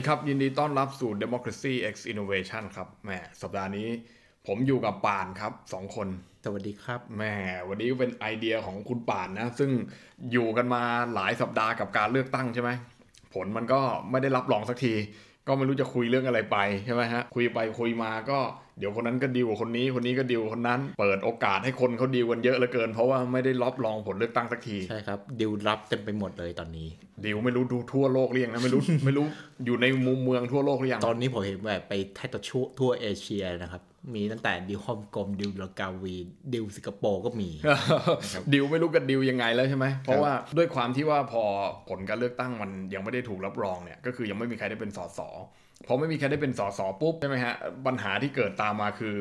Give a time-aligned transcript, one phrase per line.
[0.00, 3.10] ดีครับ ยินดีต้อนรับสู่ Democracy X Innovation ครับแหม
[3.42, 3.88] สัปดาห์นี้
[4.46, 6.08] ผมอยู่กับป่านครับสองคน
[6.44, 7.22] สวัสดีครับแหม
[7.68, 9.70] วันนี้เป็นไอเดียของคุณป่านนะ ซึ่ง
[10.32, 10.82] อยู่กันมา
[11.14, 12.70] หลายสัปดาห์กับการเลือกตั้งใช่ไหม
[13.34, 14.94] ผลมันก็ไม่ได้รับรองสักที
[15.46, 18.38] ก็ไม่รู้จะคุยเรื่องอะไรไปใช่ไหมฮะ คุยไปคุยมาก็
[18.78, 26.88] เดี๋ยวคนนั้นก็ดีลกับคนนี้คนนี้ก็ดีลกับคนนั้น เปิดโอกาสให้คนเขาดีลกันเยอะเหลือเกิน เพราะว่าไม่ได้รับรองผลเลือกตั้งสักทีใช่ครับดิวรับเต็มไปหมดเลยตอนนี้
[27.24, 29.26] ดิวไม่รู้ดูทั่วโลกหรือยังนะไม่รู้ไม่รู้
[29.64, 33.82] อยู่ในมุมเมืองทั่วโลกหรือยังตอนนี้ผมเห็นแบบไปแทบจะทั่วทั่วเอเชียนะครับ
[34.14, 36.16] มีตั้งแต่ดิวฮ่องกงดิวลากาวี
[36.54, 37.50] ดิวสิงคโปร์ก็มี
[38.52, 41.42] ดิวไม่รู้กันดิวยังไงแล้วใช่ไหมเพราะว่าด้วยความที่ว่าพอ
[41.88, 45.20] ผลการเลือกตั้งมันยังไม่ได้ถูกรับรองเนี่ยก็คือยังไม่มีใครได้เป็นสส
[45.86, 47.54] พอไม่มีใครได้เป็นสสปุ๊บใช่ไหมฮะ
[47.86, 49.14] ปัญหาที่เกิดตามมาคือ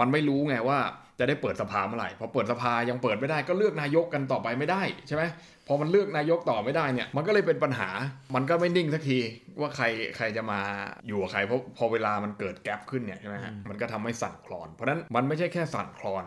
[0.00, 0.78] มันไม่รู้ไงว่า
[1.18, 5.22] จะได้เปิดสภาเมื่อไหร่พอเปิดสภายังเปิดไม่ได้ก็เลือกนายกกันต่อไปไม่ได้ใช่ไหม
[5.68, 7.90] พอมันเลือกนายกต่อไม่ได้เนี่ย มันก็เลยเป็นปัญหา
[8.34, 9.18] มันก็ไม่นิ่งสักที
[9.60, 9.84] ว่าใคร
[10.16, 10.60] ใครจะมา
[11.08, 16.24] อยู่กับใครเพราะพอเวลามันเกิดแกลบขึ้นเนี่ยใช่ไหมฮะมันก็ทำให้สั่นคลอน เพราะฉะนั้นมันไม่ใช่แค่สั่นคลอน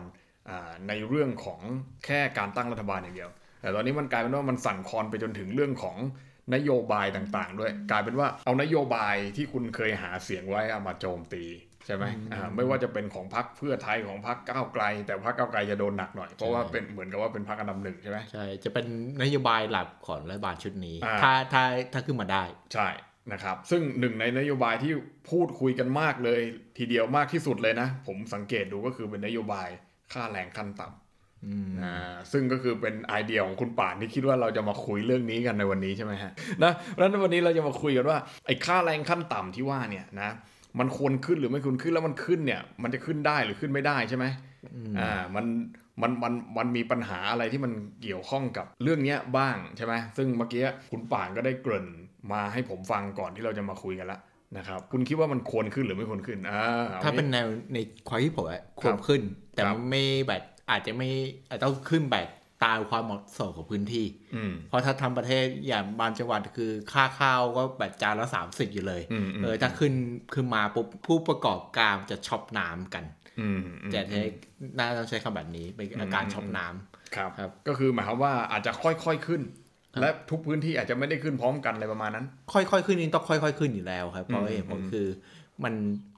[0.48, 1.60] อ่าในเรื่องของ
[2.06, 3.30] แค่การตั้งรัฐบาลอย่างเดียว
[3.62, 5.96] แต่ตอนนี้มันกลายเป็นว่ามันสั่นคลอนไปจนถึงเรื่องของ
[6.54, 11.44] นโยบายต่างๆ ด้วย กลายเป็นว่าเอานโยบายที่คุณเคยหาเสียงไว้เอามาโจมตี
[11.86, 18.86] ใช่ไหมอ่าไม่ว่าจะเป็นของพรรคเพื่อไทยของพรรคก้าวไกล แต่พรรคก้าวไกลจะโดนหนักหน่อย เพราะว่าเป็นเหมือนกับว่าเป็นพรรคอันดับหนึ่งใช่ไหมใช่ จะเป็น
[19.22, 22.88] นโยบายหลักของรัฐบาลชุดนี้อ่าถ้าถ้าถ้าขึ้นมาได้ ใช่
[23.32, 24.92] นะครับซึ่งหนึ่งในนโยบายที่
[25.30, 26.40] พูดคุยกันมากเลย
[26.78, 29.68] ทีเดียวมากที่สุดเลยนะ ผมสังเกตดูก็คือเป็นนโยบาย
[30.12, 31.05] ค่าแรงขั้นต่ำ
[31.82, 40.30] อ่าซึ่งก็คือเป็นไอเดียของคุณป่านที่คิดว่าเราจะมาคุยเรื่องนี้กันในวันนี้ใช่ไหมฮะนะเพราะฉะนั้นวันนี้เราจะมาคุยกันว่าไอ้ค่าแรงขั้นต่ำที่ว่าเนี่ยนะ
[40.78, 44.24] มันควรขึ้นหรือไม่ควรขึ้นแล้วมันขึ้นเนี่ย มันจะขึ้นได้หรือขึ้นไม่ได้ใช่ไหม
[44.98, 45.46] อ่ามัน
[46.02, 51.86] มันมันมันมีปัญหาอะไรที่มันเกี่ยวข้องกับเรื่องเนี้ยบ้างใช่ไหมซึ่งเมื่อกี้คุณป่านก็ได้เกริ่น
[52.32, 54.20] มาให้ผมฟังก่อนที่เราจะมาคุยกันละ
[54.56, 59.22] นะครับคุณคิดว่ามันควรขึ้นหรือไม่ควรขึ้นอ่าอถ้าเป็นงี้แนวในความคิดผมอะควรขึ้น
[59.54, 61.08] แต่ครับไม่แบบ อาจจะไม่
[61.48, 62.28] อาจจะต้องขึ้นแบบ
[62.64, 69.92] ตามความเหมาะสมของพื้นที่อืมเพราะถ้าทำประเทศอย่างบางจังหวัดคือค่าข้าวก็แบบจานละสามสิบอยู่เลยอืมอืมเออถ้าขึ้น
[70.34, 73.04] ขึ้นมาปุ๊บผู้ประกอบการจะช็อปน้ำกัน
[73.40, 74.22] อืมอืมจะใช้
[74.78, 79.42] น่าจะใช้คำแบบนี้เป็นอาการช็อปน้ำครับครับ ก็คือหมายความว่าอาจจะค่อยๆขึ้น
[80.00, 85.06] และทุกพื้นที่อาจจะไม่ได้ขึ้นพร้อมกันอะไรประมาณนั้น ค่อยๆขึ้นนี่ต้องค่อย ๆ ขึ้นอยู่แล้วครับเพราะอืมเหตุผลอืมคือ
[85.64, 85.74] มัน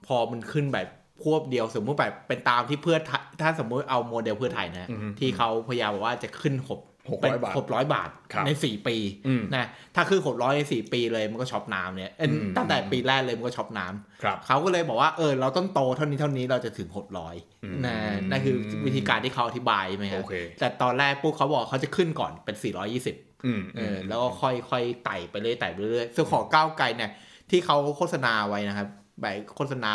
[0.07, 0.89] พอมันขึ้นแบบ
[1.23, 6.81] ควบเดียวสมมุติแบบเป็นตามที่เพื่อไทยถ้าสมมุติเอาโมเดลเพื่อไทยนะอืมที่เขาพยายามบอกว่าจะขึ้นหก
[7.11, 8.97] หกร้เป็นอยบาทหกร้อยบาทครับในสี่ปี
[9.27, 17.35] อืมนะถ้าขึ้นหกร้อยในสี่ปีเลยมันก็ช็อกน้ำเนี่ยเอ้ยอืมตั้งแต่ปีแรกเลยมันก็ช็อกน้ำครับเขาก็เลยบอกว่าเออเราต้องโตเท่านี้เท่านี้เราจะถึงหกร้อย
[17.65, 17.97] อืมนะ
[18.31, 22.57] นั่นคือวิธีการที่เขาอธิบายไหมครับโอเคแต่ตอนแรกปุ๊บเขาบอกเขาจะขึ้นก่อนเป็น
[23.01, 27.11] 420อืมเออแล้วก็ค่อยค่อยไต่ไปเรื่อยไต่ไปเรื่อยส่วนของก้าวไกลเนี่ย
[27.51, 28.89] ที่เขาโฆษณาไว้นะครับ
[29.21, 29.93] แบบโฆษณา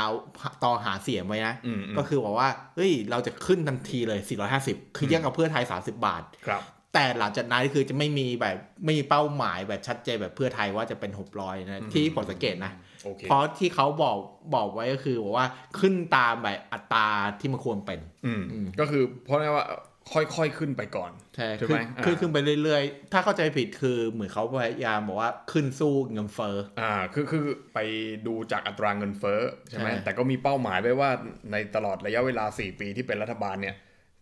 [0.64, 4.20] ต่อหาเสียงไว้นะอืมอืมก็คือบอกว่า เฮ้ย เราจะขึ้นทันทีเลย
[4.58, 6.64] 450 คือเทียบกับเพื่อไทย 30 บาท ครับ
[6.94, 12.72] แต่หลังจากนั้นคือจะไม่มีแบบไม่มีเป้าหมายแบบชัดเจนแบบเพื่อไทยว่าจะเป็น 600 นะ ที่ผมสังเกตนะ
[13.04, 14.18] โอเคเพราะที่เขาบอก
[14.56, 15.48] บอกไว้ก็คือบอกว่า
[15.80, 17.08] ขึ้นตามแบบอัตรา
[17.40, 18.44] ที่มันควรเป็นอืม
[18.80, 19.66] ก็คือเพราะว่า
[20.12, 27.44] ค่อยๆขึ้นไปก่อนใช่ใช่ขึ้ไหมนอ่าขึ้นขึ้นไปเรื่อยๆ ถ้าเข้าใจผิดคือเหมือนเขาพยายามบอกว่าขึ้นสู้เงินเฟ้ออ่าคือคือ
[27.74, 27.80] ไป
[28.28, 31.10] ดูจากอัตราเงินเฟ้อใช่ไหมใช่แต่ก็มีเป้าหมายไว้ว่า
[31.52, 33.76] ในตลอดระยะเวลา 4 ปีที่เป็นรัฐบาลเนี่ย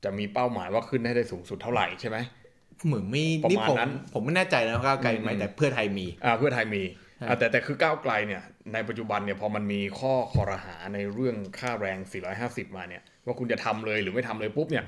[0.03, 2.17] จะมีเป้าหมายว่าขึ้นให้ได้สูงสุดเท่าไหร่ใช่ไหม
[2.85, 6.83] เหมือนไม่ประนี่มาณผมนั้นผมไม่แน่ใจนะว่าก้าวไกลไหมอืมแต่เพื่อไทยมีอ่าเพื่อไทยมี
[7.17, 8.41] ใช่อ่าแต่แต่คือก้าวไกลเนี่ย
[8.73, 11.97] ในปัจจุบันเนี่ยพอมันมีข้อคอรหาในเรื่องค่าแรง
[12.37, 14.83] 450 มาเนี่ย ว่าคุณจะทำเลยหรือไม่ทำเลยปุ๊บเนี่ย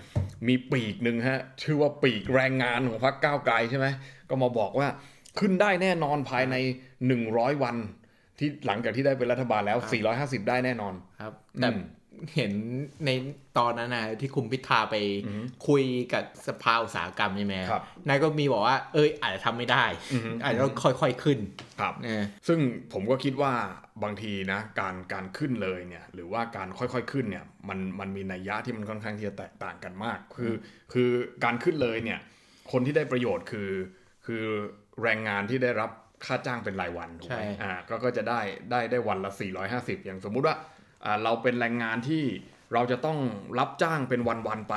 [0.48, 3.88] มีปีกหนึ่งฮะชื่อว่าปีกแรงงานของพรรคก้าวไกลใช่ไหม
[4.30, 4.88] ก็มาบอกว่า
[5.40, 6.56] ขึ้นได้แน่นอนภายใน
[7.10, 7.76] 100 วัน
[8.40, 9.78] ที่หลังจากที่ได้เป็นรัฐบาลแล้ว
[10.14, 11.80] 450 ได้แน่นอนครับแต่อืม
[12.36, 12.54] เห็น
[13.06, 13.10] ใน
[13.58, 14.96] ตอนนั้นนะที่คุณพิธาไป
[15.68, 15.84] คุย
[16.14, 21.40] กับสภาอุตสาหกรรมใช่ไหมครับนายก็มีบอกว่า เอ้ยอาจจะทำไม่ได้อือฮึอาจจะต้องค่อย ๆขึ้น
[21.80, 22.60] ครับเออซึ่ง
[22.94, 23.54] ผมก็คิดว่า
[24.04, 30.54] บางทีนะการการขึ้นเลยเนี่ยหรือว่าการค่อยๆขึ้นเนี่ยมันมันมีนัยยะที่มันค่อนข้างที่จะแตกต่างกันมาก คือ
[30.94, 31.10] คือ
[31.44, 32.20] การขึ้นเลยเนี่ย
[32.72, 33.70] คนที่ได้ประโยชน์คือ
[34.26, 34.44] คือ
[35.02, 35.92] แรงงานที่ได้รับ
[36.26, 38.40] ค่าจ้างเป็นรายวันถูกไหมใช่อ่าก็ก็จะได้
[38.72, 39.32] ได้ได้วันละ
[39.70, 40.73] 450 อย่างสมมุติว่าอ่า
[41.24, 42.24] เราเป็นแรงงานที่
[42.74, 43.18] เราจะต้อง
[43.60, 44.76] รับจ้างเป็นวันๆไป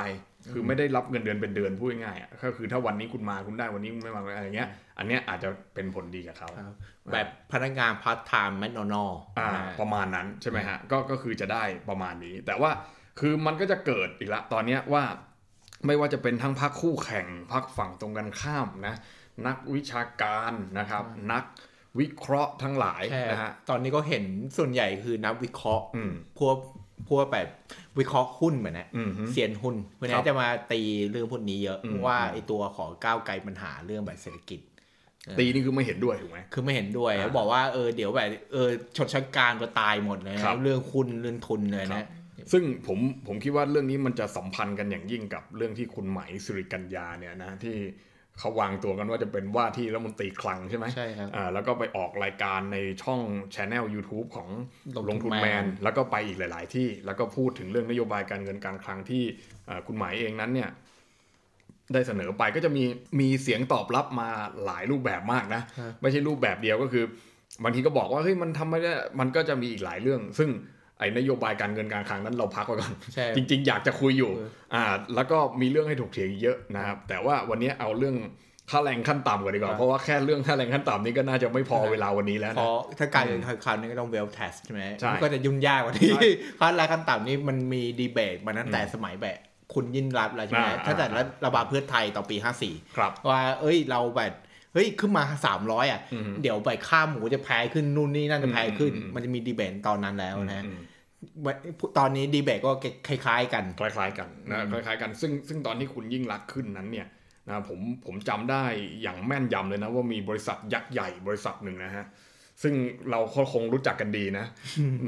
[0.51, 6.75] คือไม่ได้รับเงินเดือนเป็นเดือนพูดง่ายๆอะก็คือถ้าวันนี้คุณมาคุณได้วันนี้คุณไม่มาอะไรเงี้ย อันเนี้ยอาจจะเป็นผลดีกับเขาครับ
[7.13, 12.71] แบบพนักงาน part-time McDonald อ่าประมาณนั้นใช่ไหมฮะก็ก็คือจะได้ประมาณนี้ แต่ว่า
[13.19, 15.03] คือมันก็จะเกิดอีกละตอนเนี้ยว่า
[15.85, 18.95] ไม่ว่าจะเป็นทั้งพักคู่แข่งพักฝั่งตรงกันข้ามนะ
[19.47, 21.43] นักวิชาการนะครับนัก
[21.99, 24.23] วิเคราะห์ทั้งหลายใช่นะฮะตอนนี้ก็เห็น
[24.57, 26.57] ส่วนใหญ่คือนักวิเคราะห์อืมพวก
[27.09, 27.47] พวกแบบ
[27.99, 30.81] วิเคราะห์หุ้นแบบเนี้ยอืมฮึเซียนหุ้นวันคนี้รับจะมาตี
[31.11, 34.59] เรื่องพวกนี้เยอะอืมเพราะว่าไอตัวของก้าวไกลปัญหาเรื่องแบบเศรษฐกิจ
[35.39, 42.03] ตีนี่คือไม่เห็นด้วยถูกไหมคือไม่เห็นด้วยอ่าเขาบอกว่าเออเดี๋ยวแบบเออชนชั้นกลารก็ตายหมดเลยครันะบเรื่องหุ้นเรื่องทุนเลยนะ
[42.51, 47.75] ซึ่งผมผมคิดว่าเรื่องนี้มันจะสัมพันธ์กันอย่างยิ่งกับเรื่องที่คุณไหมสิริกัญญาเนี่ยนะที่
[48.39, 53.21] เขาวางตัวกันว่าจะเป็นว่าที่รัฐมนตรีคลังใช่ไหมใช่ครับอ่าแล้วก็ไปออกรายการในช่อง
[53.55, 54.49] ช anel YouTube ของ
[54.95, 59.23] ลลงงทุทุนนแมแมนนแล้วก็ไปอีกหลาย ๆ ที่ แล้วก็พูดถึงเรื่องนโยบายการเงินการคลังที่
[59.69, 60.69] อ่าคุณหมายเองนั้นเนี่ย
[61.93, 62.83] ได้เสนอไปก็จะมี
[63.19, 64.29] มีเสียงตอบรับมา
[64.65, 67.03] หลายรูปแบบมากนะครับไม่ใช่รูปแบบเดียวก็คือ
[67.63, 70.49] บางทีก็บอกว่าเฮ้ยมันทำไม่ได้มันก็จะมีอีกหลายเรื่อง ซึ่ง
[70.99, 74.83] ไอ้นโยบายการเงินการคลังนั้นเราพักไว้ก่อนใช่จริง ๆ อยากจะคุยอยู่เอออ่า
[75.15, 78.15] แล้วก็มีเรื่องให้ถกเถียงอีกเยอะนะครับ แต่ว่าวันนี้เอาเรื่อง
[78.71, 86.29] ค่าแรงขั้นต่ำก่อนดีกว่า เพราะว่าแค่เรื่องค่าแรงขั้นต่ำนี้ก็น่าจะไม่พอเวลาวันนี้แล้วเพนะราะถ้าการเงินการคลังนี่ก็ต้องเวล tax ใช่ไหมใช่มันก็จะยุ่งยากกว่าที่ใช่
[86.59, 89.37] ค่าแรงขั้นต่ำนี่มันมีดีเบตมาตั้งแต่สมัยแบบ
[89.73, 92.55] คุณยิ่งรักษณ์แล้วใช่ไหมอ่าถ้าแต่อ่าระบาดเพื่อไทยต่อปีครับ
[92.91, 94.33] 54 ว่า เอ้ยเราแบบ
[94.73, 95.23] เฮ้ยขึ้นมา
[95.57, 100.79] 300อะอืมเดี๋ยวไปค่าหมูจะแพงขึ้นนู่นนี่นั่นจะแพงขึ้นอืมอืมมันจะมีดีเบตตอนนั้นแล้วนะอืม
[101.97, 102.71] ตอนนี้ดีเบตก็
[103.07, 107.07] คล้าย ๆ กัน คล้าย ๆ กันนะคล้าย ๆ กันซึ่งซึ่งตอนที่คุณยิ่งรักษณ์ขึ้นนั้นเนี่ย
[107.47, 108.63] นะผมผมจำได้
[109.01, 112.05] อย่างแม่นยำเลยนะว่ามีบริษัทยักษ์ใหญ่บริษัทหนึ่งนะฮะ
[112.63, 112.73] ซึ่ง
[113.11, 114.45] เราก็คงรู้จักกันดีนะ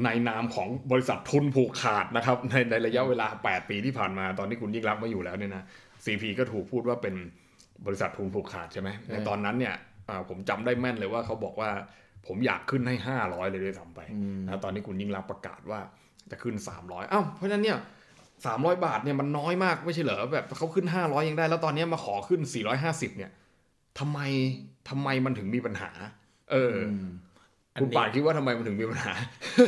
[0.04, 5.64] ในนามของบริษัททุนผูกขาดนะครับในในระยะเวลา 8 ปีที่ผ่านมาตอนที่คุณยิ่งรักษณ์มาอยู่แล้วเนี่ยนะ
[6.04, 7.14] CP ก็ถูกพูดว่าเป็น
[7.86, 9.74] บริษัททุนผูกขาดใช่ไหมในตอนนั้นเนี่ย
[10.08, 11.70] อ่าผมจำได้แม่นเลยว่าเขาบอกว่า
[12.26, 14.00] ผมอยากขึ้นให้ 500 เลยด้วยซ้ำไป
[14.46, 15.80] นะตอนนี้คุณยิ่งรักษณ์ประกาศว่า
[16.30, 16.54] จะขึ้น
[16.84, 17.78] 300อ้าวเพราะฉะนั้นเนี่ย
[18.46, 23.30] สามร้อยบาทเนี่ยมันน้อยมากไม่ใช่เหรอแบบเขาขึ้นห้าร้อยยังได้ แล้วตอนนี้มาขอขึ้นสี่ร้อยห้าสิบเนี่ย
[23.98, 24.18] ทำไม
[24.88, 25.90] ทำไมมันถึงมีปัญหา
[26.50, 26.94] เอออ
[27.74, 29.12] อันคุณนี้ป่านคิดว่าทำไมมันถึงมีปัญหา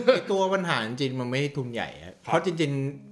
[0.07, 3.12] ไอ้ตัวปัญหาจริงๆมันไม่ใช่ทุนใหญ่อะเพราะจริงๆ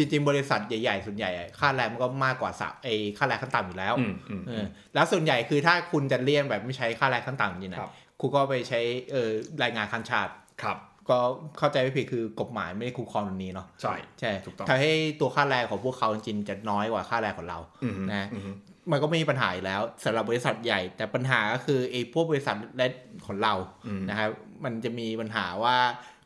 [0.00, 4.64] จริง ๆ บริษัทใหญ่ ๆ ส่วนใหญ่อะค่าแรงมันก็มากกว่าสะไอ้ค่าแรงขั้นต่ำอยู่แล้วอืมอืมเออ
[4.94, 8.80] แล้วส่วนใหญ่คือถ้าคุณจะเลี่ยงแบบไม่ใช้ค่าแรงขั้นต่ำจริงนะครับคุณก็ไปใช้
[9.10, 9.30] เออ
[9.62, 10.32] รายงานคันชาติ
[10.62, 10.78] ครับ
[11.10, 11.18] ก็
[11.58, 18.42] เข้าใจไม่ผิดคือกฎหมายไม่ได้คุ้มครองตรงนี้เนาะใช่ใช่ถูกต้องทำให้ตัวค่าแรงของพวกเขาจริงๆจะน้อยกว่าค่าแรงของเราอืมนะอืม
[18.90, 22.92] มันก็ไม่มีปัญหาอยู่แล้วสำหรับบริษัทใหญ่ แต่ปัญหาก็คือไอ้พวกบริษัทเล็ก
[23.26, 23.54] ของเรา
[23.86, 24.30] อืมนะครับ
[24.64, 25.76] มันจะมีปัญหาว่า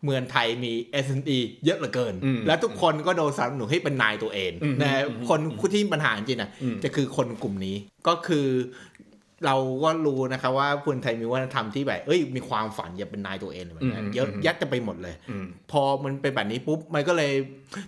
[0.05, 0.73] เมืองไทยมี
[1.05, 5.31] S&E เยอะเหลือเกินอืมและทุกคนก็โดนสนับสนุนให้เป็นนายตัวเองอืมนะอืมค
[5.67, 7.77] นที่มีปัญหาจริงๆนะอืมจะคือคนกลุ่มนี้
[8.09, 8.47] ก็คือ
[9.47, 17.33] เราก็รู้นะครับว่าคนไทยมีวัฒนธรรมที่แบบเอ้ยมีความฝันอยากเป็นนายตัวเองแบบนี้อืมเยอะอืมยัดจะไปหมดเลยอืมพอมันเป็นแบบนี้ปุ๊บมันก็เลย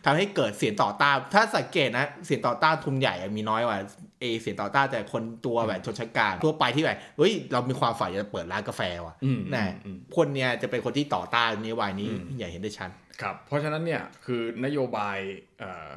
[0.05, 3.79] ทำให้เกิดเสียงต่อต้าน ถ้าสังเกตนะเสียงต่อต้านทุนใหญ่อะมีน้อยกว่า
[4.21, 15.19] เอเสียงต่อต้านแต่คนตัวแบบชนชั้นกลางทั่วไปที่แบบเฮ้ยเรามีความฝันอยากจะเปิดร้านกาแฟว่ะอืมนะอืมคนเนี่ยจะเป็นคนที่ต่อต้านนโยบายนี้อืมใหญ่เห็นได้ชัดครับ เพราะฉะนั้นเนี่ยคือนโยบาย
[15.59, 15.91] เอ่อ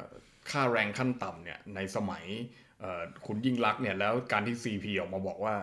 [0.50, 2.69] ค่าแรงขั้นต่ำเนี่ยในสมัยเอ่อ
[3.26, 5.54] คุณยิ่งรักษณ์เนี่ยแล้วการที่ CP ออกมาบอกว่า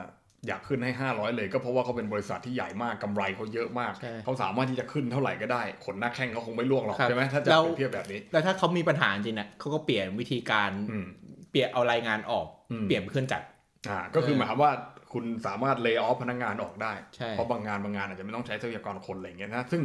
[0.48, 11.08] อยากขึ้นให้ 500 เลยก็เพราะว่าเขาเป็นบริษัทที่ใหญ่มากกำไรเขาเยอะมากใช่เขาสามารถที่จะขึ้นเท่าไหร่ก็ได้ ขนหน้าแข้งเขาคงไม่ล่วงหรอกครับใช่ไหมถ้าจะแล้วเปรียบเทียบแบบนี้ แล้วถ้าเขามีปัญหาจริงๆนะเขาก็เปลี่ยนวิธีการอืม
[11.52, 13.46] เปลี่ยนเอารายงานออกอืมเปลี่ยนเป็นเครื่องจักร
[13.90, 14.72] อ่าก็คือเออหมายความว่า
[15.14, 19.82] คุณสามารถเลิกออฟพนักงานออกได้ใช่เพราะบางงานบางงานอาจจะไม่ต้องใช้ทรัพยากรคนอะไรอย่างเงี้ยนะซึ่ง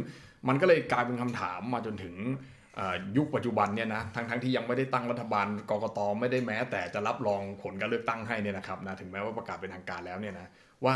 [0.47, 2.62] มันก็เลยกลายเป็นคำถามมาจนถึงเอ่อ
[3.17, 10.47] ยุคปัจจุบันเนี่ยนะทั้งทั้งที่ยังไม่ได้ตั้งรัฐบาลกกตไม่ได้แม้ แต่จะรับรองผลการเลือกตั้งให้เนี่ยนะครับนะถึงแม้ว่าประกาศเป็นทางการแล้วเนี่ยนะ
[10.85, 10.95] ว่า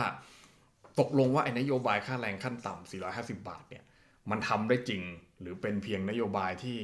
[0.99, 3.83] ตกลงว่าไอ้นโยบายค่าแรงขั้นต่ำ450 บาทเนี่ย
[4.31, 5.01] มันทำได้จริง
[5.41, 6.77] หรือเป็นเพียงนโยบายที่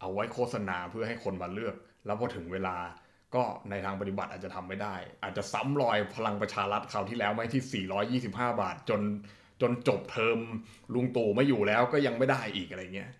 [0.00, 1.74] เอาไว้โฆษณาเพื่อให้คนมาเลือก
[2.06, 2.76] แล้วพอถึงเวลา
[3.34, 8.28] ก็ในทางปฏิบัติอาจจะทำไม่ได้ อาจจะซ้ำรอยพลังประชารัฐคราวที่แล้วไหมที่ 425
[8.60, 9.00] บาทจน
[9.60, 10.38] จนจบเทอม
[10.94, 13.10] ลุงตู่ไม่อยู่แล้วก็ยังไม่ได้อีกอะไรเงี้ย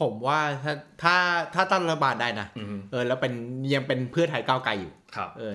[0.00, 1.16] ผมว่าถ้าถ้า
[1.54, 3.32] ถ้าตั้งรัฐบาลได้นะอืมเออ แล้วเป็น
[3.74, 5.52] ยังเป็นเพื่อไทยก้าวไกลอยู่ครับ เออ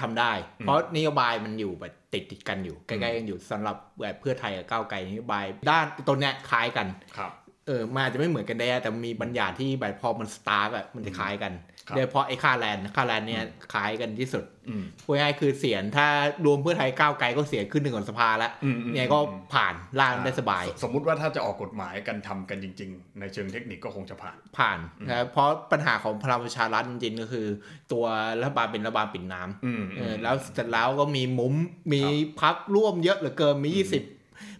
[0.00, 7.32] ทำได้อืมเพราะนโยบายมันอยู่แบบติดติดๆกันอยู่ใกล้ๆกันอยู่สำหรับแบบเพื่อไทยกับก้าวไกลนโยบายด้านตัวเนี้ยคล้ายกันครับ
[7.66, 16.06] เออมันอาจจะไม่เหมือนกันได้แต่มีบางอย่างที่แบบพอมันสตาร์ทอะมันจะคล้ายกันครับ โดยเฉพาะไอ้ค่าแลนค่าแลนเนี่ยคล้ายกันที่สุดอืมพูดง่ายๆคือเสียงถ้า
[16.44, 27.46] รวมเพื่อไทยก้าวไกลก็เสียงขึ้นหนึ่งของสภาแล้วอืมอืมเนี่ยก็อืมผ่านร่างได้สบายสสมมุติว่าถ้าจะออกกฎหมายกันทำกันจริง ๆ ในเชิงเทคนิคก็คงจะผ่านผ่านนะครับเพราะปัญหาของพลังประชารัฐจริงๆก็คือ
[27.92, 28.04] ตัว
[28.40, 31.54] รัฐบาลเป็นรัฐบาลปิ่นน้ำอืมเออแล้วเสร็จแล้วก็มีมุ้ม
[31.92, 34.02] มีครับพักร่วมเยอะเหลือเกินมีอืมยี่สิบ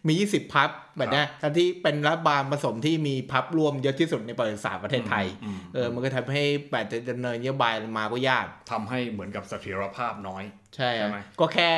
[0.07, 10.45] มี 20 พับแบบเนี้ยทั้งที่เป็นรัฐบาลผสมที่มีพับรวมเยอะที่สุดในประวัติศาสตร์ประเทศไทยอืมเออ มันก็ทำให้แบบจะดำเนินนโยบายมาก็ยากทำให้เหมือนกับเสถียรภาพน้อย
[10.77, 11.71] ใช่ใช่ไหมก็แค่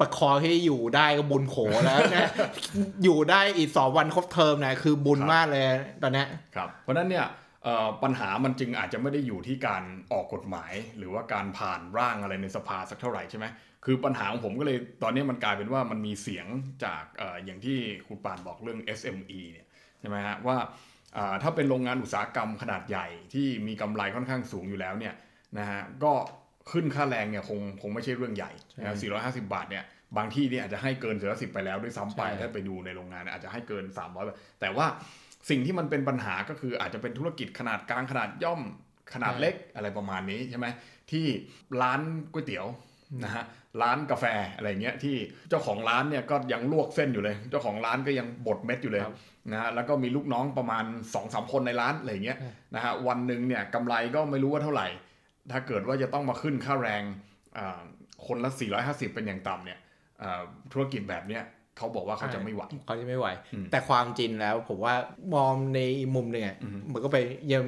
[0.00, 2.28] ประคองให้อยู่ได้ก็บุญโขแล้วนะ
[3.04, 5.64] อยู่ได้อีกสองวันครบเทอมนะคือบุญมากเลย
[6.02, 7.40] ตอนเนี้ยครับ เพราะฉะนั้นเนี่ยเอ่อ
[8.02, 13.46] ปัญหามันจึงอาจจะไม่ได้อยู่ที่การออกกฎหมาย หรือว่าการผ่านร่างอะไรในสภาสักเท่าไหร่ใช่ไหม
[13.84, 16.46] คือปัญหาของผมก็เลยตอนนี้มันกลายเป็นว่ามันมีเสียง
[16.84, 19.66] จากเอออย่างที่คุณปานบอกเรื่อง SME เนี่ย
[20.00, 20.56] ใช่ไหมฮะว่า
[21.16, 25.14] อ่าถ้าเป็นโรงงานอุตสาหกรรมขนาดใหญ่ที่มีกำไรค่อนข้างสูงอยู่แล้วเนี่ย
[25.58, 26.12] นะฮะก็
[26.72, 29.84] ขึ้นค่าแรงเนี่ยคงคงไม่ใช่เรื่องใหญ่นะ450 บาทเนี่ย
[30.16, 34.86] บางที่เนี่ยอาจจะให้เกิน410ไปแล้วด้วยซ้ำไปใช่ถ้าไปดูในโรงงานเนี่ยอาจจะให้เกิน 300บาทแต่ว่า
[35.50, 38.60] สิ่งที่มันเป็นปัญหาก็คืออาจจะเป็นธุรกิจขนาดกลางขนาดย่อม
[39.14, 40.66] ขนาดเล็กอะไรประมาณนี้ใช่ไหม
[41.10, 41.26] ที่
[41.82, 42.00] ร้าน
[42.32, 42.66] ก๋วยเตี๋ยว
[43.24, 43.44] นะฮะ
[43.82, 44.24] ร้านกาแฟ
[44.56, 45.16] อะไรเงี้ยที่
[45.48, 49.14] เจ้าของร้านเนี่ยก็ยังลวกเส้นอยู่เลย เจ้าของร้านก็ยังบดเม็ดอยู่เลยครับ
[49.52, 52.38] นะฮะแล้วก็มีลูกน้องประมาณ2อสามคนในร้านอะไรเงี้ย
[52.74, 54.86] นะฮะวันหนึ่งเนี่ยกำไรก็ไม่รู้ว่าเท่าไหร่
[55.50, 57.02] ถ้าเกิดว่าจะต้องมาขึ้นค่าแรง
[57.58, 57.80] อ่า
[58.26, 58.50] คนละ
[58.82, 59.78] 450 เป็นอย่างต่ำเนี่ย
[60.22, 61.42] อ่าธุรกิจแบบเนี้ย
[61.76, 64.94] เขาบอกว่าเขาจะไม่ไหวเขาจะไม่ไหวอืมแต่ความจริงแล้วผมว่า
[65.34, 67.16] มองในอีกมุมหนึ่งอะอือฮึมันก็ไป
[67.52, 67.62] ยัง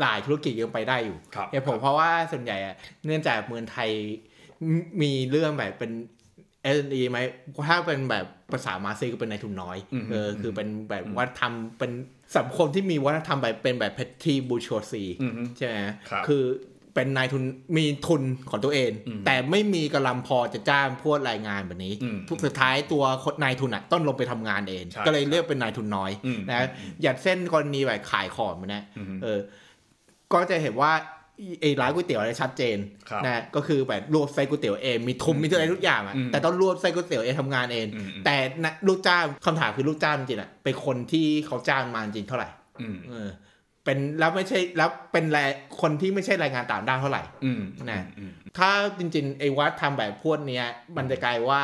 [0.00, 2.74] หลายธุรกิจยังไปได้อยู่ครับเหตุผลเพราะว่าส่วนใหญ่อะ
[3.04, 3.90] เนื่องจากเมืองไทย
[4.76, 5.92] มมีเรื่องแบบเป็น
[6.76, 7.18] s อ e ไหม
[7.68, 11.92] ถ้าเป็นแบบภาษามาซีก็เป็นนายทุนน้อยอืมเออคือเป็นแบบอืมวัฒนธรรมเป็น
[12.36, 15.74] สังคมที่มีวัฒนธรรมแบบเป็นแบบเพชทีบูช o ซีอือฮึใช่ไหม
[16.10, 16.44] ครับคือ
[16.94, 17.42] เป็นนายทุน
[17.76, 26.68] มีทุนของตัวเองอืมแต่ไม่มีกำลังพอจะจ้างพวกรายงานแบบนี้อืมสุดท้ายตัวคนนายทุนอะต้องลงไปทำงานเองใช่ก็เลยเรียกเป็นนายทุนน้อยอืมนะ
[27.02, 29.38] อย่างเส้นกรณีแบบขายของมันนะอือฮึเออ
[30.32, 30.92] ก็จะเห็นว่า
[31.60, 32.76] ไอ้ร้านก๋วยเตี๋ยวอะไรชัดเจน
[33.10, 42.48] ครับนะก็คือแบบรวบไส้ก๋วยเตี๋ยวเองมีทุนมีอะไรทุกอย่างอะอืมแต่ต้องรวบไส้ก๋วยเตี๋ยวเองทำงานเองอืมอืมแต่นะลูกจ้างคำถามคือลูกจ้างจริงๆอะเป็นคนที่เขาจ้างมาจริงเท่าไหร่
[42.80, 42.96] อืม
[43.84, 45.38] เออเป็นแล้วไม่ใช่แล้วเป็นแร
[45.80, 51.62] คนที่ไม่ใช่แรงงานต่างด้าวเท่าไหร่อืมนะอืมถ้าจริงๆไอ้วัดทำแบบพวกเนี้ยมันจะกลายว่า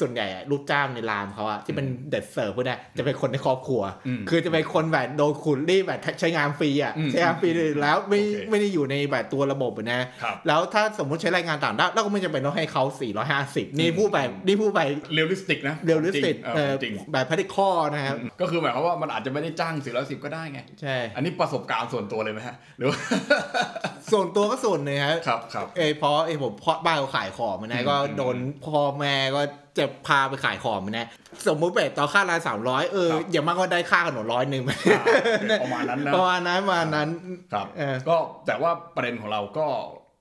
[0.00, 12.84] ส่วนใหญ่อะลูกจ้างในร้านเขาอะที่เป็นเด็ดเสิร์ฟพวกเนี้ยจะเป็นคนในครอบครัวอืมคือจะเป็นคนแบบโดนขุนรีดแบบใช้งานฟรีอะอืมใช้งานฟรีเลยแล้วไม่โอเคไม่ได้อยู่ในแบบตัวระบบอะนะครับแล้วถ้าสมมติใช้แรงงานต่างด้าวเราก็ไม่จำเป็นต้องให้เขา
[13.30, 22.98] 450 นี่พูดแบบนี่พูดแบบเรียลลิสติกนะเรียลลิสติกเออจริงแบบพัฒข้อนะครับก็คือหมายความว่ามันอาจจะไม่ได้จ้างสี่ร้อยสิบก็ได้ไงใช่อันนี้ประสบการณ์ส่วนตัวเลยไหมฮะหรือว่า
[24.12, 28.36] ส่วนตัวก็ส่วนหนึ่งครับครับครับเอยเพราะเอยผมพ่อบ้านเขาขายของมันอืนะมก็อืมโดน
[28.66, 29.42] พ่อแม่ก็
[29.78, 31.08] จะพาไปขายของมันนะ
[31.48, 37.08] สมมุติแบบต่อค่าร้านสามร้อยเออครับอย่างมากก็ได้ค่าขนมร้อยหนึ่งอ่าประมาณนั้นนะประมาณนั้นประมาณนั้น
[37.52, 38.16] ครับเออก็
[38.46, 39.66] แต่ว่าประเด็นของเราก็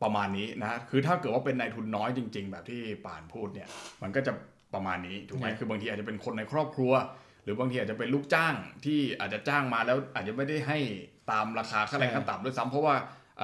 [0.04, 3.68] ประมาณนี้นะคือถ้าเกิดว่าเป็นนายทุนน้อยจริง ๆ แบบที่ป่านพูดเนี่ย
[4.02, 4.32] มันก็จะ
[4.74, 6.94] ประมาณนี้ถูกไหมใช่คือบางทีอาจจะเป็นคนในครอบครัว
[7.44, 10.80] หรือบางทีอาจจะเป็นลูกจ้างที่อาจจะจ้างมาแล้วอาจจะไม่ได้ให้
[11.32, 12.96] ตามราคาค่าแรงขั้นต่ำด้วยซ้ำเพราะว่า
[13.38, 13.42] เ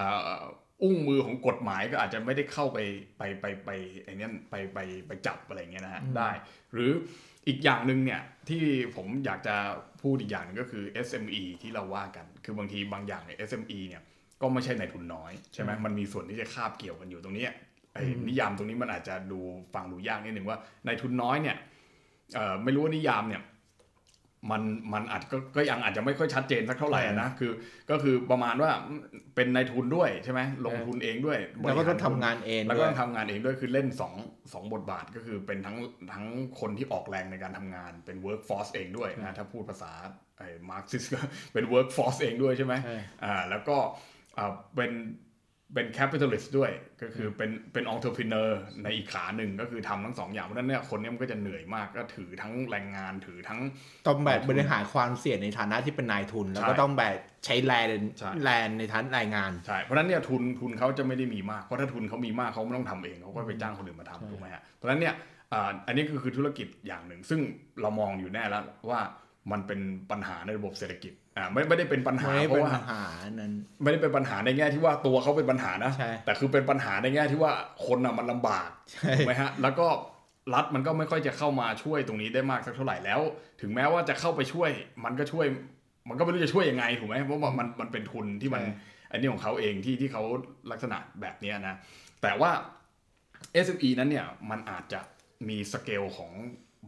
[0.81, 2.77] อ่ออุ้งมือของกฎหมายก็อาจจะไม่ได้เข้าไป
[3.17, 3.69] ไปไปไป
[4.03, 6.29] ไอ้นี่ไปไปไปจับอะไรเงี้ยนะฮะได้
[6.73, 6.91] หรือ
[7.47, 8.63] อีกอย่างหนึ่งเนี่ยที่
[8.95, 9.55] ผมอยากจะ
[10.01, 14.03] พูดอีกอย่างหนึงก็คือ SME ที่เราว่ากัน คือบางทีบางอย่างเนี่ย SME เนี่ย
[14.41, 17.51] ก็ไม่ใช่ในทุนน้อยใช่ไหมมันมีส่วนที่จะคาบเกี่ยวกันอยู่ตรงเนี้ย
[17.93, 19.39] ไอ้นิยามตรงนี้มันอาจจะดู
[19.73, 21.57] ฟังดูยากนิดหนึ่งว่าในทุนน้อยเนี่ย
[22.35, 23.41] เอ่อไม่รู้ว่านิยามเนี่ย
[24.51, 24.61] มัน
[24.93, 27.51] มันอาจก็ก็ยังอาจจะไม่ค่อยชัดเจนสักเท่าไหร่อะนะคือ
[27.89, 28.71] ก็คือประมาณว่า
[29.35, 35.77] เป็นนายทุนด้วยใช่ไหมลงทุนเองด้วยแล้วก็ต้องบริหารทำงานเองแล้วด้ก็วยต้องทำงานเองด้วยคือเล่น2งบทบาทก็คือเป็นทั้ง
[36.13, 36.25] ทั้ง
[36.59, 39.91] คนที่ออกแรงในการทำงานเป็น workforce เองด้วยนะถ้าพูดภาษา
[40.37, 41.19] ไอ้มาร์กซิสก็
[41.53, 43.77] เป็น workforce เองด้วยใช่ไหมใช่อ่าแล้วก็
[44.37, 44.91] อ่าเป็น
[45.73, 48.49] เป็น capitalist ด้วยก็คือเป็นเป็น entrepreneur
[48.83, 53.59] ในอีกขาหนึ่งก็คือทำทั้งสองอย่างเพราะฉะนั้นเนี่ยคนเนี้มันก็จะเหนื่อยมากก็ถือทั้งแรงงานถือทั้ง
[54.07, 57.13] ต้องแบบบริหารความเสี่ยงในฐานะที่เป็นนายทุน แล้วก็ใช่ต้องแบบ
[57.45, 57.87] ใช้แรง
[58.19, 65.15] ใช่แรงในฐานรายงานใช่เพราะฉะนั้นเนี่ยทุนทุนเขาจะไม่ได้มีมาก เพราะถ้าทุนเขามีมากเขาไม่ต้องทำเองเขาก็ไปจ้างคนอื่นมาทำถูกไหมฮะเพราะฉะนั้นเนี่ย
[65.53, 67.39] อ่าอันนี้ก็คือธุรกิจอย่างหนึ่ง ซึ่ง
[67.81, 69.01] เรามองอยู่แน่แล้วว่า
[69.51, 69.79] มันเป็น
[70.11, 73.01] ปัญหาในระบบเศรษฐกิจอ่าไม่ไม่ได้เป็นปัญหาไม่ได้เพเป็นราะว่าปัญหา
[73.39, 77.51] นั้นไม่ได้เป็นปัญหาในแง่ที่ว่าตัวเขาเป็นปัญหานะใช่แต่คือเป็นปัญหาในแง่ที่ว่า
[77.85, 79.87] คนอะมันลำบากใช่ถูกไหมฮะแล้วก็
[80.53, 83.21] รัฐมันก็ไม่ค่อยจะเข้ามาช่วยตรงนี้ได้มากสักเท่าไหร่แล้ว
[83.61, 84.69] ถึงแม้ว่าจะเข้าไปช่วย
[85.05, 85.45] มันก็ช่วย
[86.09, 88.73] มันก็ไม่รู้จะช่วยยังไงถูกไหมเพราะว่ามันมันเป็นทุนที่มันใช่
[89.11, 90.23] อันนี้ของเขาเองที่ที่เขา
[90.71, 91.75] ลักษณะแบบเนี้ยนะ
[92.21, 92.51] แต่ว่า
[93.65, 94.99] SME นั้นเนี่ยมันอาจจะ
[95.49, 96.31] มีสเกลของ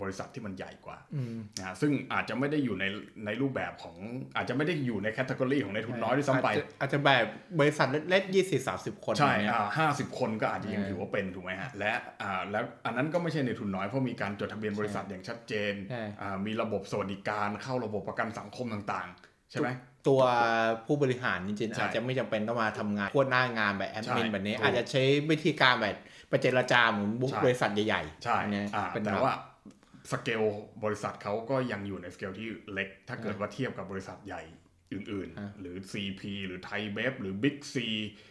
[0.01, 2.85] บริษัทที่มันใหญ่กว่าอืมนะฮะซึ่งอาจจะไม่ได้อยู่ใน
[3.25, 3.95] ในรูปแบบของ
[4.35, 7.25] อาจจะไม่ได้อยู่ในแคตตากรีของในทุนน้อยด้วยซ้ำไป อาจจะอาจจะแบบ
[7.59, 19.69] บริษัทเล็กๆยี่สิบสามสิบคน ใช่อย่างเงี้ยห้าสิบคนก็อาจจะยังเออถือว่าเป็นถูกไหมฮะและอ่าแล้วอันนั้นก็ไม่ใช่ในทุนน้อยเพราะมีการจดทะเบียนบริษัทอย่างชัดเจนใช่อ่ามีระบบสวัสดิการเข้าระบบประกันสังคมต่างๆ ใช่ไหม
[20.07, 20.21] ตัว
[20.85, 25.97] ผู้บริหารจริงๆใช่อาจจะไม่จำเป็นต้องมาทำงานพวดหน้างานแบบแอดมินใช่แบบนี้ถูกอาจจะใช้วิธีการแบบ
[26.29, 29.35] ไปเจรจาเหมือนบุ๊กใช่บริษัทใหญ่ๆใช่อันเนี้ยอ่าเป็นแต่แบบว่า
[30.11, 30.43] สเกล
[30.83, 34.41] บริษัทเขาก็ยังอยู่ในสเกลที่เล็ก ถ้าเกิดว่าเทียบกับบริษัทใหญ่
[34.93, 37.75] อื่นอ่าๆหรือ CP หรือไทยเบฟหรือ Big C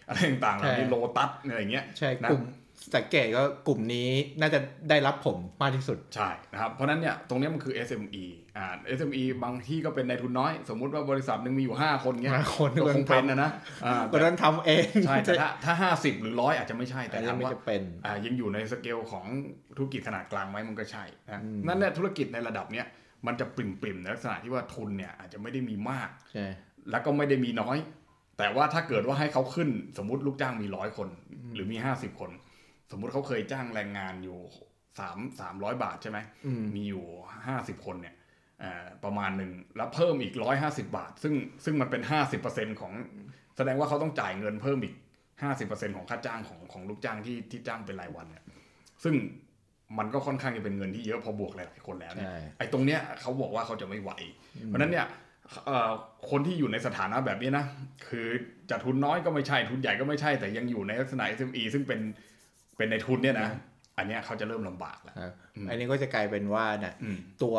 [0.07, 2.43] อะไรต่างๆเหล่านี้ใช่โลตัสอะไรอย่างเงี้ยใช่นะกลุ่ม
[2.95, 4.11] สังเกตก็กลุ่มนี้
[4.41, 4.61] น่าจะ
[4.91, 8.25] ได้รับผมมากที่สุด ใช่นะครับ เพราะฉะนั้นเนี่ยตรงเนี้ยมันคือ SME
[8.57, 8.67] อ่า
[8.99, 13.51] SME บางที่ก็เป็นในทุนน้อย สมมุติว่าบริษัทหนึ่งมีอยู่ 5 คนเงี้ยห้าคนก็คงเป็นนะนะ
[13.85, 19.27] อ่าก็นั้นทำเองใช่แต่ถ้าถ้าห้าสิบหรือร้อยอาจจะไม่ใช่แต่แต่ยัถางมไม่ว่าจะเป็นอ่ายังอยู่ในสเกลของ
[19.77, 22.87] ธุรกิจขนาดกลางไหมมันก็ใช่นะอืมนั่นเนี่ยธุรกิจในระดับเนี้ย
[23.27, 26.47] มันจะปริ่มปริมๆในลักษณะที่ว่าทุนเนี่ยอาจจะไม่ได้มีมากใช่
[26.91, 27.77] แล้วก็ไม่ได้มีน้อย
[28.39, 31.09] แต่ว่าถ้าเกิดว่าให้เขาขึ้นสมมุติลูกจ้างมีร้อยคน
[31.55, 32.31] หรือมีห้าสิบคน
[32.93, 34.39] สมมุติเขาเคยจ้างแรงงานอยู่
[34.99, 37.05] สามสามร้อยบาทใช่ไหมอืมมีอยู่
[37.47, 38.15] ห้าสิบคนเนี่ย
[38.63, 41.35] อ่าประมาณหนึ่งแล้วเพิ่มอีกร้อยห้าสิบาท ซึ่ง
[41.65, 42.93] ซึ่งมันเป็นห้าสิบเปอร์เซ็นของ
[43.57, 44.95] แสดงว่าเขาต้องจ่ายเงินเพิ่มอีก
[45.43, 48.45] ห้าสิบเปอร์เซ็นของค่าจ้างของของลูกจ้างที่ที่จ้างเป็นรายวันเนี่ย
[49.05, 49.15] ซึ่ง
[49.99, 54.11] มันก็ค่อนข้างจะเป็นเงินที่เยอะพอบวกหลายๆคนแล้วเนี่ยใช่ไอ้ตรงเนี้ยเขาบอกว่าเขาจะไม่ไหว
[54.67, 55.07] เพราะฉะนั้นเนี่ย
[55.67, 55.91] เอ่อ
[56.31, 57.65] คนที่อยู่ในสถานะแบบนี้นะ
[58.09, 58.29] คือ
[58.71, 62.01] จะทุนน้อยก็ไม่ใช่ทุนใหญ่ก็ไม่ใช่แต่ยังอยู่ในลักษณะ SME ซึ่งเป็น
[62.83, 63.51] เป็นในทุนเนี่ยนะ
[63.99, 67.57] อันเนี้ยเขาจะเริ่มลำบากแล้วครับอืมอันนี้ก็จะกลายเป็นว่าเนี่ยอืมตัว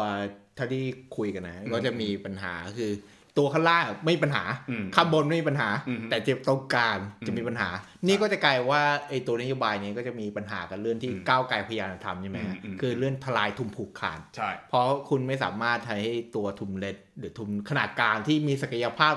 [0.56, 0.84] เท่าที่
[1.18, 2.92] คุยกันนะอืมก็จะมีปัญหาคือ
[3.38, 7.70] ตัวข้างล่างไม่มีปัญหาอืมข้างบนไม่มีปัญหาอืมแต่เจ็บตรงกลางจะมีอืมปัญหา
[8.08, 19.16] นี่ก็จะกลายว่าไอ้ตัวนโยบายนี้ก็จะมีปัญหากันเรื่องที่อืมก้าวไกลพยายามทำใช่ไหมฮะอืมอืมคือเรื่องทลายทุนผูกขาดใช่เพราะคุณไม่สามารถทำให้ตัวทุนเล็กหรือทุนขนาดกลางที่มีศักยภาพ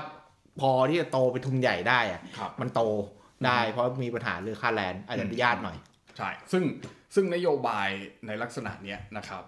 [0.61, 2.81] พอที่จะโตเป็นทุนใหญ่ได้อะครับมันโต
[3.45, 5.77] ได้เพราะมีปัญหาเรื่องค่าแรงอาจจะยากหน่อย
[6.17, 6.63] ใช่ซึ่ง
[7.15, 7.89] ซึ่งนโยบาย
[8.27, 9.43] ในลักษณะเนี้ยนะครับ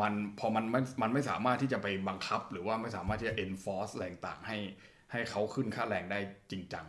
[0.00, 4.58] มันพอมันไม่มันไม่สามารถที่จะไปบังคับ หรือว่าไม่สามารถที่จะ enforce อะไรต่างให้
[5.12, 6.18] ให้เขาขึ้นค่าแรงได้
[6.50, 6.86] จริงจัง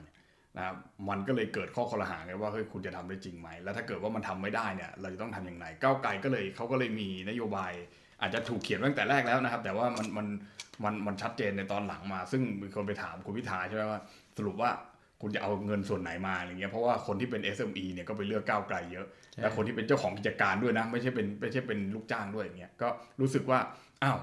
[0.58, 0.76] นะครับ
[1.10, 7.72] มันก็เลยเกิดข้อคอรหาไงว่าเฮ้ยคุณจะทำได้จริงไหม แล้วถ้าเกิดว่ามันทำไม่ได้เนี่ยเราจะต้องทำยังไงก้าวไกลก็เลยเขาก็เลยมีนโยบาย
[8.22, 10.28] อาจจะถูกเขียนตั้งแต่แรกแล้วนะครับ แต่ว่ามันมัน
[10.84, 14.00] มันมันชัดเจนในตอนหลังมา ซึ่งมีคนไปถามคุณพิธาใช่ไหมว่า
[14.38, 14.70] สรุปว่า
[15.22, 19.08] คุณจะเอาเงินส่วนไหนมาอะไรเงี้ยเพราะว่าคนที่เป็น SME เนี่ยก็ไปเลือกก้าวไกลเยอะ
[19.42, 22.88] และคนที่เป็นเจ้าของกิจการด้วยนะ ไม่ใช่เป็นไม่ใช่เป็นลูกจ้างด้วยอย่างเงี้ยก็
[23.22, 23.60] รู้สึกว่า
[24.04, 24.18] อ้าว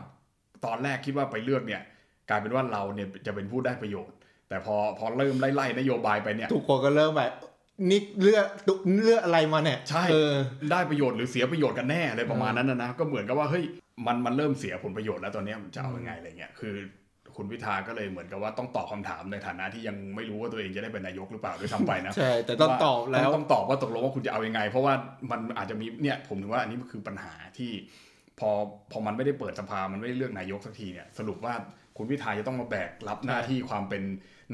[0.65, 1.83] ตอนแรกคิดว่าไปเลือกเนี่ย
[2.29, 4.17] กลายเป็นว่าเราเนี่ยจะเป็นผู้ได้ประโยชน์
[4.49, 7.33] แต่พอพอเริ่มไล่ๆนโยบายไปเนี่ยทุกคนก็เริ่มแบบ
[7.91, 8.47] นี่เลือก
[9.03, 10.35] เลือกอะไรมาเนี่ยใช่เออ
[10.71, 13.65] ได้ประโยชน์หรือเสียประโยชน์กันแน่อะไรประมาณนั้นนะนะก็เหมือนกับว่าเฮ้ย
[14.07, 16.75] มันมันเริ่มเสียผลประโยชน์แล้วตอนเนี้ยมันจะเอายังไงอะไรเงี้ยคือ
[17.37, 24.95] คุณพิธาก็เลยเหมือนกับว่าต้องตอบคำถามในฐานะที่ยังไม่รู้ว่าตัวเองจะได้เป็นนายกหรือเปล่าด้วยซ้ำไปนะใช่แต่ต้องตอบแล้วต้องต้องตอบว่าตกลงว่าคุณจะเอายังไง เพราะว่า
[25.31, 27.71] มันอาจจะมีเนี่ยผมถึงว่าอันนี้คือปัญหาที่
[28.39, 28.51] พอ
[28.93, 31.55] พอมันไม่ได้เปิดสภามันไม่ได้เลือกนายกสักทีเนี่ยสรุปว่า
[31.97, 34.03] คุณพิธาจะต้องมาแบกรับหน้าที่ความเป็น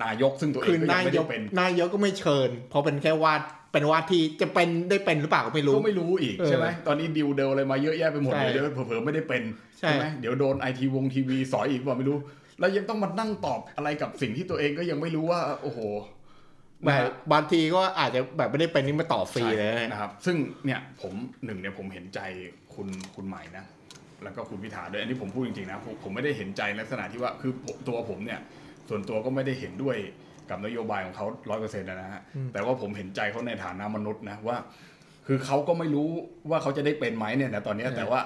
[0.02, 3.42] นายกซึ่งตัวเอคืองก็ยันางไม่ยได้กเป็นนายกก็ไม่เชิญ เพราะเป็นแค่วาด
[3.72, 9.42] เป็นวาดที่จะเป็นได้เป็นหรือเปล่าก็ไม่รู้ก็ไม่รู้อีกเออใช่ไหมตอนนี้ดิวเดลอะไรมาเยอะแยะไปหมดเลยใช่เดี๋ยวเผลอๆไม่ได้เป็น
[9.78, 12.16] ใช่ไหมเดี๋ยวโดนไอทีวงทีวีสอยอีกว่าไม่รู้
[12.58, 15.78] แล้วยังต้องมานั่งตอบอะไรกับสิ่งที่ตัวเองก็ยังไม่รู้ว่า โอ้โห
[16.84, 21.12] แบบบางทีก็อาจจะแบบไม่ได้เป็นนี่มาต่อฟรีเลยใช่นะครับ ซึ่งเนี่ยผม
[21.44, 22.20] หนึ่งเนี่ยผมเห็นใจ
[22.74, 23.64] คุณคุณใหม่นะ
[24.22, 28.40] แล้วก็คุณพิธาด้วยอันนี้ผมพูดจริงๆนะผมผมไม่ได้เห็นใจลักษณะที่ว่าคือผมตัวผมเนี่ย
[28.88, 29.96] ส่วนตัวก็ไม่ได้เห็นด้วย
[30.50, 32.20] กับนโยบายของเขาร้อยเปอร์เซ็นต์นะฮะ
[32.52, 34.56] แต่ว่าผมเห็นใจเขาในฐานะมนุษย์นะว่า
[35.26, 36.08] คือเขาก็ไม่รู้
[36.50, 38.20] ว่าเขาจะได้เป็นไหมเนี่ยนะตอนเนี้ยใช่แต่ว่า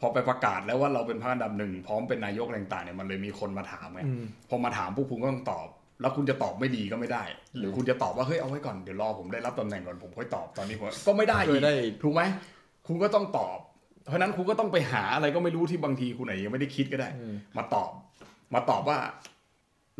[0.00, 5.66] พอไปประกาศแล้วว่าเราเป็นพรรคอันดับหนึ่งพร้อมเป็นนายกอะไรต่างๆเนี่ยมันเลยมีคนมาถามไงอืมพอมาถามพวกคุณก็ต้องตอบ
[6.00, 7.22] แล้วคุณจะตอบไม่ดีก็ไม่ได้
[7.58, 12.22] หรือคุณจะตอบว่าเฮ้ยเอาไว้ก่อนเดี๋ยวรอผมได้รับตำแหน่งก่อนผมค่อยตอบตอนนี้ผมก็ไม่ได้ช่อีวยกได้ถูกไหม
[12.86, 13.58] คุณก็ต้องตอบ
[14.08, 17.90] เพราะฉะนั้นคุณก็ต้องไปหาอะไรก็ไม่รู้ที่บางทีคุณไหนยังไม่ได้คิดก็ได้อืมมาตอบ
[18.54, 18.98] มาตอบว่า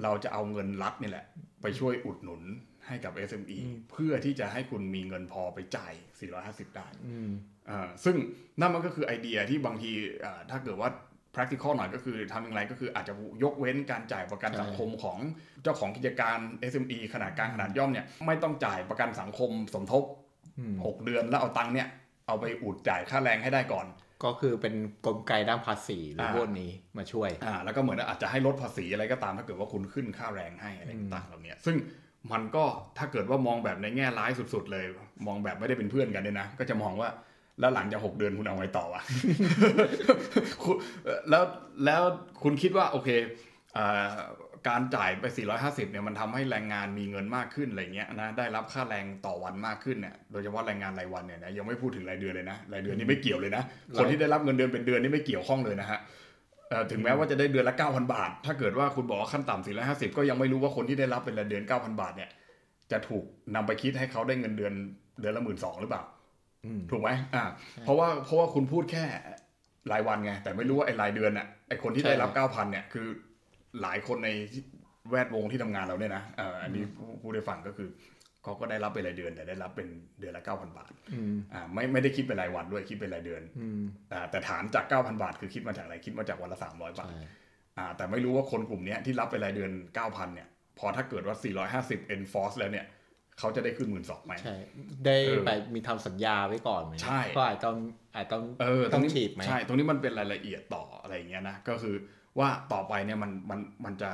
[0.03, 1.25] เราจะเอาเงินรัฐนี่แหละ
[1.63, 2.43] ไปช่วยอุดหนุน
[2.87, 3.59] ให้กับ SME
[3.91, 5.93] เพื่อที่จะให้คุณมีเงินพอไปจ่าย
[6.35, 7.58] 450 ได้อืมอ่า
[8.05, 8.17] ซึ่ง
[8.61, 9.91] นั่นมันก็คือไอเดียที่บางที
[10.25, 10.91] อ่าถ้าเกิดว่า
[11.35, 15.19] practical หน่อยก็คือทำอย่างไรก็คืออาจจะยกเว้นการจ่ายประกันใช่สังคมของ
[15.63, 16.39] เจ้าของกิจการ
[16.73, 20.05] SME ขนาดกลางขนาดย่อมเนี่ยไม่ต้องจ่ายประกันสังคมสมทบ
[20.59, 21.89] อืม6เดือนแล้วเอาตังค์เนี่ย
[22.27, 23.87] เอาไปอุดจ่ายค่าแรงให้ได้ก่อน
[24.25, 24.75] ก็คือเป็น
[25.07, 31.77] กลไกด้านภาษีหรืออ่าพวกนี้มาช่วยอ่าแล้วก็เหมือนอาจจะให้ลดภาษีอะไรก็ตามถ้าเกิดว่าคุณขึ้นค่าแรงให้อะไรต่างๆเหล่านี้ซึ่ง
[32.33, 32.65] มันก็
[32.99, 34.87] ถ้าเกิดว่ามองแบบในแง่ร้ายสุด ๆ เลย
[35.27, 37.09] มองแบบไม่ได้เป็นเพื่อนกันเนี่ยนะ ก็จะมองว่า
[37.61, 39.03] แล้วหลังจากหกเดือนคุณเอาไงต่อวะ
[40.63, 40.77] คุณ
[41.31, 41.45] แล้ว
[41.85, 42.03] แล้ว
[42.43, 43.09] คุณคิดว่าโอเค
[43.77, 44.15] อ่า
[44.69, 45.25] การจ่ายไป
[45.59, 53.63] 450 เนี่ยมันทำให้แรงงานมีเงินมากขึ้นอะไรเงี้ยนะได้รับค่าแรงต่อวันมากขึ้นเนี่ยโดยเฉพาะแรงงานรายวันเนี่ยนะยังไม่พูดถึงรายเดือนเลยนะรายเดือนนี่ไม่เกี่ยวเลยนะ
[53.97, 55.99] คนที่ได้รับเงินเดือนเป็นเดือนนี่ไม่เกี่ยวข้องเลยนะฮะ
[56.71, 62.31] เอ่อถึงแม้ว่าจะได้เดือนละ 9,000 บาท ถ้าเกิดว่าคุณบอกว่าขั้นต่ำ450 ก็ยังไม่รู้ว่าคนที่ได้รับเป็นรายเดือน 9,000 บาทเนี่ย
[62.93, 64.73] จะถูกนำไปคิดให้เขาได้เงินเดือน
[65.21, 66.18] เดือนละหมื่นสองหรือเปล่าอืม
[66.91, 67.45] ถูกไหมอ่า
[67.85, 69.05] เพราะว่าเพราะว่าคุณพูดแค่
[69.93, 73.07] รายวันไง แต่ไม่รู้ว่าไอ้รายเดือนน่ะไอ้คนที่ได้รับใช่เก้าพันเนี่ยคือ
[73.83, 74.31] หลายคนใน
[75.11, 77.89] แวดวงที่ทำงานเราเนี่ยนะเอ่ออันนี้ผู้ผู้ได้ฟังก็คือ
[78.43, 79.89] เขาก็ได้รับเป็นรายเดือน แต่ได้รับเป็น
[80.21, 83.81] เดือนละเก้าพันบาทอืมอ่าไม่ไม่ได้คิดเป็นรายวันด้วยคิดเป็นรายเดือนอืม
[84.13, 87.23] อ่าแต่ฐานจากเก้าพันบาท คือคิดมาจากอะไรคิดมาจากวันละสามร้อยบาทใช่
[87.79, 91.37] อ่าแต่ไม่รู้ว่าคนกลุ่มเนี้ยที่รับเป็นรายเดือนเก้าพันเนี่ย พอถ้าเกิดว่า
[91.79, 92.87] 450 enforce แล้วเนี่ย
[93.39, 94.57] เขาจะได้ขึ้นหมื่นสองไหมใช่
[95.05, 97.77] ได้เออไปมีทำสัญญาไว้ก่อนไหมใช่ก็อาจต้อง
[98.15, 101.97] อาจต้องเออตรต้องงนี้ฉีดไหมใช่ ตรงนี้มันเป็นรายละเอียดต่ออะไรอย่างเงี้ยนะก็คือ
[102.39, 104.13] ว่าต่อไปเนี่ยมันมันมันจะ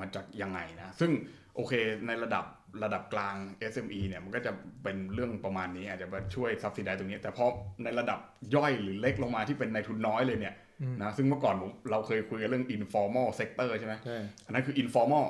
[0.00, 1.10] มันจะยังไงนะ ซึ่ง
[1.54, 1.72] โอเค
[2.06, 2.44] ในระดับ
[2.84, 3.34] ระดับกลาง
[3.72, 7.44] SME เนี่ยมันก็จะเป็นเรื่องประมาณนี้อาจจะมาช่วยซับซิไดตรงนี้ แต่พอ
[7.84, 8.18] ในระดับ
[8.54, 10.54] ย่อยหรือเล็กลงมาที่เป็นในทุนน้อยเลยเนี่ย
[11.02, 15.26] นะซึ่งเมื่อก่อนผมเราเคยคุยกันเรื่อง informal sector ใช่ไหมใช่อันนั้นคือ informal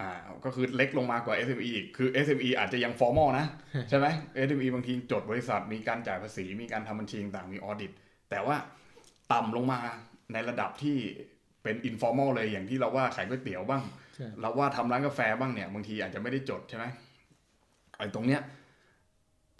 [0.00, 0.10] อ่า
[0.44, 3.46] ก็คือเล็กลงมากว่า SME อีกคือ SME อาจจะยัง formal นะ
[3.88, 4.06] ใช่ไหม
[4.46, 7.92] SME บางทีจดบริษัทมีการจ่ายภาษี มีการทำบัญชีต่างๆมีออดิต
[8.30, 8.56] แต่ว่า
[9.32, 9.80] ต่ำลงมา
[10.32, 10.96] ในระดับที่
[11.62, 13.82] เป็น informal เลยอย่างที่เราว่าขายก๋วยเตี๋ยวบ้าง
[14.14, 16.84] ใช่เราว่าทำร้านกาแฟบ้างเนี่ย บางทีอาจจะไม่ได้จดใช่ไหม
[17.96, 18.40] ไอ้ตรงเนี้ย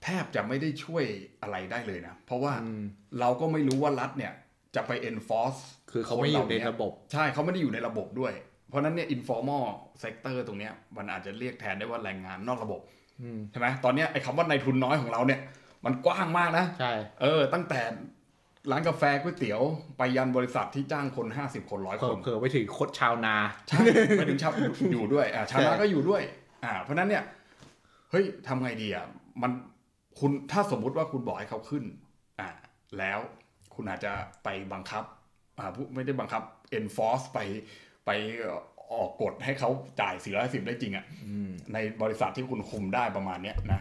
[0.03, 1.05] แทบจะไม่ได้ช่วย
[1.43, 2.83] อะไรได้เลยนะ เพราะว่าอืม
[3.21, 4.33] เราก็ไม่รู้ว่ารัฐเนี่ย
[4.77, 9.65] จะไป enforce คือเขาไม่อยู่ในคเหล่ระบบ ใช่เขาไม่ได้อยู่ในระบบด้วยเพ ราะฉะนั้นเนี่ย informal
[10.03, 12.81] sector ตรงเนี้ยมันอาจจะเรียกแทนได้ว่าแรงงานนอกระบบ
[13.23, 15.41] อืมใช่ไหมตอนเนี้ยไอ้คำว่าในทุนน้อยของเราเนี่ย
[15.85, 17.81] มันกว้างมากนะใช่เออ ตั้งแต่
[18.71, 19.63] ร้านกาแฟก๋วยเตี๋ยว
[19.99, 23.35] ไปยันบริษัทที่จ้างคน 50 คนร้อยเผื่คอนเผื่อไปถึงโคดชาวนา
[23.69, 23.81] ใช่
[24.19, 24.53] ไปถึงชาว
[24.93, 26.23] อยู่ด้วยอ่าชาวนาก็อยู่ด้วย
[26.65, 27.25] อ่า เพราะฉะนั้นเนี่ย
[28.11, 29.07] เฮ้ยทำไงดีอะ
[29.43, 29.53] มัน
[30.19, 31.85] คุณถ้าสมมุติว่าคุณบอกให้เขาขึ้น
[32.41, 32.49] อ่า
[32.99, 33.19] แล้ว
[33.75, 34.13] คุณอาจจะ
[34.45, 35.05] ไปบังคับ
[35.59, 36.43] อ่าผู้ไม่ได้บังคับ
[36.79, 37.39] enforce ไป
[38.07, 38.11] ไป
[38.93, 43.81] ออกกฎให้เขาจ่าย410ได้จริงอะอืมในบริษัทที่คุณคุมได้ประมาณเนี้ยนะ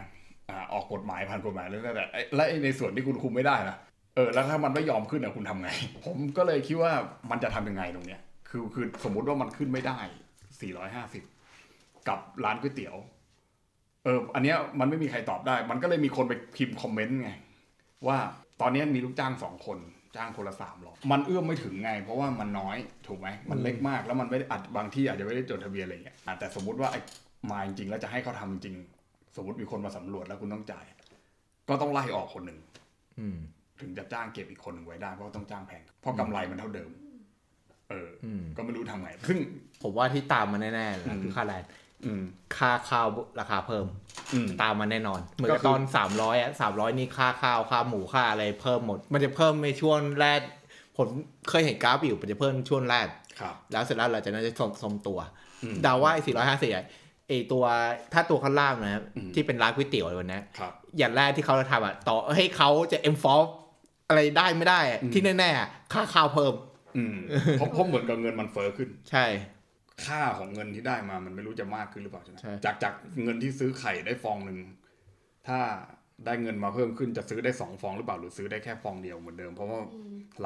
[0.50, 3.76] อ่าออกกฎหมายผ่านกฎหมายแล้วแต่ไอ้และไอ้ในส่วนที่คุณคุมไม่ได้นะ
[4.14, 5.70] เออแล้วถ้ามันไม่ยอมขึ้นอะคุณทำไง
[6.04, 6.92] ผมก็เลยคิดว่า
[7.30, 9.98] มันจะทำยังไงตรงเนี้ย คือคือสมมุติว่ามันขึ้นไม่ได้
[11.22, 12.96] 450 กับร้านก๋วยเตี๋ยว
[14.04, 17.30] เออ อันเนี้ยมันไม่มีใครตอบได้ มันก็เลยมีคนไปพิมพ์คอมเมนต์ไง
[18.06, 18.18] ว่า
[18.60, 19.78] ตอนเนี้ยมีลูกจ้างสองคน
[20.16, 27.00] จ้างคนละสามร้อยมันเอื้อมไม่ถึงไง เพราะว่ามันน้อยถูกไหมมันเล็กมากแล้วมันไม่ได้อาจบางที่อาจจะไม่ได้จดทะเบียนอะไรเงี้ยอะแต่สมมุติว่าไอ้
[27.50, 28.76] มาจริงๆแล้วจะให้เขาทำจริง
[29.36, 30.84] สมมติมีคนมาสำรวจแล้วคุณต้องจ่าย
[31.68, 32.58] ก็ต้องไล่ออกคนหนึ่ง
[33.18, 33.38] อืม
[33.80, 36.90] ถึงจะจ้างเก็บอีกคนหนึ่งไว้ได้เพราะว่าต้องจ้างแพงเพราะกำไรมันเท่าเดิม
[37.90, 39.38] เอออมก็ไม่รู้ทำไงซึ่ง
[39.82, 41.83] ผมว่าที่ตามมาแน่ๆเลยอืมคือค่าแรงอืม
[42.56, 43.06] ค่าข้าว
[43.40, 43.86] ราคาเพิ่ม
[44.34, 50.40] อืมตามมาแน่นอน เหมือนก็กับคือตอนสามร้อยอะสามร้อยนี่ค่าข้าวค่าหมูค่าอะไรเพิ่มหมด มันจะเพิ่มในช่วงแรก
[50.96, 51.08] ผม
[51.48, 53.06] เคยเห็นกราฟอยู่มันจะเพิ่มช่วงแรก
[53.40, 55.18] ครับแล้วเสร็จแล้วหลังจากนั้นจะทรงทรงตัว
[55.62, 56.70] อืมเดาว่าไอ้สี่ร้อยห้าสิบ
[57.28, 57.64] ไอ้ตัว
[58.12, 63.48] ถ้าตัวข้างล่างนะอืมที่เป็นร้านก๋วยเตี๋ยวอะไรวันนี้ครับอย่างแรกที่เขาจะทำอะต่อให้เขาจะ enforce
[64.08, 66.54] อะไรได้ไม่ได้อะอืมที่แน่ๆอะค่าข้าวเพิ่ม
[66.96, 67.16] อืม
[67.58, 69.24] เพราะเพราะเหมือนกับเงินมันเฟ้อขึ้น ใช่
[70.06, 74.58] ค่าของเงินที่ได้มามันไม่รู้จะมากขึ้นหรือเปล่าใช่ไหมใช่จากจากเงินที่ซื้อไข่ได้ฟองหนึ่ง
[75.48, 75.58] ถ้า
[76.26, 79.80] ได้เงินมาเพิ่มขึ้นจะซื้อได้สองฟองหรือเปล่าหรือซื้อได้แค่ฟองเดียวเหมือนเดิม เพราะว่า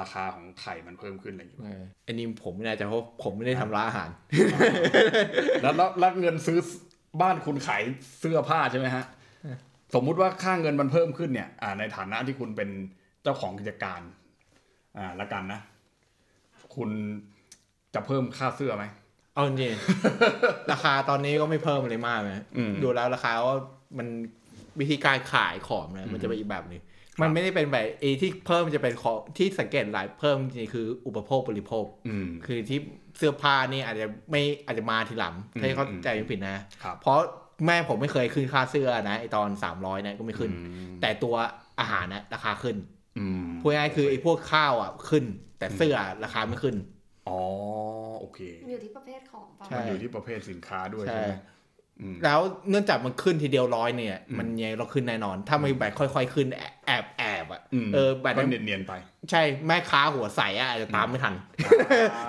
[0.01, 4.11] ราคาของไข่มันเพิ่มขึ้นอะไรอย่างเงี้ยเอออันนี้ผมไม่แน่ใจเพราะผมไม่ได้ทำร้านอาหาร
[5.63, 6.59] แล้วแล้วแล้วเงินซื้อ
[7.21, 7.83] บ้านคุณขาย
[8.21, 9.05] เสื้อผ้าใช่ไหมฮะ
[9.95, 12.71] สมมุติว่าค่าเงินมันเพิ่มขึ้นเนี่ยอ่าในฐานะที่คุณเป็น
[13.23, 14.01] เจ้าของกิจการ
[14.99, 15.61] อ่าละกันนะ
[16.77, 16.91] คุณ
[17.95, 18.85] จะเพิ่มค่าเสื้อไหม
[19.39, 23.57] เอาจริงๆราคาตอนนี้ก็ไม่เพิ่มอะไรมากเลยอืมดูแล้วราคาว่า
[23.99, 24.09] มัน
[24.81, 26.81] วิธีการขายของนะมันจะเป็นอีกแบบหนึง
[27.21, 32.79] มันไม่ได้เป็นแบบเอที่เพิ่มจะเป็นของที่สังเกตหลายเพิ่มจริงๆคืออุปโภคบริโภคอืมคือที่
[33.19, 37.19] เสื้อผ้านี่อาจจะไม่อาจจะมาทีหลังอืมให้เข้าใจไม่ผิดนะครับเพราะ
[37.67, 41.35] แม่ผมไม่เคยขึ้นค่าเสื้อนะไอตอนสามร้อยเนี่ยก็ไม่ขึ้นอืมแต่ตัว
[41.81, 42.77] อาหารนะราคาขึ้น
[43.19, 45.25] อืมพูดง่ายๆคือไอพวกข้าวอะขึ้น
[45.59, 46.77] แต่เสื้อราคาไม่ขึ้น
[47.29, 47.41] อ๋อ
[48.21, 51.35] โอเค มันอยู่ที่ประเภทของป่ะใช่มันอยู่ที่ประเภทสินค้าด้วยใช่ใช่ไหม
[52.01, 58.93] อืมแล้วเนื่องจากมันขึ้นทีเดียวร้อยเนี่ยอืมมันยังไงเราขึ้นแน่นอน ถ้าไม่แบบค่อยๆขึ้นแอบแอบแอบอะมเออแบบก็นั้นเนียนๆไป
[59.31, 61.35] ใช่แม่ค้าหัวใสอะอาจจะตามไม่ทัน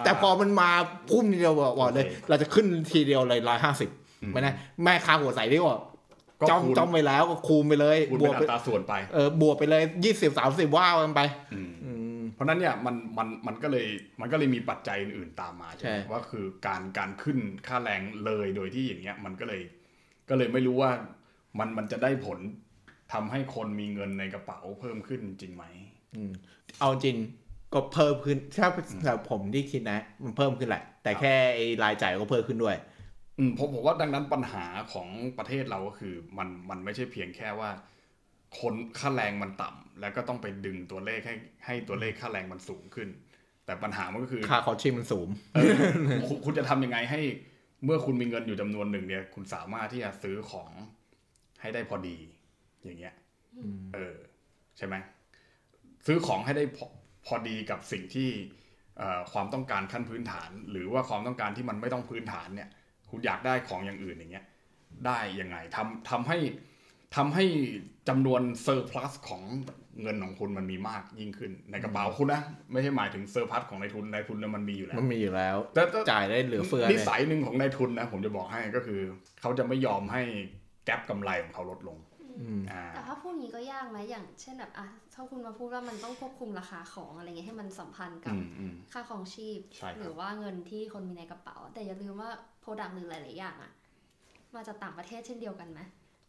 [0.04, 0.70] แต่พอมันมา
[1.10, 3.90] พุ่มทีเดียวบอกบอกเลย โอเคเราจะขึ้นทีเดียวเลยร้อยห้าสิบ
[4.24, 5.78] อืมมันนะแม่ค้าหัวใสที่ว่า
[6.42, 11.22] ก็จ้องคูณจ้องไปแล้วก็คูณไปเลยคูณบเป็วนกอัไปตราส่วนไปเออบวกไปเลยยี่สิบสามสิบว่ากันไป
[11.54, 11.99] อืม อืมเพ
[12.40, 13.88] ราะฉะนั้นเนี่ยมันมันมันก็เลย
[14.20, 19.62] มันก็เลยมีปัจจัยอื่นๆตามมาใช่ไหมใช่ว่าคือการการขึ้นค่าแรงเลยโดยที่อย่างเงี้ยมันก็เลย
[20.30, 20.92] ก็เลยไม่รู้ว่า
[21.60, 22.40] มันมันจะได้ผล
[23.14, 25.64] ทำให้คนมีเงินในกระเป๋าเพิ่มขึ้นจริงไหม
[26.16, 26.32] อืม
[26.80, 27.18] เอาจริง
[27.74, 32.76] ก็เพิ่มขึ้นถ้าสำหรับผมที่คิดนะ มันเพิ่มขึ้นแหละ แต่แค่ไอ้รายจ่ายก็เพิ่มขึ้นด้วย
[33.38, 37.70] อืมผมผมว่าดังนั้นปัญหาของประเทศเราก็คือ มันมันไม่ใช่เพียงแค่ว่า
[38.60, 41.36] คนค่าแรงมันต่ำ แล้วก็ต้องไปดึงตัวเลขให้
[41.66, 43.10] ให้ตัวเลขค่าแรงมันสูงขึ้น
[43.66, 45.72] แต่ปัญหามันก็คือค่าคอชีพมันสูงเออ
[46.28, 47.22] คุณคุณจะทำยังไงให้
[47.86, 50.72] เมื่อคุณมีเงินอยู่จำนวนหนึ่งเนี่ย คุณสามารถที่จะซื้อของ
[51.62, 52.18] ให้ได้พอดี
[52.84, 53.16] อย่างเงี้ย
[53.94, 54.16] เออ
[54.78, 54.96] ใช่ไหม
[56.06, 56.86] ซื้อของให้ได้พอ
[57.26, 58.30] พอดีกับสิ่งที่
[58.98, 62.70] เอ่อความต้องการขั้นพื้นฐาน หรือว่าความต้องการที่มันไม่ต้องพื้นฐานเนี่ย
[63.10, 64.46] คุณอยากได้ของอย่างอื่นอย่างเงี้ย
[65.06, 66.38] ได้ยังไงทำทำให้
[67.16, 67.46] ทำให้
[68.10, 69.44] จำนวนเซอร์พลัสของ
[70.02, 79.00] เงินของคุณมันมีมากยิ่งขึ้น ในกระเป๋าคุณนะ ไม่ใช่หมายถึง surplus ของนายทุนนายทุนเนี่ยมันมีอยู่แล้ว มันมีอยู่แล้วแต่แต่จ่ายได้เหลือเฟือนิเลยสัยหนึ่งของนายทุนนะ ผมจะบอกให้ก็คือ
[79.42, 80.22] เขาจะไม่ยอมให้
[80.86, 81.98] gap กำไรของเขาลดลง
[82.42, 92.30] อืมอ่าแต่ถ้าพูดอย่างนี้ก็ยากไหมอย่างเช่นแบบอะถ้าคุณมาพูดว่ามันต้องควบคุมราคาของอะไรเงี้ยให้มันสัมพันธ์กับอืมอืมค่าของชีพใช่ครับหรือว่าเงินที่คนมีในกระเป๋า แต่อย่าลืมว่า
[92.62, 93.72] product หรือหลายๆอย่างอะ
[94.56, 95.80] มาจากต่างประเทศเช่นเดียวกันไหม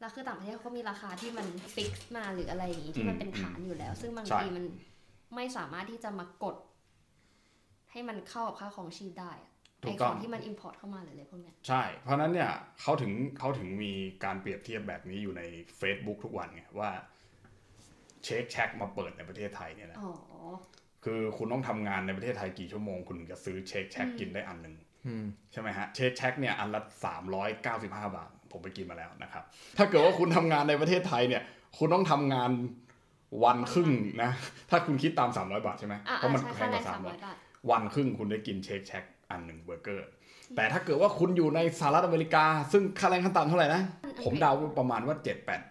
[0.01, 4.65] แล้วคือต่างประเทศเขาก็มีราคาที่มัน fix มาหรืออะไรอย่างนี้ที่มันเป็นฐานอยู่แล้ว ซึ่งบางทีมัน
[5.35, 6.57] ไม่สามารถที่จะมากด
[7.91, 9.51] ให้มันเข้ากับค่าของชีพได้อะ
[9.83, 13.93] ถูกต้องไอ้ของที่มัน import เข้ามาหรืออะไรพวกเนี้ยใช่ เพราะฉะนั้นเนี่ยเขาถึงเขาถึงมี
[14.25, 15.43] การเปรียบเทียบแบบนี้อยู่ใน
[15.81, 16.91] Facebook ทุกวันไงว่า
[18.25, 20.13] Shake Shack มาเปิดในประเทศไทยเนี่ยนะอ๋อ
[21.05, 24.75] คือคุณต้องทำงานในประเทศไทยกี่ชั่วโมง คุณถึงจะซื้อ Shake Shack อืมกินได้อันหนึ่ง
[25.07, 26.81] อืมใช่ไหมฮะ Shake Shack เนี่ยอันละ
[27.49, 29.43] 395บาท ผมไปกินมาแล้วนะครับ
[29.79, 31.43] ถ้าเกิดว่าคุณทำงานในประเทศไทยเนี่ย
[31.79, 32.51] คุณต้องทำงาน
[33.45, 33.91] วันครึ่ง
[34.23, 34.31] นะ
[34.71, 37.37] ถ้าคุณคิดตาม 300 บาทใช่ไหมอะเพราะมันใช่เพราะว่าค่าแรงสามร้อย300บาท
[37.71, 40.09] วันครึ่งคุณได้กิน Shake Shack อันหนึ่งเบอร์เกอร์
[40.57, 43.83] แต่ถ้าเกิดว่าคุณอยู่ในสหรัฐอเมริกา ซึ่งค่าแรงขั้นต่ำเท่าไหร่นะ
[44.25, 45.63] ผมเดาประมาณว่า 7 8เจ็ดแปด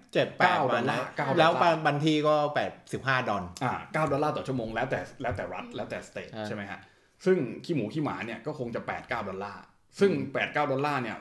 [0.43, 1.51] เก้าวันแล้วดอลลาร์เก้าดอลลาร์แล้ว
[1.87, 3.73] บางทีก็แปดสิบห้าดอลอ่า
[4.05, 6.79] 9ดอลลาร์ต่อชั่วโมงแล้วแต่แล้วแต่รัฐแล้วแต่ state ใช่ใช่ไหมฮะ
[7.25, 9.61] ซึ่งขี้หมูขี้หมาเนี่ยก็คงจะ 8 9 ดอลลาร์
[9.99, 11.17] ซึ่ง 8 9 ดอลลาร์เนี่ย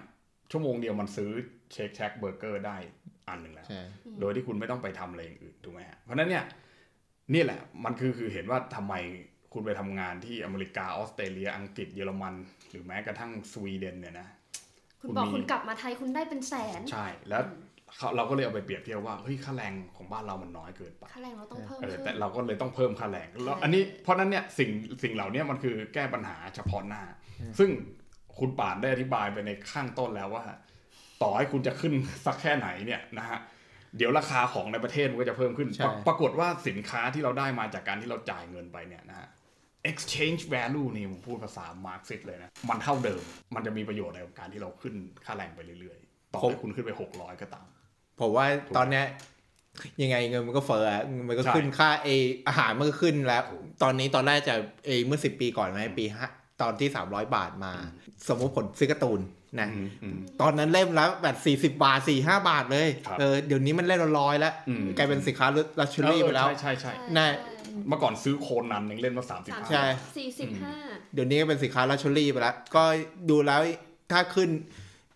[0.51, 1.31] ชั่วโมงเดียวมันซื้อ
[1.73, 2.77] Shake Shack เบอร์เกอร์ได้
[3.29, 3.81] อันหนึ่งแล้วใช่
[4.21, 6.45] โดยที่คุณไม่ต้องไปทำอะไรอย่างอื่นถูกไหมฮะเพราะฉะนั้นเนี่ย
[7.35, 8.95] นี่แหละมันคือคือเห็นว่าทำไม
[9.53, 12.35] คุณไปทำงานที่อเมริกาออสเตรเลียอังกฤษเยอรมัน
[12.71, 14.29] หรือแม้กระทั่งสวีเดนเนี่ยนะ
[15.01, 17.43] คุณบอกคุณมีคุณกลับมาไทยคุณได้เป็นแสน ใช่แล้ว
[17.97, 24.71] เขาเราก็เลยเอาไปเปรียบเทียบว่าเฮ้ยค่าแรงของบ้านเรามันน้อยเกินไปค่าแรงเราต้องเพิ่มเออขึ้นแต่เราก็เลยต้องเพิ่มค่าแรงแล้วใช่อันนี้เพราะฉะนั้นเนี่ยสิ่ง
[25.03, 27.03] สิ่งเหล่านี้มันคือแก้ปัญหาเฉพาะหน้า
[27.59, 27.71] ซึ่ง
[28.41, 30.45] คุณป่านได้อธิบายไปในข้างต้นแล้วว่า
[31.23, 31.93] ต่อให้คุณจะขึ้น
[32.27, 33.39] สักแค่ไหนเนี่ยนะฮะ
[33.97, 39.29] เดี๋ยวราคาของในประเทศมันก็จะเพิ่มขึ้นใช่ปรปรากฏว่าสินค้าที่เราได้มาจากการที่เราจ่ายเงินไปเนี่ยนะฮะ
[39.91, 43.23] exchange value นี่ผมพูดภาษามาร์กซิสเลยนะ มันเท่าเดิม
[43.55, 47.67] มันจะมีประโยชน์ในการที่เราขึ้นค่าแรงไปเรื่อยๆ ต่อให้คุณขึ้นไป 600 ก็ตาม
[48.21, 48.47] ผมว่า
[48.77, 49.05] ตอนเนี้ย
[50.03, 52.09] ยังไงเงินมันก็เฟ้ออะมันก็ใช่ขึ้นค่าเอ
[52.49, 53.43] อาหารมันก็ขึ้นแล้ว
[53.83, 54.55] ตอนนี้ตอนแรกจะ
[54.87, 56.27] เอเมื่อสิบปีก่อนไหมปีห้า
[56.63, 57.73] ตอนที่สามร้อยบาทมา
[58.29, 59.21] สมมติผมซื้อการ์ตูน
[59.61, 65.47] นะอืมอืมตอนนั้นเล่มแล้วแบบสี่สิบบาทสี่ห้าบาทเลยครับเออเดี๋ยวนี้มันเล่มละร้อยแล้วอืมกลายเป็นสินค้า
[65.81, 67.27] luxury ไปแล้ว ใช่ใช่ใช่น่า
[67.89, 69.85] เมื่อก่อนซื้อโคนันยังเล่มละสาม35ใช่
[70.17, 70.75] สี่สิบห้า
[71.15, 72.85] เดี๋ยวนี้ก็เป็นสินค้า luxury ไปแล้ว ก็
[73.31, 73.61] ดูแล้ว
[74.13, 74.49] ถ้าขึ้น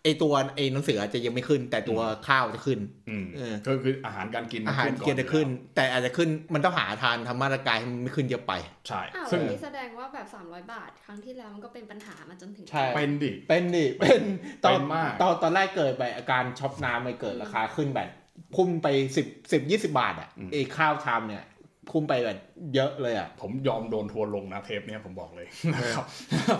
[0.03, 8.53] ไอตัวไอหนังสืออาจจะยังไม่ขึ้น แต่ตัวข้าวจะขึ้นอืมเออก็คืออาหารการกินอาหารก่เกียร์จะขึ้น แต่อาจจะขึ้นมันต้องหาทานทำมาตรการให้มันไม่ขึ้นเยอะไป
[8.87, 14.21] ใช่อ้าวซึ่งนี่แสดงว่าแบบ 300 บาท ครั้งที่แล้วมันก็เป็นปัญหามาจนถึงใช่เป็นดิเป็นดิเป็น
[14.63, 18.09] ตอนเป็นมากตอนตอนแรกเกิดไปอาการช็อปน้ำไปเกิดราคาขึ้นแบบ
[18.55, 21.43] พุ่งไปสิบสิบยี่สิบาทอะไอข้าวชามเนี่ย
[21.91, 22.37] พุ่งไปแบบ
[22.75, 26.05] เยอะเลยอะ ผมยอมโดนทัวร์ลงนะเทปเนี้ยผมบอกเลยนะครับ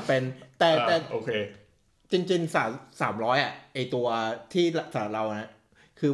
[0.07, 0.23] เป็น
[0.59, 1.29] แต่แต่เออโอเค
[2.13, 2.69] จริงๆสาม
[3.01, 4.07] สามร้อยอะไอตัว
[4.53, 5.49] ที่สำหรับเรานะ
[5.99, 6.11] คือ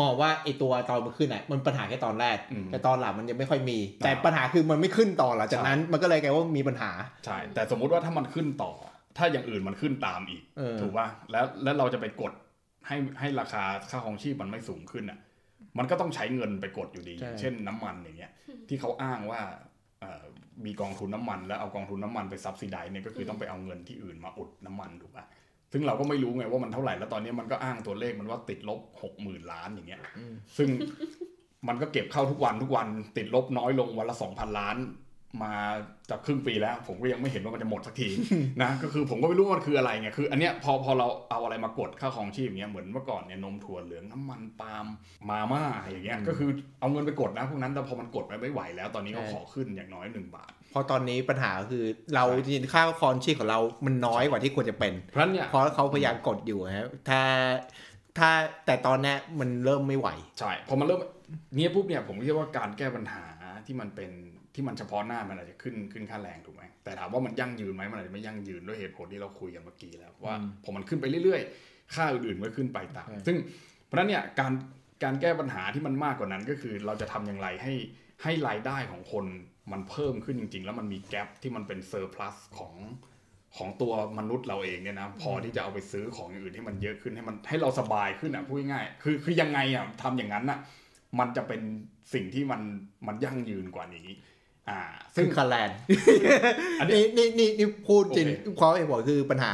[0.00, 6.90] มองว่าไอตัวตอนมันขึ้นอะมันปัญหาแค่ตอนแรก อืมแต่ตอนหลังมันยังไม่ค่อยมีอ่าแต่ปัญหาคือมันไม่ขึ้นต่อหลังจากนั้นมันก็เลยกลายว่ามีปัญหา
[7.24, 8.72] ใช่ แต่สมมุติว่าถ้ามันขึ้นต่อ
[9.16, 12.32] ถ้าอย่างอื่นมันขึ้นตามอีก เออ ถูกป่ะแล้วแล้วเราจะไปกด
[12.86, 15.18] ให้ให้ราคาค่าของชีพมันไม่สูงขึ้นอะ
[15.78, 18.32] มันก็ต้องใช้เงินไปกดอยู่ดี ใช่ เช่นน้ำมันอย่างเงี้ย
[18.68, 19.56] ที่เขาอ้างว่าเอ่อ
[20.66, 25.24] มีกองทุนน้ำมันแล้วเอากองทุนน้ำมันไปซับซิไดเนี่ยก็คือต้องไปเอาเงินที่อื่นมาอุดน้ำมันถูกป่ะ
[25.72, 30.02] ซึ่งเราก็ไม่รู้ไงว่ามันเท่าไหร่แล้วตอนนี้มันก็อ้างตัวเลขมันว่าติดลบหกหมื่นล้านอย่างเงี้ย
[30.56, 30.68] ซึ่ง
[31.68, 34.76] มันก็เก็บเข้าทุกวันทุกวันติดลบน้อยลงวันละสองพันล้าน
[35.42, 35.54] มา
[36.10, 38.08] จากครึ่งปีแล้ว ผมก็ยังไม่เห็นว่ามันจะหมดสักที
[38.62, 44.86] นะก็คือผมก็ไม่รู้ว่ามันคืออะไรไงคือ อันเนี้ยพอพอเราเอาอะไรมากดค่าของชีพอย่างเงี้ยเหมือนเมื่อก่อนเนี่ยนมถั่วเหลืองน้ำมันปาล์ม
[45.28, 57.20] มาม่าอย่างเงี้ยก็คือเอาเงินไปกดนะพวกนั้นแต่พอมันกดไปไม่ไหวแล้ว ตอนนี้ก็ขอขึ้นอย่างน้อยหนึ่งบาท เพราะตอนนี้ปัญหาคือเราใช่จริงๆค่าครองชีพของเรามันน้อยกว่าที่ควรจะเป็นเพราะฉะนั้นเนี่ยเพราะเขาพยายามกดอยู่ฮะถ้า
[58.18, 58.30] ถ้า
[58.66, 61.00] แต่ตอนเนี้ยมันเริ่มไม่ไหวใช่พอมันเริ่ม
[61.56, 63.24] เนี้ยปุ๊บเนี่ยผมคิดว่าการแก้ปัญหา
[63.66, 64.10] ที่มันเป็น
[64.54, 73.36] ที่มันเฉพาะหน้ามันอาจจะขึ้นขึ้นค่าแรงถูกไหมแต่ถามว่ามันยั่งยืนไหมมันอาจจะไม่ยั่งยืนด้วยเหตุผลที่เราคุยกันเมื่อกี้แล้วว่าอืมพอมันขึ้นไปเรื่อยๆ ค่าอื่นๆก็ขึ้นไปตามใช่ซึ่ง
[73.86, 74.52] เพราะฉะนั้นเนี่ยการ
[75.04, 77.72] การแก้ปัญหาที่มันมากกว่านั้นก็คือเราจะทำอย่างไรให้
[78.22, 79.24] ให้รายได้ของคน
[79.72, 82.74] มันเพิ่มขึ้นจริง ๆ แล้วมันมีแกลบที่มันเป็นเซอร์พลัสของ
[83.56, 90.58] ของตัวมนุษย์เราเองเนี่ยนะพอที่จะเอาไปซื้อของอย่างอื่นที่มันเยอะขึ้นให้มันให้เราสบายขึ้นอะพูดง่ายๆคือคือยังไงอะทำอย่างนั้นอะ
[91.18, 91.60] มันจะเป็น
[92.14, 92.60] สิ่งที่มัน
[93.06, 94.06] มันยั่งยืนกว่านี้
[94.68, 94.80] อ่า
[95.16, 95.76] ซึ่ซึ่งงคาแลนด์
[96.80, 99.52] อันนี้นี่นี่นี่นี่พูดจริงโอเคเพราะไอ้บอกคือปัญหา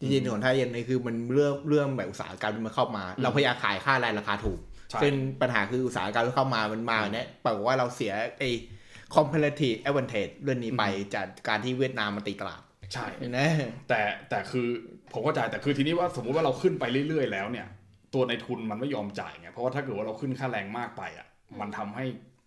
[0.00, 8.50] จริงๆของไทยเย็นนี่คือมันเรื่องเรื่องแบบอุตสาหกรรมที่มันเข้ามาอืมเราพยายามขายค่าแรงราคาถูกใช่ซึ่งปัญหาคืออุตสาหกรรมที่เข้ามามันมาเนี่ยแปลว่าเราเสียไอ้
[9.14, 13.06] comparative advantage เรื่องนี้ไปจากการที่เวียดนามมันตีตลาดใช่
[13.36, 13.48] นะ
[13.88, 14.68] แต่แต่คือ
[15.12, 17.66] ผมเข้าใจแต่คือทีนี้ว่าสมมุติว่าเราขึ้นไปเรื่อย ๆ แล้วเนี่ย
[18.14, 21.26] ตัวในทุนมันไม่ยอมจ่ายไงเพราะว่าถ้าเกิดว่าเราขึ้นค่าแรงมากไปอะ
[21.60, 22.04] มันทำให้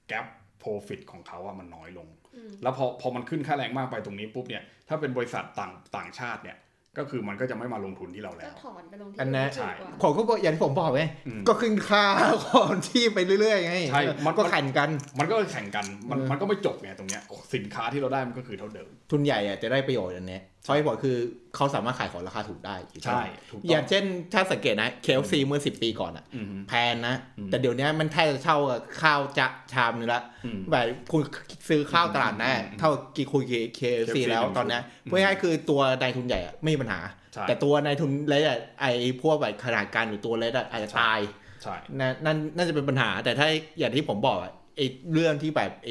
[0.08, 0.26] แกลบ
[0.60, 6.58] โปรฟิตของเขาอะมันน้อยลงอืมแล้วพอพอมันขึ้นค่าแรงมากไปตรงนี้ปุ๊บเนี่ยถ้าเป็นบริษัทต่างต่างชาติเนี่ย
[6.98, 12.06] ก็คือมันก็จะไม่มาลงทุนที่เราก็แล้วถอนไปลงที่อันนั้นถูกกว่าผมก็บอกอย่างที่ผมบอกไงอืมก็ขึ้นค่า
[12.46, 17.22] ของที่ไปเรื่อยๆไงใช่มันก็แข่งกัน มันก็แข่งกันมันเออมันก็ไม่จบไงตรงเนี้ย
[17.56, 21.18] สินค้าที่เราได้มันก็คือเท่าเดิมทุนใหญ่อะจะได้ประโยชน์อันเนี้ยเพราะไอ้บอกคือ
[21.56, 31.22] เขาสามารถขายของราคาถูกได้ใช่ถูกอต้ย่าองงเช่นถ้าสังเกตนะ KFC เมื่อ10ปีก่อนอะอืมแพงนะอืมแต่เดี๋ยวนี้มันแทบจะเท่ากับข้าวจะชามนึงละอืมแบบคุณ
[31.70, 37.00] ซื้อข้าวตลาดแน่อืมเท่ากี่คุย KFC KFC แล้วหนึ่งตอนเนี้ยอืมพูดง่ายๆคือตัวนายทุนใหญ่อะไม่มีปัญหา
[37.34, 38.86] ใช่แต่ตัวนายทุนเล็กอะไอ
[39.22, 41.20] พวกแบบขนาดกลารหรือตัวเล็กอะอาจจะตาย
[41.64, 44.82] ใช่นั่นนั่นน่าจะเป็นปัญหา แต่ถ้าอย่างที่ผมบอกอะไอ
[45.14, 45.90] เรื่องที่แบบไอ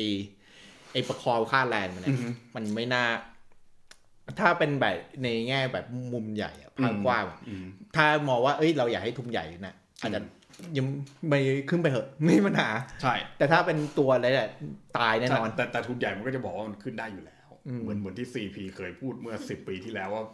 [0.93, 3.05] ไอประคองค่าแรงมันอืเนี่ยมมันไม่น่า
[4.41, 7.65] ถ้าเป็นแบบในแง่แบบมุมใหญ่อะภาพอืมกว้างอะอืม
[7.97, 10.21] ถ้ามองว่าเอ้ยเราอยากให้ทุนใหญ่นะอาจจะ
[10.77, 10.87] ยัง
[11.29, 12.69] ไม่ขึ้นไปเหอะไม่มีปัญหา
[13.03, 14.49] ใช่ แต่ถ้าเป็นตัวอะไรเนี่ย
[14.99, 20.25] ตายแน่นอนใช่แต่แต่ทุนใหญ่มันก็จะบอกว่ามันขึ้นได้อยู่แล้วอืมเหมือนเหมือนที่ CP เคยพูดเมื่อ10ปีที่แล้วว่า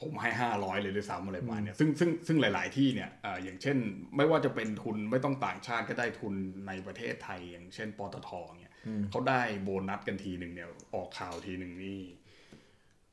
[0.00, 3.76] ผมให้500เลยด้วยซ้ำอะไรประมาณเนี้ยซึ่งซึ่งซึ่งหลาย ๆ ที่เนี่ยเอ่ออย่างเช่น
[4.16, 6.34] ไม่ว่าจะเป็นทุนไม่ต้องต่างชาติก็ได้ทุน
[6.66, 8.30] ในประเทศไทย อย่างเช่นปตท
[8.60, 12.00] เนี่ยอืมเขาได้โบนัสกันทีหนึ่งเนี่ยออกข่าวทีหนึ่งนี่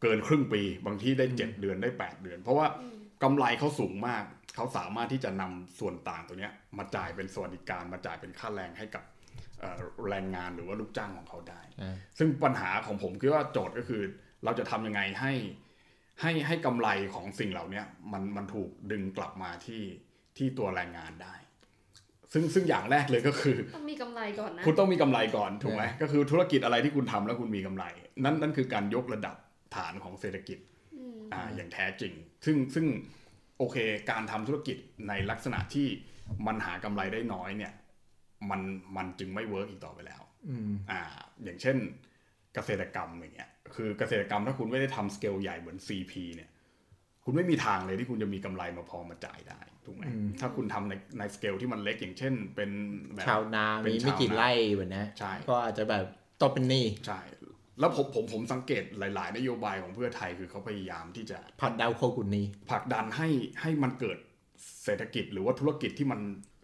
[0.02, 4.24] เกินครึ่งปี บางที่ได้7เดือนได้8เดือน เพราะว่าอืมกำไรเขาสูงมาก
[4.56, 9.04] เขาสามารถที่จะนำส่วนต่างตัวเนี้ยมาจ่ายเป็นสวัสดิการมาจ่ายเป็นค่าแรงให้กับ
[9.60, 14.02] เอ่อแรงงานหรือว่าลูกจ้างของเขาได้อ่าซึ่งปัญหาของผมคิดว่าโจทย์ก็คือ
[14.44, 15.34] เราจะทำยังไงให้
[16.22, 19.84] ให้ให้กำไรของสิ่งเหล่าเนี้ยมันมันถูกดึงกลับมาที่
[20.38, 21.36] ที่ตัวแรงงานได้
[22.34, 27.84] ซึ่งซึ่งอย่างแรกเลยก็คือต้องมีกำไรก่อนนะคุณต้องมีกำไรก่อนถูกไหมใช่ก็คือธุรกิจอะไรที่คุณทำแล้วคุณมีกำไร
[28.24, 29.36] นั่นนั่นคือการยกระดับ
[29.76, 30.60] ฐานของเศรษฐกิจ
[30.98, 32.14] อืมอ่าอย่างแท้จริง
[32.46, 32.86] ซึ่งซึ่ง
[33.58, 33.78] โอเค
[34.12, 35.88] การทำธุรกิจในลักษณะที่
[36.48, 37.74] มันหากำไรได้น้อยเนี่ย
[38.50, 38.62] มัน
[38.98, 41.02] มันจึงไม่เวิร์กอีกต่อไปแล้วอืมอ่า
[41.44, 41.78] อย่างเช่น
[42.54, 46.50] เกษตรกรรมอย่างเงี้ย คือเกษตรกรรมถ้าคุณไม่ได้ทำสเกลใหญ่เหมือน CP เนี่ย
[47.24, 52.72] คุณไม่มีทางเลยที่คุณจะมีกำไรมาพอมาจ่ายได้ถูกไหมอืมถ้าคุณทำในในสเกลที่มันเล็กอย่างเช่น เป็น
[53.14, 56.06] แบบชาวนาเป็นมีไม่กี่ชาวนาไร่แบบนี้ใช่ก็อาจจะแบบ
[56.42, 57.20] ต้องเป็นหนี้ใช่
[57.82, 63.30] แล้วผมผมผมสังเกตหลาย ๆ นโยบายของเพื่อไทยคือเขาพยายามที่จะผัดดาวโคกุนนี้ผลักดันให้
[63.62, 64.18] ให้มันเกิด
[64.84, 66.20] เศรษฐกิจหรือว่าธุรกิจที่มัน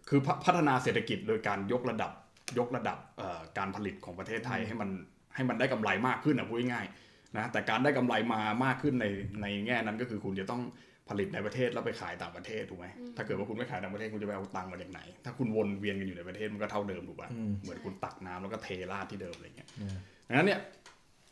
[0.08, 2.12] คือพพัฒนาเศรษฐกิจโดยการยกระดับ
[2.58, 4.90] ยกระดับเอ่อการผลิตของประเทศไทยให้มัน
[5.34, 9.06] ให้มันได้กำไรมากขึ้นอะพูดง่ายๆนะแต่การได้กำไรมามากขึ้นใน
[9.42, 10.62] ในแง่นั้นก็คือคุณจะต้อง
[11.08, 19.96] ผลิตในประเทศแล้วไปขายต่างประเทศถูกไหมถ้าเกิดว่าคุณไม่ขายต่างประเทศคุณจะไปเอาตังค์มาจากไหน ถ้าคุณวนเวียนกันอยู่ในประเทศมันก็เท่าเดิมถูกป่ะอืมเหมือนคุณตักน้ำแล้วก็เทราดที่เดิมอะไรเงี้ยอืม
[20.28, 20.60] ดังนั้นเนี่ย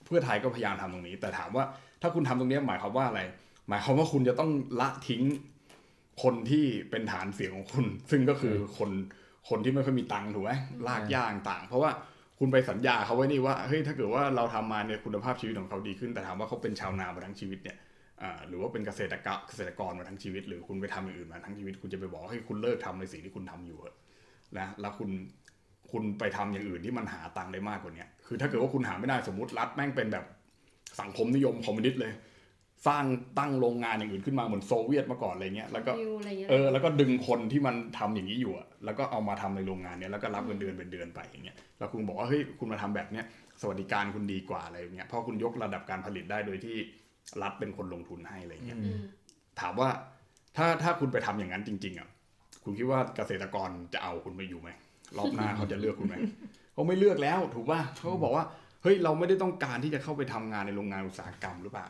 [0.07, 1.64] เพื่อไทยก็พยายามทำตรงนี้ แต่ถามว่า
[2.03, 3.21] ถ้าคุณทำตรงนี้หมายความว่าอะไร
[3.69, 5.23] หมายความว่าคุณจะต้องละทิ้ง
[6.23, 8.90] คนที่เป็นฐานเสียงของคุณ ซึ่งก็คือคน
[9.49, 10.53] คนที่ไม่ค่อยมีตังค์ถูกไหม
[10.88, 11.90] ลากย่างต่าง เพราะว่า
[12.38, 17.77] คุณไปสัญญาเขาไว้นี่ว่าเฮ้ยถ้าเกิดว่าเราทำมาเนี่ยคุณภาพชีวิตของเขาดีขึ้น แต่ถามว่าเขาเป็นชาวนามาทั้งชีวิตเนี่ย
[18.23, 23.97] อ่าหรือว่าเป็นเกษตรกรเกษตรกรมาทั้งชีวิต หรือคุณไปทำอย่างอื่นมาทั้งชีวิต คุณจะไปบอกให้ยคุณเลิกทำในสิ่งที่คุณทำอยู่เถอะ
[24.59, 25.11] นะแล้วคุณ
[25.90, 30.24] คุณไปทำอย่างอื่นที่มันหาตังค์ได้มากกว่าเนี้ย คือถ้าเกิดว่าคุณหาไม่ได้สมมติรัฐแม่งเป็นแบบ
[31.00, 32.12] สังคมนิยมคอมมิวนิสต์เลย
[32.87, 33.04] สร้าง
[33.38, 43.24] ตั้งโรงงานอย่างอื่นขึ้นมาเหมือนโซเวียตมาก่อนอะไรเงี้ยแล้วก็วิวอะไรเงี้ยเออแล้วก็ดึงคนที่มันทำอย่างนี้อยู่อะแล้วก็เอามาทำในโรงงานเนี้ยแล้วก็รับเงินเดือนเป็นเดือนไปอย่างเงี้ยแล้วคุณบอกว่าเฮ้ยคุณมาทำแบบเนี้ย
[43.60, 46.77] สวัสดิการคุณดีกว่าอะไรอย่างเงี้ยเพราะคุณยกระดับการผลิตได้โดยที่
[47.42, 48.98] รัฐเป็นคนลงทุนให้อะไรเงี้ยอืม
[49.60, 49.88] ถามว่า
[50.56, 52.08] ถ้าถ้าคุณไปทำอย่างนั้นจริง ๆอะ
[52.64, 54.70] คุณคิดว่าเกษตรกรจะเอาคุณไปอยู่ไหม
[55.18, 56.16] รอบหน้าเขาจะเลือกคุณไหม
[56.77, 58.44] เขาไม่เลือกแล้วถูกป่ะเขาก็บอกว่า
[58.83, 61.88] เฮ้ยเราไม่ได้ต้องการที่จะเข้าไปทำงานในโรงงานอุตสาหกรรมหรือเปล่า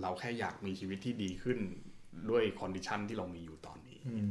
[0.00, 1.58] เราแค่อยากมีชีวิตที่ดีขึ้น
[2.30, 4.28] ด้วย condition ที่เรามีอยู่ตอนนี้อืม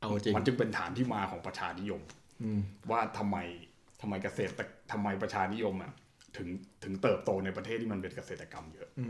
[0.00, 2.02] เอาจริงมันจึงเป็นฐานที่มาของประชานิยม
[2.42, 2.60] อืม
[2.90, 3.36] ว่าทำไม
[4.00, 4.52] ทำไมเกษตร
[4.92, 5.92] ทำไมประชานิยมอะ
[6.36, 6.48] ถึง
[6.84, 9.08] ถึงเติบโตในประเทศที่มันเป็นเกษตรกรรมเยอะอื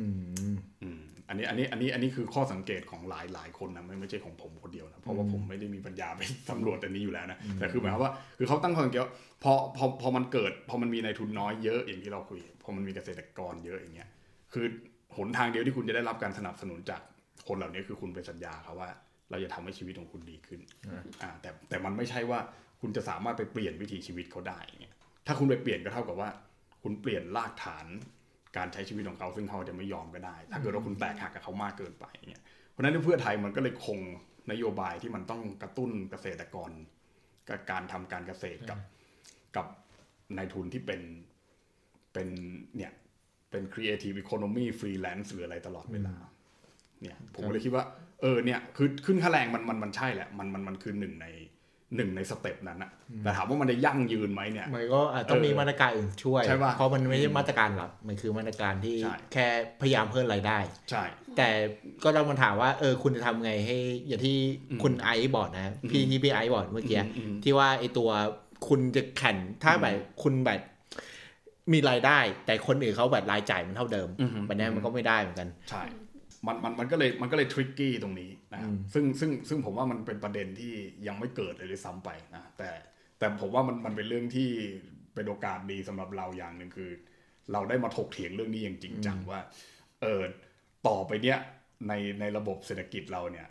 [0.54, 9.12] มอืมอันนี้อันนี้อันนี้อันนี้คือข้อสังเกตของหลายหลายคนนะไม่ไม่ใช่ของผมคนเดียวนะเพราะว่าผมไม่ได้มีปัญญาไปสำรวจอันนี้อยู่แล้วนะแต่คือหมายความว่าคือเขาตั้งข้อสังเกตว่า
[9.42, 14.08] พอพอพอมันเกิด พอมันมีนายทุนน้อยเยอะอย่างที่เราคุยพอมันมีเกษตรกรเยอะอย่างเงี้ย
[14.52, 14.64] คือ
[15.16, 17.00] หนทางเดียวที่คุณจะได้รับการสนับสนุนจาก
[17.48, 18.90] คนเหล่านี้คือคุณไปสัญญาเขาว่า
[19.30, 20.60] เราจะทำให้ชีวิตของคุณดีขึ้น
[21.22, 22.38] อ่าแต่แต่มันไม่ใช่ว่า
[22.80, 24.94] คุณจะสามารถไปเปลี่ยนวิถีชีวิตเขาได้เงี้ย
[25.26, 26.28] ถ้าคุณไปเปลี่ยนก็เท่ากับว่า
[26.82, 27.86] คุณเปลี่ยนรากฐาน
[28.56, 33.98] การใช้ชีวิตของเขาซึ่งเขาจะไม่ยอมก็ได้ ถ้าเกิดว่าคุณแตกหักกับเขามากเกินไปเงี้ยเพราะฉะนั้นเพื่อไทยมันก็เลยคง
[34.50, 36.70] นโยบายที่มันต้องกระตุ้นเกษตรกร
[37.48, 38.78] กับการทำการเกษตรกับ
[39.56, 39.66] กับ
[40.36, 41.00] นายทุนที่เป็น
[42.12, 42.28] เป็น
[42.76, 42.92] เนี่ย
[43.50, 46.14] เป็น creative economy freelance หรืออะไรตลอดเวลา
[47.02, 47.84] เนี่ย ผมก็เลยคิดว่า
[48.20, 51.26] เออเนี่ย คือขึ้นค่าแรงมันมันมันใช่แหละ มันมันมันคือหนึ่งใน
[51.96, 52.90] หนึ่งในสเต็ปนั้นอะ
[53.24, 59.46] แต่ถามว่ามันจะยั่งยืนไหมเนี่ย มันก็อาจต้องมีเออมาตรการอื่นช่วยใช่ปะเพราะมันไม่ใช่มาตรการหลักมันคือมาตรการที่ใช่แค่
[59.80, 60.58] พยายามเพิ่มรายได้
[60.90, 61.02] ใช่
[61.36, 61.48] แต่
[62.04, 63.76] ก็ต้องมาถามว่าเออคุณจะทำไงให้
[64.06, 64.36] อย่างที่
[64.70, 68.10] อืมคุณไอซ์บอกนะ พี่ที่พี่ไอซ์บอกเมื่อกี้อืมอืมที่ว่าไอตัว
[68.68, 70.60] คุณจะแข่งถ้าแบบคุณแบบ
[71.72, 75.82] มีรายได้ แต่คนอื่นเขาแบบรายจ่ายมันเท่าเดิมอือฮึแบบนี้มันก็ไม่ได้เหมือนกัน ใช่
[76.46, 80.72] มันมันมันก็เลยมันก็เลยทริกกี้ตรงนี้นะครับอืมซึ่งซึ่งซึ่งผมว่ามันเป็นประเด็นที่
[81.06, 82.70] ยังไม่เกิดเลยด้วยซ้ำไปนะแต่
[83.18, 84.50] แต่ผมว่ามันมันเป็นเรื่องที่
[85.14, 86.90] เป็นโอกาสดีสำหรับเราอย่างหนึ่งคือ
[87.52, 89.40] เราได้มาถกเถียงเรื่องนี้อย่างจริงจังว่า
[90.02, 90.22] เออ
[90.88, 91.38] ต่อไปเนี้ย
[91.88, 93.48] ในในระบบเศรษฐกิจเราเนี่ย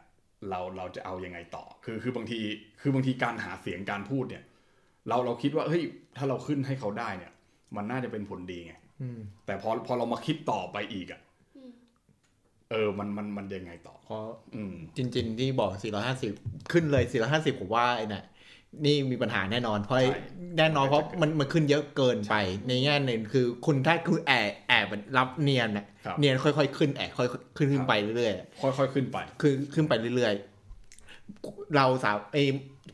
[0.50, 2.40] เราเราจะเอายังไงต่อ คือคือบางที
[2.82, 4.44] คือบางทีการหาเสียงการพูดเนี่ย
[5.10, 5.84] เราเราคิดว่าเฮ้ย
[6.18, 7.32] ถ้าเราขึ้นให้เขาได้เนี่ย
[7.76, 11.28] มันน่าจะเป็นผลดีไงอืมแต่พอพอเรามาคิดต่อไปอีกอะอืม
[12.72, 14.24] เออมันมันมันยังไงต่อเพราะ
[14.55, 16.34] อืมจริง ๆ ที่บอก 450
[16.72, 18.24] ขึ้นเลย 450 ผมว่าไอ้น่ะ
[18.86, 20.20] นี่มีปัญหาแน่นอนเพราะใช่
[20.57, 22.36] แน่นอนเพราะมันมันขึ้นเยอะเกินไป
[22.67, 30.49] ในแง่หนึ่งคือคุณถ้าคุณแอบแอบรับเนียนน่ะครับเนียนค่อยๆขึ้นแอบค่อยๆขึ้นขึ้นไปเรื่อยๆค่อยๆขึ้นไปคือขึ้นไปเรื่อยๆ
[31.75, 32.43] เราสาวไอ้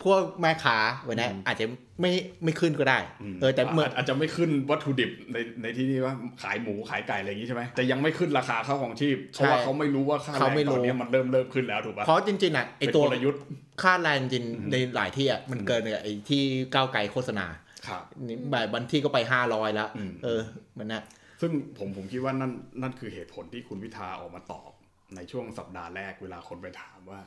[0.03, 0.77] พวกแม่ค้า
[1.07, 1.65] วันนี้อืมอาจจะ
[2.01, 2.11] ไม่
[2.43, 2.99] ไม่ขึ้นก็ได้
[3.33, 6.13] มเออแต่เมื่อาจอาจจะไม่ขึ้นวัตถุดิบในในที่นี่ว่า
[6.43, 13.41] ขายหมูขายไก่อะไรอย่างนี้ใช่ไหมแต่ยังไม่ขึ้นราคาข้าวของชีพเพราะว่าเขาไม่รู้ว่าค่าแรเขางไม่รู้ตอนนี้มันเริ่มเริ่มขึ้นแล้วถูกปะเพราะจริงๆอะไอ้เป็นตัวกลยุทธ์
[13.83, 17.45] ค่าแรงจริงอืมในหลายที่อะมันเกินกับไอ้ที่ก้าวไกลโฆษณา
[17.87, 20.41] ครับนี่แบบบางที่ก็ไปห้าร้อยแล้วอืมเออ
[20.77, 21.03] มันนะ
[21.41, 24.71] ซึ่งผมผมคิดว่านั่นนั่นคือเหตุผลที่คุณพิธาออกมาตอบ
[25.15, 27.19] ในช่วงสัปดาห์แรกเวลาคนไปถามว่า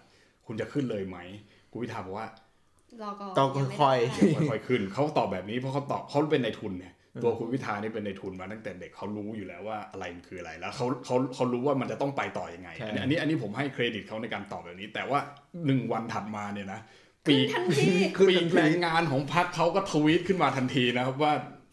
[0.49, 1.19] คุณจะขึ้นเลยไหม
[1.71, 2.29] คุณพิธาบอกว่า
[3.03, 6.93] รอก่อนต้องยังไม่ค่อยได้ค่อยๆขึ้นเขาตอบแบบนี้เพราะเขาตอบเขาเป็นในทุนเนี่ย
[7.23, 15.19] ตัวคุณพิธานี่เป็นในทุนมาตั้งแต่เด็กเขารู้อยู่แล้วว่าอะไรมันคืออะไรแล้วเขาเขาเขารู้ว่ามันจะต้องไปต่อยังไงใช่อันนี้อันนี้อันนี้ผมให้เครดิตเขาในการตอบแบบนี้ แต่ว่า
[15.67, 16.81] หนึ่งวันถัดมาเนี่ยนะ
[17.27, 17.93] ปีกทันที
[18.31, 21.33] ปีกแรงงานของพรรคเขาก็ทวีตขึ้นมาทันทีนะครับว่า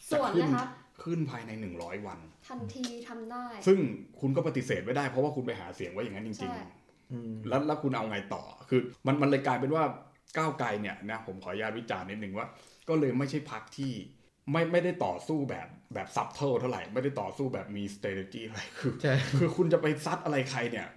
[0.09, 0.67] ส่วนขึ้นนะคะ
[1.03, 2.19] ขึ้นภายในหนึ่งร้อยวัน
[2.49, 3.77] ทันทีทำได้ ซึ่ง
[4.19, 6.84] คุณก็ปฏิเสธไม่ได้เพราะว่าคุณไปหาเสียงไว้อย่างนั้นจริงใช่อืมๆ
[7.49, 9.83] แล้วแล้วคุณเอาไงต่อ คือมันมันเลยกลายเป็นว่า
[10.37, 12.47] ก้าวไกลเนี่ยนะผมขออนุญาตวิจารณ์นิดนึงว่า
[12.89, 13.93] ก็เลยไม่ใช่พรรคที่
[14.51, 20.87] ไม่ไม่ได้ต่อสู้แบบแบบ subtle เท่าไหร่ ไม่ได้ต่อสู้แบบมี strategy อะไรคือใช่คือคุณจะไปซัดอะไรใครเนี่ย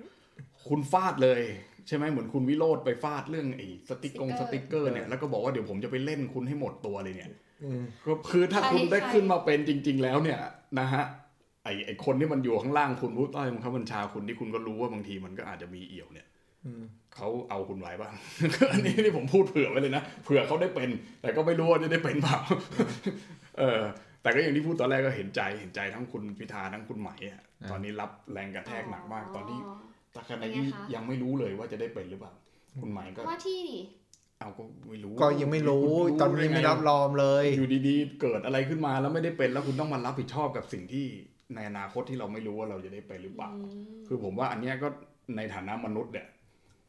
[0.68, 1.42] คุณฟาดเลย
[1.86, 7.30] ใช่ไหมเหมือนคุณวิโรจน์ไปฟาดเรื่องไอ้สติกกงสติกเกอร์เนี่ยแล้วก็บอกว่าเดี๋ยวผมจะไปเล่นคุณให้หมดตัวเลยเนี่ย
[7.64, 10.40] อืมก็คือถ้าใครคุณได้ใครขึ้นมาเป็นจริง ๆ แล้วเนี่ย
[10.78, 11.04] นะฮะ
[11.64, 16.26] ไอไอคนที่มันอยู่ข้างล่างคุณผู้ใต้บังคับบัญชาคุณที่คุณก็รู้ว่าบางทีมันก็อาจจะมีเอี่ยวเนี่ย
[16.66, 16.82] อืม
[17.14, 18.14] เขาเอาคุณไว้บ้าง
[18.72, 20.88] อันนี้นี่ผมพูดเผื่อไว้เลยนะเผื่อเขาได้เป็น
[21.22, 22.38] แต่ก็ไม่รู้ว่าจะได้เป็นเปล่า
[23.58, 23.82] เออ
[24.22, 29.58] แต่ก็อย่างที่พูดตอนแรกก็เห็นใจเห็นใจทั้งคุณพิธาทั้งคุณไหมอะตอนนี้รับแรงกระแทกหนักมาก ตอนที่
[30.14, 32.32] ตาคณะนี้เป็นไงคะยังไม่รู้เลยว่าจะได้เป็นหรือเปล่า
[32.80, 33.80] คุณไหมก็ว่าที่นี่
[34.40, 41.06] เอาก็ไม่รู้ก็ยังไม่รู้คุณตอนนี้ไม่รับรองเลย อยู่ดีๆ เกิดอะไรขึ้นมาแล้วไม่ได้เป็นแล้วคุณต้องมารับผิดชอบกับสิ่งที่
[41.54, 43.50] ในอนาคตที่เราไม่รู้ว่าเราจะได้เป็นหรือเปล่า
[44.06, 44.88] คือผมว่าอันเนี้ยก็
[45.36, 46.26] ในฐานะมนุษย์เนี่ย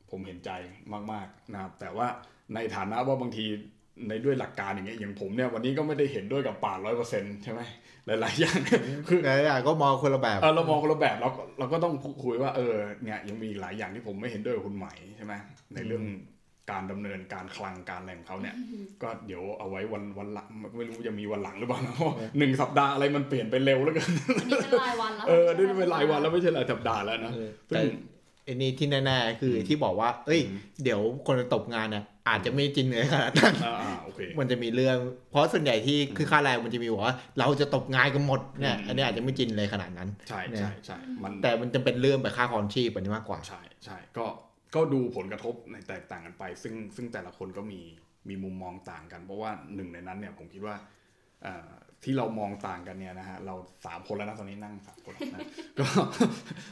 [0.09, 0.51] ผมเห็นใจ
[1.11, 2.07] มากๆนะครับ แต่ว่า
[2.55, 3.45] ในฐานะว่าบางที
[4.07, 7.61] ในด้วยหลักการอย่างเงี้ยอย่างผมเนี่ยวันนี้ก็ไม่ได้เห็นด้วยกับป่าร้อยเปอร์เซ็นต์ใช่ไหม
[8.05, 8.59] หลายๆอย่าง
[9.07, 11.93] คือหลายอย่างก็มองคนละแบบเออเรามองคนละแบบเราก็เราก็ต้อง
[12.23, 15.33] คุยว่าเออเนี่ยยังมีอีกหลายอย่างที่ผมไม่เห็นด้วยกับคุณใหม่ใช่ไหม
[15.75, 16.03] ในเรื่อง
[16.71, 18.55] การดำเนินการคลังการแหล่งเขาเนี่ย
[19.03, 20.47] ก็เดี๋ยวเอาไว้วันวันหลัง
[20.77, 24.09] ไม่รู้จะมีวันหลังหรือเปล่านะเพราะหนึ่งสัปดาห์อะไรมันเปลี่ยนไปเร็วแล้วกัน
[24.39, 27.87] อันนี้เป็นรายวันแล้วเออนี่เป็นรายวันแล้วไม่ใช่รายสัปดาห์แล้วนะเออซึ่แต่ง
[28.45, 34.97] ไอ้นี่ที่แน่ๆคือที่บอกว่า เอ้ยอืมเดี๋ยวคนจะตกงานเนี่ยอาจจะไม่จริงเลยขนาดนั้นอ่าอ่าโอเคมันจะมีเรื่อง
[35.31, 44.25] เพราะส่วนใหญ่ที่คือค่าแรงมันจะมีบอกว่า เราจะตกงานกันหมดเนี่ยอืมอันนี้อาจจะไม่จริงเลยขนาดนั้น ใช่เนี่ยใช่ใช่มันแต่มันจะเป็นเรื่องแบบค่าครองชีพอันนี้มากกว่า ใช่ใช่ก็
[44.75, 47.81] ก็ดูผลกระทบในแตกต่างกันไป ซึ่งซึ่งแต่ละคนก็มี
[48.29, 50.75] มีมุมมองต่างกัน เพราะว่าหนึ่งในนั้นเนี่ยผมคิดว่า
[51.43, 51.69] เอ่อ
[52.03, 53.55] ที่เรามองต่างกันเนี่ยนะฮะเรา
[53.85, 55.47] สามคนแล้วนะตอนนี้นั่งสามคนนะ
[55.79, 55.85] ก็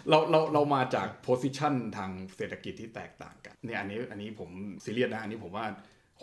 [0.09, 4.49] เราเราเรามาจากโพสิชันทางเศรษฐกิจที่แตกต่างกันเนี่ยอันนี้อันนี้ผม
[4.83, 5.65] ซีเรียสนะอันนี้ผมว่า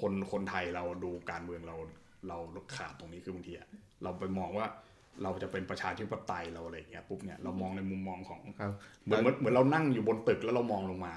[0.01, 1.77] คนคนไทยเราดูการเมืองเรา
[2.29, 2.39] เรา
[2.77, 3.68] ขาดตรงนี้คือบางทีอะ
[4.03, 4.66] เราไปมองว่า
[5.22, 8.72] เราจะเป็นประชาธิปไตยเราอะไรอย่างเงี้ยปุ๊บเนี่ยเรามองในมุมมองของครับ
[9.05, 11.14] เหมือนเหมือนเหมือนเรานั่งอยู่บนตึกแล้วเรามองลงมา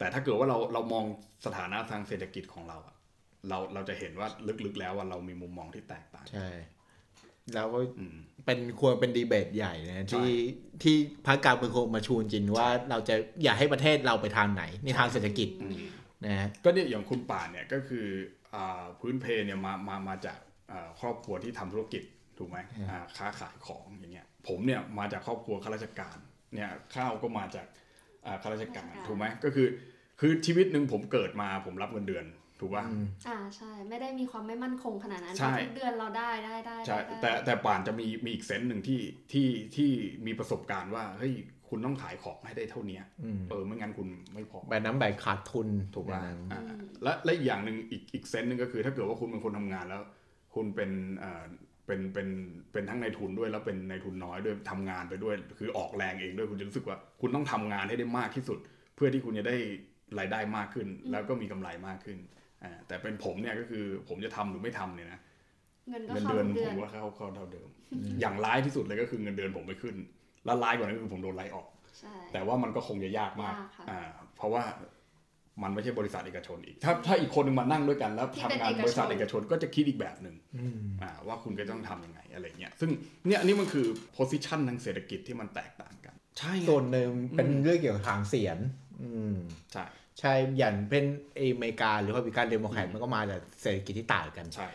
[0.00, 1.04] แต่ถ้าเกิดว่าเราเรามอง
[1.46, 2.96] สถานะทางเศรษฐกิจของเราอะ
[3.48, 4.28] เราเราจะเห็นว่า
[4.64, 6.48] ลึกๆแล้วว่าเรามีมุมมองที่แตกต่าง ใช่
[7.54, 10.30] แล้วก็อืมเป็นควรเป็นดีเบตใหญ่นะใช่ที่
[10.82, 10.96] ที่
[11.26, 15.76] พรรคการเมืองคงมาชูจริงว่าเราจะอยากให้ประเทศเราไปทางไหน ในทางเศรษฐกิจอืม
[16.24, 18.06] นะฮะก็เนี่ยอย่างคุณป่านเนี่ยก็คือ
[18.54, 20.38] อ่าพื้นเพเนี่ยมามามาจาก
[20.72, 22.02] อ่าครอบครัวที่ทำธุรกิจ
[22.38, 22.58] ถูกไหม
[22.90, 26.16] อ่าค้าขายของอย่างเงี้ยผมเนี่ยมาจากครอบครัวข้าราชการ
[26.54, 27.66] เนี่ยข้าวก็มาจาก
[28.26, 29.66] อ่าข้าราชการถูกไหมก็คือ
[30.20, 32.24] คือชีวิตหนึ่งผมเกิดมาผมรับเงินเดือน
[32.60, 32.84] ถูกป่ะ
[33.26, 39.00] อ่าใช่ ไม่ได้มีความไม่มั่นคงขนาดนั้นใช่เพราะทุกเดือนเราได้ได้ได้ใช่ได้แต่แต่ป่านจะมีมีอีกเซนส์หนึ่งที่
[39.32, 39.90] ที่ที่
[40.26, 41.32] มีประสบการณ์ว่าเฮ้ย
[41.68, 46.62] คุณต้องขายของให้ได้เท่าเนี้ยอืมเออไม่งั้นคุณไม่พอแบบน้ำแบบขาดทุนถูกป่ะอย่างนั้นอ่า
[47.02, 50.02] และและอีกอย่างหนึ่งอีกอีกเซนส์หนึ่งก็คือถ้าเกิดว่าคุณเป็นคนทำงานแล้ว
[50.54, 51.42] คุณเป็นเอ่อ
[51.86, 52.28] เป็นเป็น
[52.72, 58.58] เป็นทั้งในทุนด้วยแล้วเป็นในทุนน้อยด้วยทำงานไปด้วย คือออกแรงเองด้วยคุณจะรู้สึกว่า คุณต้องทำงานให้ได้มากที่สุด
[58.94, 59.56] เพื่อที่คุณจะได้
[60.18, 62.18] รายได้มากขึ้น แล้วก็มีกำไรมากขึ้น
[62.62, 65.20] อ่าแต่เป็นผมเนี่ยก็คือผมจะทำหรือไม่ทำเนี่ยนะ
[65.88, 67.68] เงินก็เงินเข้าเดือนทุกผเดือนมว่าเข้าเข้าเท่าเดิม
[68.20, 69.94] อย่างร้ายที่สุดเลยก็คือเงินเดือนผมไม่ขึ้น
[70.44, 74.00] แล้วร้ายกว่านั้นก็คือผมโดนไล่ออกใช่แต่ว่ามันก็คงจะยากมากยากค่ะอ่า
[74.36, 74.62] เพราะว่า
[75.62, 82.90] มันไม่ใช่บริษัทเอกชนอีก ถ้าถ้าอีกคนหนึ่งมานั่งด้วยกันแล้วที่ทำเป็นงานเอกชนบริษัทเอกชนก็จะคิดอีกแบบหนึ่งอืมอ่าว่าคุณก็ต้องทำยังไงอะไรเงี้ย ซึ่ง
[83.26, 83.86] เนี่ยอันนี้มันคือ
[84.16, 88.56] position ทางเศรษฐกิจที่มันแตกต่างกัน ใช่ไงส่วนหนึ่งเป็นเรื่องเกี่ยวกับฐานเสียง
[89.02, 89.36] อืม
[89.72, 89.84] ใช่
[90.20, 91.04] ใช่อย่างเป็น
[91.38, 94.68] อเมริกาหรือว่าบิการเดโมแครตมันก็มาจากเศรษฐกิจที่ต่างกันใช่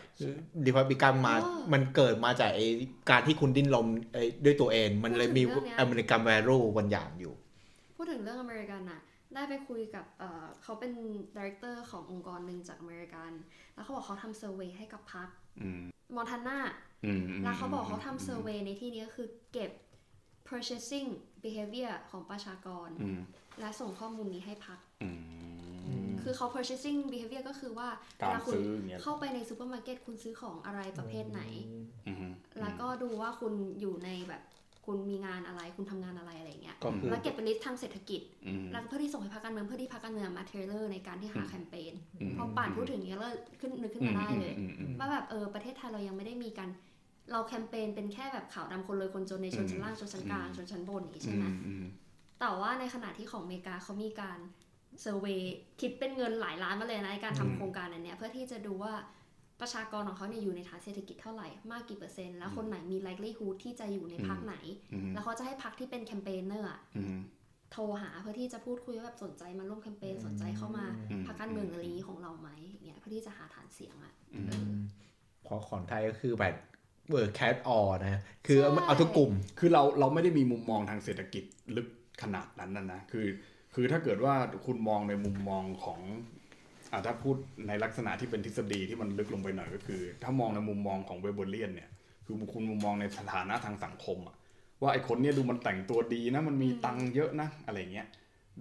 [0.66, 2.66] รีพับลิกันมาอ๋อมันเกิดมาจากไอ้
[3.10, 7.34] การที่คุณดิ้นรนไอ้ด้วยตัวเอง มันเลยมีพูดถึงเรื่องเนี้ย American value บางอย่างอยู่
[7.96, 9.00] พูดถึงเรื่องอเมริกันน่ะ
[9.34, 13.30] ได้ไปคุยกับเอ่อเขาเป็น director ขององค์กรหนึ่งจากอเมริกัน
[13.74, 15.28] แล้วเขาบอกเขาทำ survey ให้กับพรรค
[15.62, 15.82] อืม
[16.14, 16.58] มอนทานา
[17.04, 19.70] อืมอืมแล้วเขาบอกเขาทำ survey ในที่นี้ก็คือเก็บ
[20.48, 21.08] purchasing
[21.42, 23.20] behavior ของประชากรอืม
[23.60, 27.88] และส่งข้อมูลนี้ให้พรร คอืมคือเขา purchasing behavior ก็คือว่า
[28.18, 31.42] เวการลาคุณซื้ออย่างเงี้ยเข้าไปในซูเปอร์มาร์เก็ตคุณซื้อของอะไรประเภทไหน
[32.06, 34.42] อืมแล้วก็ดูว่าคุณอยู่ในแบบ
[34.86, 46.68] คุณมีงานอะไรคุณทำงานอะไรอะไรเงี้ยก็คือแล้วเก็บเป็น list ทางเศรษฐกิจอืมแล้วเพื่อที่ส่งให้พรรคการเมืองเพื่อที่พรรคการเมืองมา tailor ในการที่หาอืมแคมเปญอืมพอป่านพูดถึงนี้แล้วขึ้นนึกขึ้นมาได้เลยอืมอืมอืมว่าแบบเออประเทศไทยเรายังไม่ได้มีการ
[47.32, 51.84] เราแคมเปญเป็นแค่แบบขาวดำคนรวยคนจนในชนชั้นล่างชนชั้นกลางอืมชนชั้นบนอย่างนี้อืใช่ไหมอืม
[52.40, 54.38] แต่ว่าในขณะที่ของอเมริกาเขามีการ
[55.02, 55.38] survey
[55.80, 58.94] คิดเป็นเงินหลายล้านมาเลยนะในการทำอืมโครงการอันเนี้ยเพื่อที่จะดูว่า
[59.60, 64.54] ประชากรของเขาเนี่ยอยู่ในฐานเศรษฐกิจเท่าไหร่มากกี่เปอร์เซ็นต์แล้วคนไหนมี likelihood ที่จะอยู่ในพรรคไหน
[64.92, 67.18] อืมแล้วเขาจะให้พรรคที่เป็น campaigner อะอืม
[67.72, 74.70] โทรหาเพื่อที่จะพูดคุยว่าแบบสนใจมาร่วมแคมเปญสนใจเข้ามาอืมพรรคการเมืองอะไรนี้ของเราไหมอย่างเงี้ยเพื่อที่จะหาฐานเสียงอะอืมเออ
[75.46, 76.54] พอของไทยก็คือแบบ
[77.10, 81.44] เวิร์ catch-all นะ คือใช่เอาทุกกลุ่ม คือเราเราไม่ได้มีมุมมองทางเศรษฐกิจ
[81.76, 81.88] ลึก
[82.22, 83.26] ขนาดนั้นนะนะ คือ
[83.78, 84.34] คือถ้าเกิดว่า
[84.66, 86.00] คุณมองในมุมมองของ
[86.92, 87.36] อาถ้าพูด
[87.68, 91.90] ในลักษณะที่เป็นทฤษฎีที่มันลึกลงไปหน่อยก็คือ ถ้ามองในมุมมองของ Weberian เนี่ย
[92.24, 94.36] คือคุณมุมมองในสถานะทางสังคมอะ
[94.82, 98.06] ว่าไอ้คนเนี้ยดูมันแต่งตัวดีนะ มันมีตังเยอะนะ อะไรเงี้ย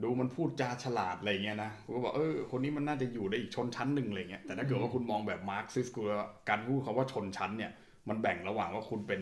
[0.03, 7.71] ดูมันพูดจาฉลาดอะไรเงี้ยนะคุณก็บอกเออคนนี้มันน่าจะอยู่ในอีกชนชั้นหนึ่งอะไรเงี้ยแต่ถ้าเกิดว่าคุณมองแบบมาร์กซิสคือว่าการพูดคำว่าชนชั้นเนี่ย
[8.09, 9.21] มันแบ่งระหว่างว่าคุณเป็น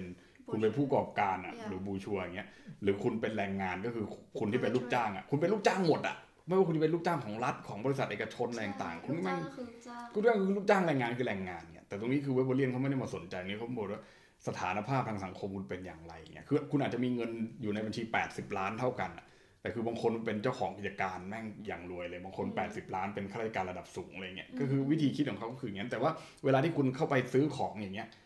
[0.49, 1.67] คุณเป็นผู้ประกอบการอะ Yeah.
[1.67, 2.47] หรือบูชัวอย่างเงี้ย
[2.83, 4.05] หรือคุณเป็นแรงงานก็คือ
[4.39, 6.15] คุณที่เป็นลูกจ้างอะ คุณเป็นลูกจ้างหมดอะ
[6.47, 14.01] ไม่ว่าคุณจะเป็นลูกจ้างของรัฐของบริษัทเอกชนอะไรต่างๆ คุณลูกแม่จ้างงก็คือลูกจ้างกูเรื่องคือลูกจ้างแรงงานคือแรงงานเนี่ยแต่ตรงนี้คือเวเบอร์เลียนเขาไม่ได้มาสนใจนี่เขาบอกว่า
[14.47, 17.31] สถานภาพทางสังคมคุณเป็นอย่างไรเนี่ยคือคุณอาจจะมีเงิน
[17.61, 19.25] อยู่ในบัญชี 80 ล้านเท่ากันอะ
[19.61, 26.11] แต่คือบางคนเป็นเจ้าของกิจการแม่งอย่างรวยเลย บางคน 80 ล้านเป็นข้าราชการระดับสูงอะไรเงี้ย ก็คือวิธีคิดของเขาก็คืออย่างนั้นแต่ว่า
[26.45, 28.21] เวลาที่คุณเข้าไปซื้อของอย่างเงี้ยอ่า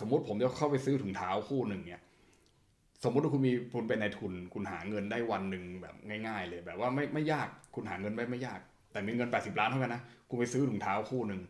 [0.00, 2.02] สมมติผมจะเข้าไปซื้อถุงเท้าคู่หนึ่งเนี่ย
[3.04, 5.94] สมมติว่าคุณมีคุณเป็นนายทุน คุณหาเงินได้วันหนึ่งแบบ
[6.26, 8.60] ง่าย ๆ เลย แบบว่าไม่ไม่ยากคุณหาเงินไม่ไม่ยาก
[8.92, 11.40] แต่มีเงิน80ล้านเท่ากันนะคุณไปซื้อถุงเท้าคู่หนึ่ง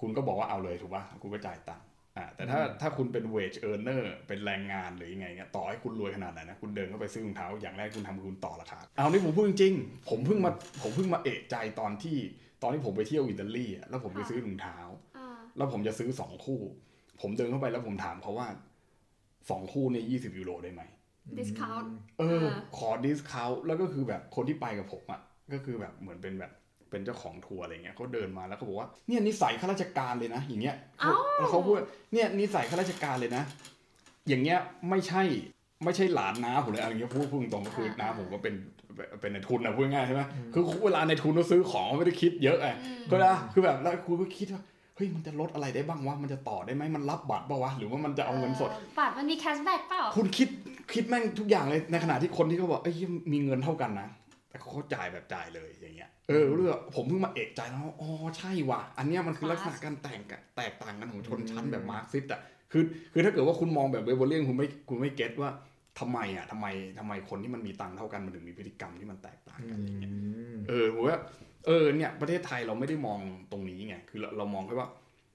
[0.00, 1.86] คุณก็บอกว่าเอาเลยถูกป่ะคุณก็จ่ายตังค์
[2.16, 10.50] อ่าแต่ถ้าถ้าคุณเป็น wage earner เป็นแรงงานหรือยังไงเงี้ยต่อให้คุณรวยขนาดไหนนะคุณเดินเข้าไปซื้อถุงเท้าอย่างแรกคุณทำคือคุณต่อราคาเอานี่ผมพูดจริงๆผมเพิ่งมา
[10.82, 12.16] ผมเพิ่งมาเอะใจตอนที่
[12.62, 14.78] ตอนที่ผมไปเที่ยวอิตาลีอะแล้วผมไปซื้อถุงเท้า
[15.16, 16.60] อ่าแล้วผมจะซื้อสองคู่
[17.20, 18.48] ผมเดินเข้าไปแล้วผมถามเขาว่า
[19.50, 20.82] สองคู่เนี่ยยี่สิบยูโรได้ไหม
[21.38, 21.86] discount
[22.18, 25.20] เอออ่าขอดิสคาวแล้วก็คือแบบคนที่ไปกับผมอะ
[25.52, 26.52] ก็คือแบบเหมือนเป็นแบบ
[26.90, 31.76] เป็นเจ้าของทัวร์อะไรเงี้ยเขาเดินมาแล้วเขาบอกว่าเนี่ยนิสัยข้าราชการเลยนะ อย่างเงี้ยเขาแล้วเขาพูด
[32.12, 33.42] เนี่ยนิสัยข้าราชการเลยนะ
[34.28, 34.58] อย่างเงี้ย
[34.90, 35.22] ไม่ใช่
[35.84, 38.54] ไม่ใช่หลานน้าผมเลยอะไรเงี้ยพูดพูดตรงๆก็คือน้าผมก็เป็น
[39.20, 42.68] เป็นนายทุนนะพูดง่ายๆใช่ไหมคือเวลานายทุนเขาซื้อของเขาไม่ได้คิดเยอะไง
[43.10, 50.48] ก็นะคือแบบแล้วคุณก็คิดว่าเฮ้ยมันจะลดอะไรได้บ้างวะมันจะต่อได้ไหมมันรับบัตรป่ะวะหรือว่ามันจะเอาเงินสดบัตรมันมี cashback เปล่าคุณคิด
[50.94, 52.94] คิดแม่งทุกอย่างเลยในขณะที่คนที่เขาบอกเอ้ย
[53.32, 54.08] มีเงินเท่ากันนะ
[54.48, 62.40] แต่เขาจ่ายแบบจ่ายเลยอย่างเงี้ยเออเรื่องผมเพิ่งมาเอะใจแล้วว่าอ๋อใช่ว่ะอันเนี้ยมันคือลักษณะการแต่งกันแตกต่างกันของชนชั้นแบบมาร์กซิสต์อะ
[62.72, 62.82] คือ
[63.12, 65.50] คือถ้าเกิดว่าคุณมองแบบเวเบอร์เลียนคุณไม่คุณไม่เก็ตว่า
[66.00, 66.66] ทำไมอะทำไม
[66.98, 70.12] ทำไมคนที่มันมีตังค์เท่ากันมันถึงมีพฤติกรรมที่มันแตกต่างกันอย่างเงี้ย
[70.68, 71.18] เออผมว่า
[71.66, 73.20] เออเนี่ยประเทศไทยเราไม่ได้มอง
[73.52, 74.88] ตรงนี้ไงคือเราเรามองแค่ว่า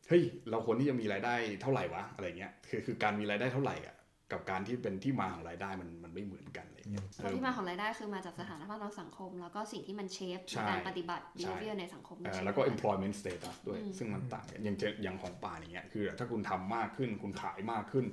[0.09, 3.95] เฮ้ยเราควรที่จะมีรายได้เท่าไหร่วะอะไรเงี้ยคือคือการมีรายได้เท่าไหร่อะ
[4.32, 18.05] กับการที่เป็นที่มาของรายได้มันมันไม่เหมือนกันอะไรเงี้ยเพราะที่มาของรายได้คือมาจากสถานภาพทางสังคม แล้วก็สิ่งที่มันเชฟใช่การปฏิบัติใช่ behavior ในสังคมเออใช่ไหมแล้วก็ employment status ด้วยอืมซึ่งมันต่างกันอย่างเช่นอย่างของป๊าอย่างเงี้ยคือ ถ้าคุณทำมากขึ้นคุณขายมากขึ้น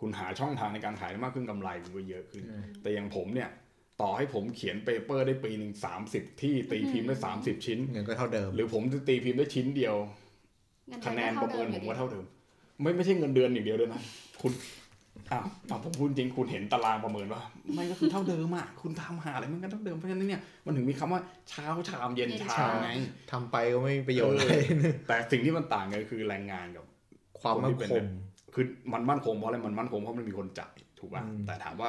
[0.00, 2.44] คุณหาช่องทางในการขายได้มากขึ้นกำไรมันก็เยอะขึ้น
[2.82, 3.50] แต่อย่างผมเนี่ย
[4.00, 9.96] ต่อให้ผมเขียน paper ได้ปีหนึ่งสามสิบที่ตีพิมพ์ได้สามสิบชิ้นเงินก็เท่าเดิม หรือผมจะตีพิมพ์ได้ชิ้นเดียว
[10.88, 12.24] เงิเดือคะแนนประเมินก็ผมท่ว่าเท่าเดิม
[12.82, 14.00] ไม่ไม่ใช่เงินเดือนอย่างเดียวด้วยนะ
[14.42, 14.52] คุณ
[15.32, 17.42] อ้าวอ้าวผมพูดจริงคุณเห็นตารางประเมินว่า
[17.74, 21.20] ไม่ก็คือเท่าเดิมอะคุณทำหาอะไรมันก็เท่าเดิมเพราะฉะนั้นเนี่ยมันถึงมีคำว่า
[21.50, 22.90] เช้าชามเย็นชามไง
[23.32, 24.52] ทำไปก็ไม่มีประโยชน์อะไร
[25.08, 26.84] แต่สิ่งที่มันต่างกันคือแรงงานกับ
[27.40, 28.04] ความมั่นคง
[28.54, 31.88] คือมันมั่นคงเพราะอะไรมันมั่นคงเพราะมันมีคนจ่าย ถูกป่ะอืมแต่ถามว่า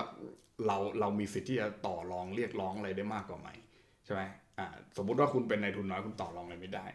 [0.67, 3.49] เราเรามีสิทธิ์ที่จะต่อรองเรียกร้องอะไรได้มากกว่าไหม
[4.05, 4.21] ใช่ไหม
[4.59, 6.85] อ่าสมมุติว่าคุณเป็นนายทุนน้อยคุณต่อรองอะไรไม่ได้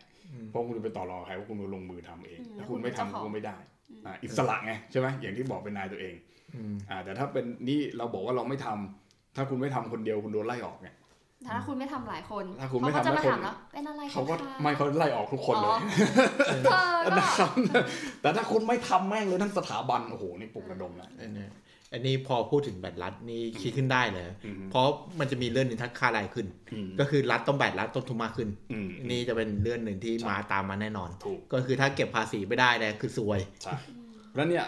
[0.51, 3.57] เพราะคุณจะไปต่อรองใครว่าคุณลงมือทำเองอืมถ้าคุณไม่ทำแล้วคุณเป็นเจ้าของคุณก็ไม่ได้
[4.07, 6.15] อ่าอิสระไงใช่ไหมอย่างที่บอกเป็นนายตัวเอง
[6.55, 10.89] อืมอ่าแต่ถ้าเป็นนี่เราบอกว่าเราไม่ทำถ้าคุณไม่ทำคนเดียวคุณโดนไล่ออกไง
[11.43, 15.79] แต่ถ้าคุณไม่ทำหลายคนถ้าคุณไม่เขาก็จะทำหมาลายคนถามแล้วเป็นอะไรเขาก็คะไม่เขาไล่ออกทุกคนเลยอ๋อ
[16.47, 16.61] เธอ
[17.07, 17.51] ก็นะครับ
[18.23, 21.51] แต่ถ้าคุณไม่ทำแม่งเลยทั้งสถาบันโอ้โหนี่ปลุกระดมนะอันเนี้ย
[21.93, 24.87] อันนี้พอพูดถึงแบตรัดนี่คิดขึ้นได้เลยอืมเพราะ
[25.19, 33.75] มันจะมีเรื่องหนึ่งถ้าค่ารายขึ้นอืมก็คือรัฐต้องแบตรัดต้นทุนมากขึ้นอืมนี่จะเป็นเรื่องหนึ่งที่ใช่มาตามมาแน่นอนถูกก็คือถ้าเก็บภาษีไม่ได้เนี่ยคือซวยใช่
[34.35, 34.65] แล้วเนี่ย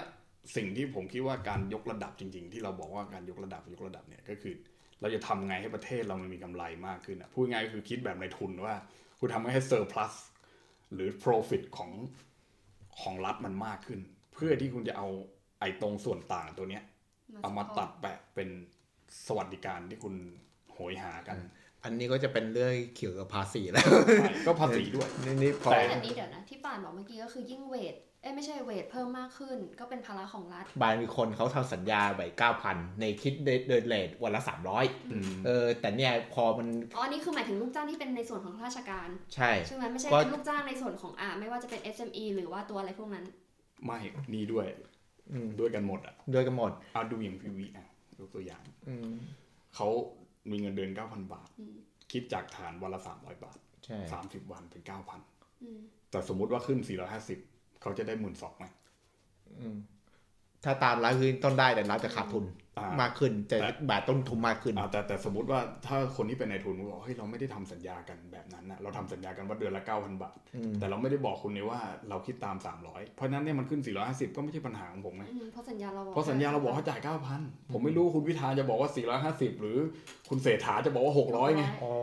[0.57, 4.55] สิ่งที่ผมคิดว่าการยกระดับจริง ๆ ที่เราบอกว่าการยกระดับยกระดับเนี่ยก็คือ
[5.01, 8.75] เราจะทำไงให้ประเทศเรามันมีกำไรมากขึ้นอะพูดง่ายๆก็คือคิดแบบในทุนว่า
[9.19, 10.13] คุณทำให้เซอร์ plus
[10.95, 11.91] หรือ profit ของ
[13.01, 14.01] ของรัฐมันมากขึ้น
[14.35, 15.09] เพื่อที่คุณจะเอา
[15.61, 16.83] ไอ้ตรงส่วนต่างตัวเนี้ย
[17.43, 18.49] เอามาตัดแปะเป็น
[19.27, 20.15] สวัสดิการที่คุณ
[20.73, 21.37] โหยหากัน
[21.85, 23.87] อันนี้ก็จะเป็นเรื่องเกี่ยวกับภาษีแล้ว
[24.21, 43.25] ใช่ก็ภาษีด้วยนี่นี่พอแต่อันนี้เดี๋ยวนะที่ป่านบอกเมื่อกี้ก็คือยิ่งเวทเอ้ยไม่ใช่เวทเพิ่มมากขึ้น ก็เป็นภาระของรัฐบางคนเขาทำสัญญาไว้เก้าพันในคิดเดินเลทวันละสามร้อยอืมเออแต่เนี่ยพอมันอ๋ออันนี้คือหมายถึงลูกจ้างที่เป็นในส่วนของราชการ ใช่ใช่ไหมไม่ใช่ก็เป็นลูกจ้างในส่วนของอ่าไม่ว่าจะเป็น SME หรือว่าตัวอะไรพวกนั้น
[43.87, 43.99] ไม่
[44.35, 44.88] นี่ด้วยอืม
[45.61, 47.87] ด้วยกันหมดอะด้วยกันหมดเอาดูอย่างพีวีอะ
[48.19, 49.13] ยกตัวอย่างอืม
[49.75, 49.89] เขา
[50.51, 51.77] มีเงินเดือน9,000บาทอืม
[52.13, 54.83] คิดจากฐานวันละ300บาทใช่30วันเป็น
[55.63, 56.79] อืม9,000แต่สมมุติว่าขึ้น
[57.31, 58.65] 450เขาจะได้หมื่นสองไหม
[59.61, 59.77] อืม
[60.65, 72.57] ถ้าตามร้านคือต้นได้แต่ร้านจะขาดทุนอ่า มมากขึ้นจะแต่บาทต้นทุนมากขึ้นอ่าแต่แต่สมมติว่าถ้าคนที่เป็นนายทุนบอกเฮ้ยเราไม่ได้ทำสัญญากันแบบนั้นนะเราทำสัญญากันว่าเดือนละ9,000บาทอืมแต่เราไม่ได้บอกคุณเลยว่าเราคิดตาม
[72.87, 77.01] 300เพราะฉะนั้นเนี่ยมันขึ้น450ก็ไม่ใช่ปัญหาของผมไงอืมเพราะสัญญาเราบอกเพราะสัญญาเราบอกเขาจ่าย
[77.37, 78.91] 9,000ผมไม่รู้คุณวิธาจะบอกว่า
[79.25, 79.79] 450หรือ
[80.29, 81.95] คุณเศรษฐาจะบอกว่า600ไงอ๋อ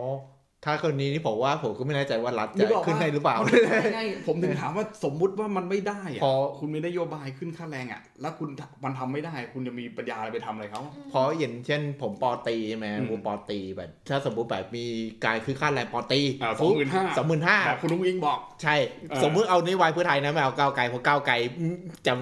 [0.64, 8.48] ถ้าคนนี้นี่ผมว่าผมก็ไม่แน่ใจว่ารัฐนึจะกออกปะขึ้นให้หรือเปล่าไม่ได้ไงผมถึงถามว่าสมมุติว่ามันไม่ได้อะพอคุณมีนโยบายขึ้นค่าแรงอะ แล้วคุณ
[8.84, 14.84] มันทำไม่ได้ คุณจะมีปัญญาอะไรไปทำอะไรเขาเพราะอย่างเช่น ผมปอตรีใช่ไหมอืมผมปอตรีแบบถ้าสมมติแบบมี
[15.24, 18.74] การคือค่าแรงปอตรีอ่าสองหมื่นห้าสองหมื่นห้าแบบคุณลุงอิงบอก ใช่
[19.10, 21.76] เออสมมุติเอานโยบายเพื่อไทยนะไม่เอาก้าวไกลเพราะก้าวไกลอืม
[22.06, 22.12] จะ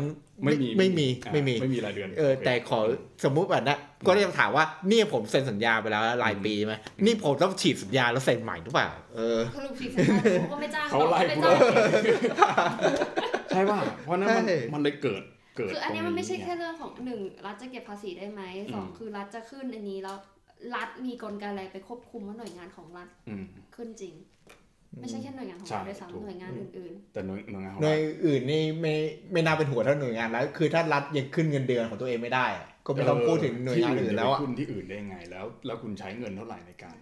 [0.44, 2.78] ไม่มีไม่มีอ่าไม่มีไม่มีรายเดือนเออโคแต่ขอ
[3.24, 6.74] สมมุติแบบนะก็จะถามว่านี่ผมเซ็นสัญญาไปแล้วรายปีไหม
[7.04, 12.68] นี่ผมต้องฉีดสัญญาแล้วเซ็นใหม่หรือเปล่าเออสรุปผิดสัญญาเขาก็ไม่จ้างเขาไล่ไม่คุณจ้าง
[13.48, 15.22] ใช่ป่ะเพราะฉะนั้นมันใช่มันเลยเกิด
[15.56, 18.42] เกิดคืออันเนี้ยมันไม่ใช่ตรงแค่เรื่องของหนึ่งรัฐจะเก็บภาษีได้ไหม
[18.74, 20.16] สองอืมคือรัฐจะขึ้นอันนี้แล้ว
[20.74, 23.44] รัฐมีกลไกอะไรไปควบคุมว่าหน่วยงานของรัฐอืม
[23.76, 24.14] ขึ้นจริง
[25.00, 28.94] ไม่ใช่แค่หน่วยงานของใช่รัฐด้วยถูกซ้ำหน่วยงานอื่นแต่หน่วยหน่วยงานของหน่วยรัฐอื่นนี่ไม่
[29.32, 36.96] ไม่น่าเป็นหัวเท่าหน่วยงานแล้วคือถ้ารัฐยังขึ้นเงินเดือนของตัวเองไม่ได้อะก็ไม่ต้องพูดถึงหน่วยงานอื่นแล้วอะที่จะไปขึ้นที่อื่นได้ยังไงแล้ว แล้วคุณใช้เงินเท่าไหร่ในการ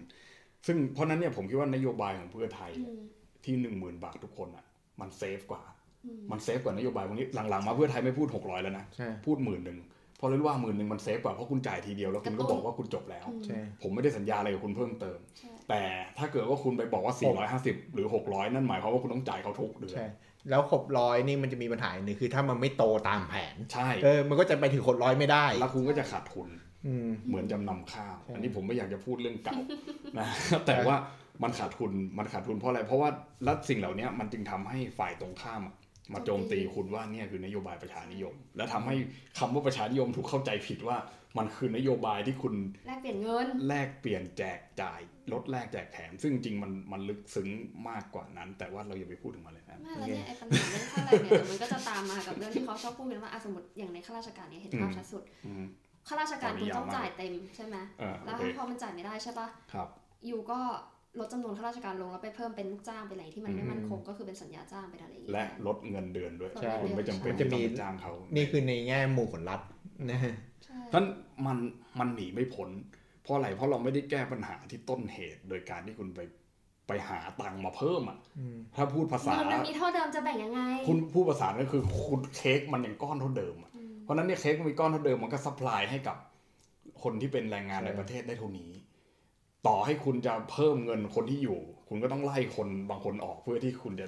[0.67, 3.01] ซึ่งเพราะฉะนั้นเนี่ยผมคิดว่านโยบายของเพื่อไทยๆอืม
[3.45, 4.65] ที่หนึ่งหมื่นบาททุกคนอะ
[5.01, 5.63] มัน safe กว่า
[6.07, 9.79] อืมมัน safe กว่านโยบายพวกนี้หลังๆมาเพื่อไทยไม่พูดหกร้อยแล้วนะใช่พูดหมื่นหนึ่ง
[10.23, 15.83] เพราะรู้ว่าหมื่นหนึ่งมัน safe กว่าเพราะคุณจ่ายทีเดียวแล้วคุณก็บอกว่าคุณจบแล้วอืมใช่ผมไม่ได้สัญญาอะไรกับคุณเพิ่มเติมใช่แต่
[16.19, 17.15] ถ้าเกิดว่าคุณไปบอกว่า
[17.55, 20.07] 450 หรือ 600 นั่นหมายความว่าคุณต้องจ่ายเขาทุกเดือนใช่
[20.51, 26.49] แล้วหกร้อยนี่มันจะมีปัญหาอีกหนึ่งคือถ้ามันไม่โตตามแผนใช่เออมันก็จะไปถึงหกร้อยไม่ได้ แล้วคุณก็จะขาดทุน
[26.87, 29.59] อืมเหมือนจำนำข้าวใช่อันนี้ผมไม่อยากจะพูดเรื่องเก่า
[30.19, 30.29] นะ
[30.67, 30.97] แต่ว่า
[31.43, 33.09] มันขาดทุนมันขาดทุนเพราะอะไรเพราะว่า
[33.45, 35.75] แล้วสิ่งเหล่านี้มันจึงทำให้ฝ่ายตรงข้ามอะ
[36.13, 38.97] มาโจมตีคุณว่าเนี่ยคือนโยบายประชานิยม และทำให้
[39.39, 40.97] คำว่าประชานิยมถูกเข้าใจผิดว่า
[41.39, 42.55] มันคือนโยบายที่คุณ
[42.87, 45.01] แลกเปลี่ยนเงินแลกเปลี่ยนแจกจ่าย
[45.33, 47.49] ลดแลกแจกแถม ซึ่งจริงๆมันมันลึกซึ้ง
[47.89, 55.65] มากกว่านั้น แต่ว่าเราอย่าไปพูดถึงมันเลยนะไม่แล้วเนี่ยไอ้ปัญหาเรื่องค่าแรงเนี่ยเดี๋ยวมันก็จะตามมากับเรื่องที่เขาชอบพูดกันว่าอะสมมติอย่างในข้าราชการเนี่ยเห็นภาพอืมชัดสุดอืม
[56.09, 59.89] ข้าราชการตอนคุนี้ณต้องยาวมากจ่ายเต็มใช่ไหมเออแล้โอวเคพอมันจ่ายไม่ได้ใช่ปะครับ
[60.29, 60.61] ยูก็
[61.19, 69.61] ลดจำนวนข้าราชการลงแล้วไปเพิ่มเป็นลูกจ้างไปอะไรที่มันไม่อืมมั่นคงก็คือเป็นสัญญาจ้างเป็นอะไรอย่างเงี้ยและลดเงินเดือนด้วยใช่คุณไม่จำเป็นจะจะมีมีต้องไปจ้างเขานี่คือในแง่มุมของรัฐ
[70.11, 70.35] นะฮะ
[70.65, 71.05] ใช่ท่าน
[71.47, 71.59] มัน
[71.99, 72.69] มันหนีไม่พ้น
[73.23, 76.21] เพราะอะไรเพราะเราไม่ได้แก้ปัญหาที่ต้นเหตุ โดยการที่คุณไป
[76.89, 86.17] ไปหาตังค์มาเพิ่มอะอืมถ้าพูดภาษาเงินมันมีเท่าเดิมจะแบ่งยังไง คุณพูดภาษาก็คือคุณเค้กมันยังก้อนเท่าเดิมอะอืมเพราะฉะนั้นเนี่ยเค้กมันมีก้อนเท่าเดิมมันก็ supply ให้กับ
[87.03, 88.71] คนที่เป็นแรงงานใช่ในประเทศได้เท่านี้
[89.67, 91.59] ต่อให้คุณจะเพิ่มเงินคนที่อยู่
[91.89, 94.07] คุณก็ต้องไล่คนบางคนออกเพื่อที่คุณจะ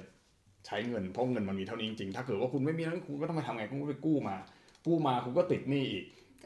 [0.65, 4.35] ใช้เงินเพราะเงินมันมีเท่านี้จริงๆถ้าเกิดว่าคุณไม่มีนั้นคุณก็ต้องไปทำไงคุณก็ไปกู้มา
[4.85, 6.05] กู้มาคุณก็ติดหนี้อีก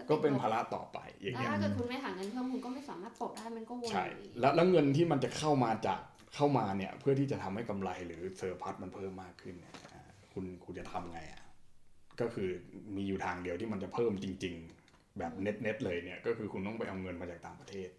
[0.09, 5.99] ก็เป็นภาระต่อไปอย่างแล้วเงี้ยถ้าเกิดคุณไม่หาเงินเพิ่มคุณก็ไม่สามารถปลดได้มันก็วนใช่อยู่ดีแล้วแล้วเงินที่มันจะเข้ามาจาก
[6.35, 11.41] เข้ามาเนี่ยเพื่อที่จะทำให้กำไรหรือเซอร์พัสมันเพิ่มมากขึ้นเนี่ยอ่าคุณคุณจะทำไงอะ
[12.21, 12.49] ก็คือ
[12.95, 14.55] มีอยู่ทางเดียวที่มันจะเพิ่มจริง
[14.87, 17.98] ๆ แบบเน็ตเน็ตๆเลยเนี่ยก็คือคุณต้องไปเอาเงินมาจากต่างประเทศอ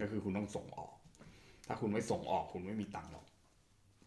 [0.00, 0.92] ก็คือคุณต้องส่งออก
[1.66, 3.24] ถ้าคุณไม่ส่งออกคุณไม่มีตังค์หรอก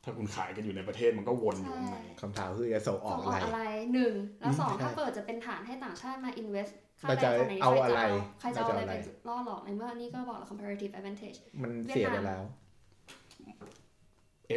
[0.04, 3.62] ถ้าคุณขายกันอยู่ในประเทศมันก็วนอยู่ข้างในคำถามคือจะส่งอส่อกงออะอกไรอะไร
[3.94, 8.94] หนึ่งแล้วสองใช่ถ้าเปิดจะเป็นฐานให้ต่างชาติมา invest ค่าเราแรจะงขนาดนี้เอาใครอะไรจะเอาใครจะเอาอะไรเราจะเอาอะไรไป
[9.28, 12.44] ล่อหลอกในเมื่อนี่ก็บอกแล้ว comparative advantage มันเสียไปแล้ว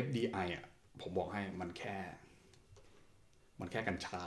[0.04, 0.64] FDI อะ
[1.00, 1.96] ผมบอกให้มันแค่
[3.60, 4.22] มันแค่กัญชา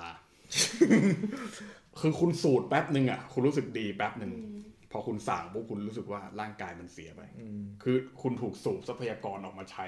[1.99, 4.56] คือคุณสูตรแป๊บหนึ่งอะ คุณรู้สึกดีแป๊บหนึ่งอืม
[4.91, 9.85] พอคุณสั่งปุ๊บคุณรู้สึกว่าร่างกายมันเสียไปอืมคือคุณถูกสูบทรัพยากรออกมาใช้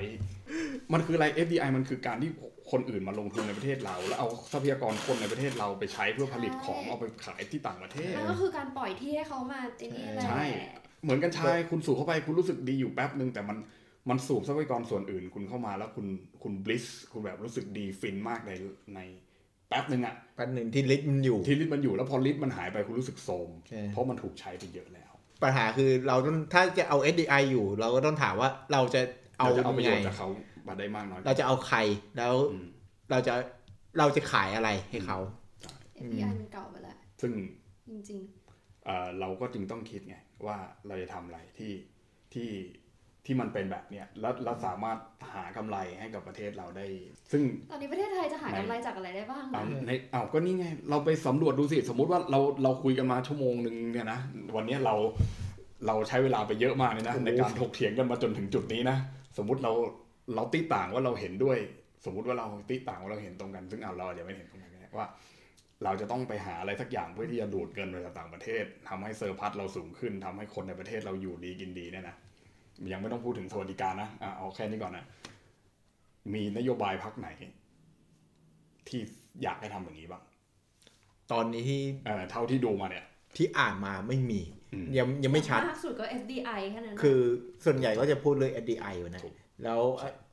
[0.93, 2.31] มันคืออะไร FDI มันคือการที่
[2.71, 10.43] คนอื่นมาลงทุนในประเทศเรา แล้วเอาทรัพยากรคนในประเทศเราไปใช้เพื่อผลิตของเอาไปขายที่ต่างประเทศนั่นก็คือการปล่อยที่ให้เขามาไอ้นี่แหละใช่
[11.03, 13.57] เหมือนกันชายคุณสูบเข้าไปคุณรู้สึกดีอยู่แป๊บหนึ่งแต่มัน
[14.09, 16.07] มันสูบทรัพยากรส่วนอื่น คุณเข้ามาแล้วคุณ
[16.43, 18.51] คุณบลิสคุณแบบรู้สึกดีฟินมากใน
[18.95, 18.99] ใน
[19.69, 25.11] แป๊บหนึ่งอะแป๊บหนึ่งที่ลิตรมันอยู่ ที่ลิตรมันอยู่แล้วพอลิตรมันหายไปคุณรู้สึกโทรมใช่ เพราะมันถูกใช้ไปเยอะแล้ว
[25.43, 29.01] ปัญหาคือเราต้องถ้าจะเอา SDI อยู่ เราก็ต้องถามว่าเราจะ
[29.39, 30.27] เอาเราจะเอาประโยไงชน์จากเขา
[30.67, 31.77] มาได้มากน้อยเราจะเอาใคร
[32.17, 32.65] แล้วอืม
[33.11, 33.33] เราจะ
[33.99, 35.17] เราจะขายอะไรให้เขา
[35.95, 37.31] เอ FDI มันเก่าไปแล้ว ซึ่ง
[37.89, 38.19] จริง
[38.85, 40.15] เอ่อเราก็จึงต้องคิดไง
[40.45, 40.57] ว่า
[40.87, 41.71] เราจะทำอะไรที่
[42.33, 42.49] ที่
[43.25, 44.97] ที่มันเป็นแบบเนี้ยแล้วเราสามารถ
[45.33, 46.85] หากำไรให้กับประเทศเราได้
[47.31, 54.19] ซึ่งๆตอนนี้ประเทศไทยจะหากำไรจากอะไรได้บ้างเอานะในเอาก็นี่ไง เราไปสำรวจดูสิ สมมุติว่าเราเราคุยกันมาชั่วโมงหนึ่งเนี่ยนะ
[54.55, 54.95] วันเนี้ยเรา
[55.87, 58.97] เราใช้เวลาไปเยอะมากเลยนะโอ้โหในการถกเถียงกันมาจนถึงจุดนี้นะ
[59.37, 59.71] สมมุติเรา
[60.35, 61.57] เราตีต่างว่าเราเห็นด้วย
[62.05, 65.07] สมมุติว่าเราตีต่างว่าเราเห็นตรงกัน ซึ่งเอาเราอาจจะไม่เห็นตรงกันก็ได้ว่า
[65.83, 72.15] เราจะต้องไปหาอะไรสักอย่างเพื่อที่จะดูดเงินมาจากต่างประเทศทำให้เซอร์พัสเราสูงขึ้นทำให้คนในประเทศเราอยู่ดีกินดีเนี่ยนะ
[72.93, 75.05] ยังไม่ต้องพูดถึงสวัสดิการนะอะเอาแค่นี้ก่อนนะ
[76.33, 77.27] มีนโยบายพักไหน
[78.87, 78.99] ที่
[79.43, 80.21] อยากให้ทำอย่างนี้บ้าง
[81.31, 83.05] ตอนนี้ที่เออเท่าที่ดูมาเนี่ย
[83.37, 84.41] ที่อ่านมาไม่มี
[84.73, 87.19] อืมยังยังไม่ชัดมากสุดก็ FDI แค่นั้นนะคือ
[87.65, 89.81] ส่วนใหญ่ก็จะพูดเรื่อง FDI อยู่นะถูกแล้ว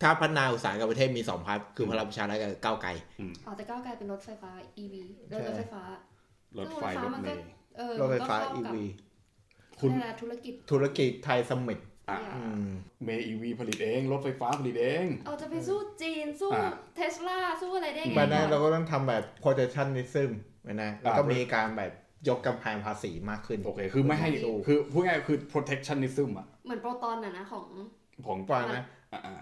[0.02, 2.90] ถ้าพัฒนาอุตสาหกรรมประเทศมีสองพาร์ทคือพลังประชารัฐกับก้าวไกล
[3.46, 4.50] อ๋อแต่ก้าวไกลเป็นรถไฟฟ้า
[4.82, 4.94] EV
[5.32, 5.82] รถใช่รถไฟฟ้า
[6.58, 11.80] รถไฟรถเมล์เออรถไฟฟ้ามันก็เข้ EV กับคุณนี่แหละธุรกิจธุรกิจไทยสมิธ
[12.10, 12.66] อะอืม
[13.04, 20.30] เมย์อีวีผลิตเอง รถไฟฟ้าผลิตเอง เอาจะไปสู้จีน สู้อะเทสลา สู้อะไรได้ไงมานั้นก่อนเราก็ต้องทำแบบ protectionism
[20.66, 21.92] นะแล้วก็อ่ามีมีการแบบ
[22.28, 27.66] ยกกำแพงภาษีมากขึ้น โอเค คือไม่ให้สู้คือพูดง่ายๆคือ protectionism อะ เหมือนโปรตอนน่ะนะของ
[28.26, 28.82] ของปล่อยนะ
[29.12, 29.40] อ่า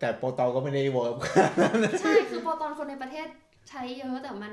[0.00, 1.16] แต่โปรตอก็ไม่ได้เวิร์ก
[2.00, 3.26] ใช่ คือโปรตอนคนในประเทศ
[3.68, 4.52] ใช้เยอะแต่มัน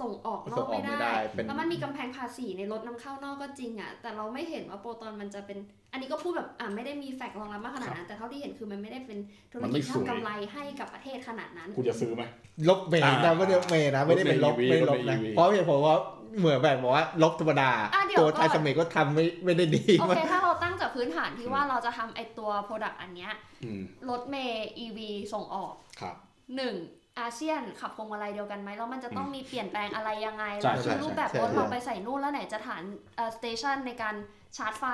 [0.00, 5.58] ส่งออกนอส่กงออกไม่ไม่ได้ได้เป็นแล้วมันมีกำแพงภาษีในรถนำเข้านอกก็จริงอะ แต่เราไม่เห็นว่าโปรตอนมันจะเป็น
[5.92, 9.18] อันนี้ก็พูดแบบอ่าไม่ได้มีแฟกต์รองรับมากขนาดนั้น แต่เท่าที่เห็นคือมันไม่ได้เป็น
[9.52, 12.22] ธุรกิจที่ทำกำไรให้กับประเทศขนาดนั้นกูจะซื้อไหม
[12.68, 15.96] ลบเมย์อ่านะไม่ได้เมย์นะไม่ได้เป็นลบลบใน EV ไม่ลบลบในนะ EV เพราะเหตุผลว่า
[16.38, 23.32] เหมือนแบบบอกว่าลบธรรมดาอะเดี๋ยวตัวก่อนไทยสมัยก็ทำไม่ไม่ได้ดีโอเคถ้าเราตั้งจากพื้นฐานที่ว่าเราจะทำไอตัว Product อันเนี้ย
[23.64, 24.98] อืมรถเมย์ EV
[25.32, 26.16] ส่งออกครับ
[26.56, 26.74] หนึ่ง
[27.20, 32.82] อาเซียนขับพวงมาลัยเดียวกันไหมแล้วมันจะต้องมีเปลี่ยนแปลงอะไรยังไงใช่แล้วคือใช่รูปแบบใช่รถใช่เราไปใส่นู่นแล้วไหนจะฐาน
[33.16, 34.14] เอ่อสเตชันในการ
[34.56, 34.84] ชาร์จไฟ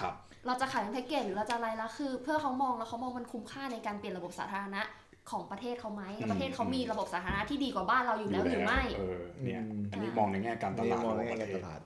[0.00, 0.14] ครับ
[0.46, 4.82] เราจะขายเป็นแพ็กเกจหรือเราจะอะไรแล้วคือ เพื่อเขามองแล้วเขามองมันคุ้มค่าในการเปลี่ยนระบบสาธารณะ
[5.30, 11.80] ของประเทศเขาไหมแล้วประเทศเขามีระบบสาธารณะที่ดีกว่าบ้านเราอยู่แล้วหรือไม่เออเนี่ยอืมอันนี้มองในแง่การตนี่ลาดมองขในองแง่ประการเทตศลาด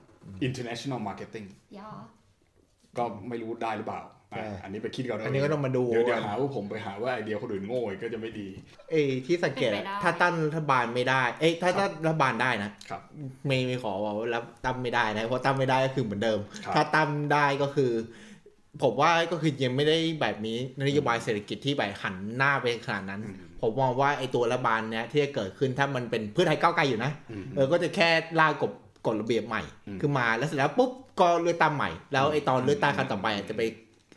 [0.47, 1.89] international marketing ยอ
[2.97, 4.01] ก็ไม่รู้ได้หรือเปล่า
[4.33, 8.47] อะใช่อันนี้ไปคิดกันเอันนี้ก็ต้องมาดูเดี๋ยวเดี๋ยวหาว่าผมไปหาว่าไอเดียคนอื่นโง่อีกก็จะไม่ดี
[8.91, 13.01] เอยที่สังเกตอะถ้าตั้งรัฐบาลไม่ได้ เอ้ยถ้าตั้งรัฐบาลได้นะครับ
[13.45, 17.91] ไม่ไม่ขอบอกว่ารับตั้งไม่ได้นะเพราะตั้งไม่ได้ก็คือเหมือนเดิมครับถ้าตั้งได้ก็คือ
[18.83, 28.09] ผมว่าก็คือยังไม่ได้แบบนี้นโยบายเศรษฐกิจที่แบบหันหน้าไปขนาดนั้นอืมผมมองว่าไอ้ตัวรัฐบาลเนี้ยที่จะเกิดขึ้นถ้ามันเป็นเพื่อไทยก้าวไกลอยู่นะอืมเออก็จะแค่
[28.39, 28.71] ล่างกฎ
[29.05, 33.61] กฎระเบียบใหม่อืมขึ้นมาแล้วเสร็จแล้วปุ๊บก็เลือกตั้งใหม่ แล้วไอ้ตอนเลือกตั้งครั้งต่อไปอะจะไป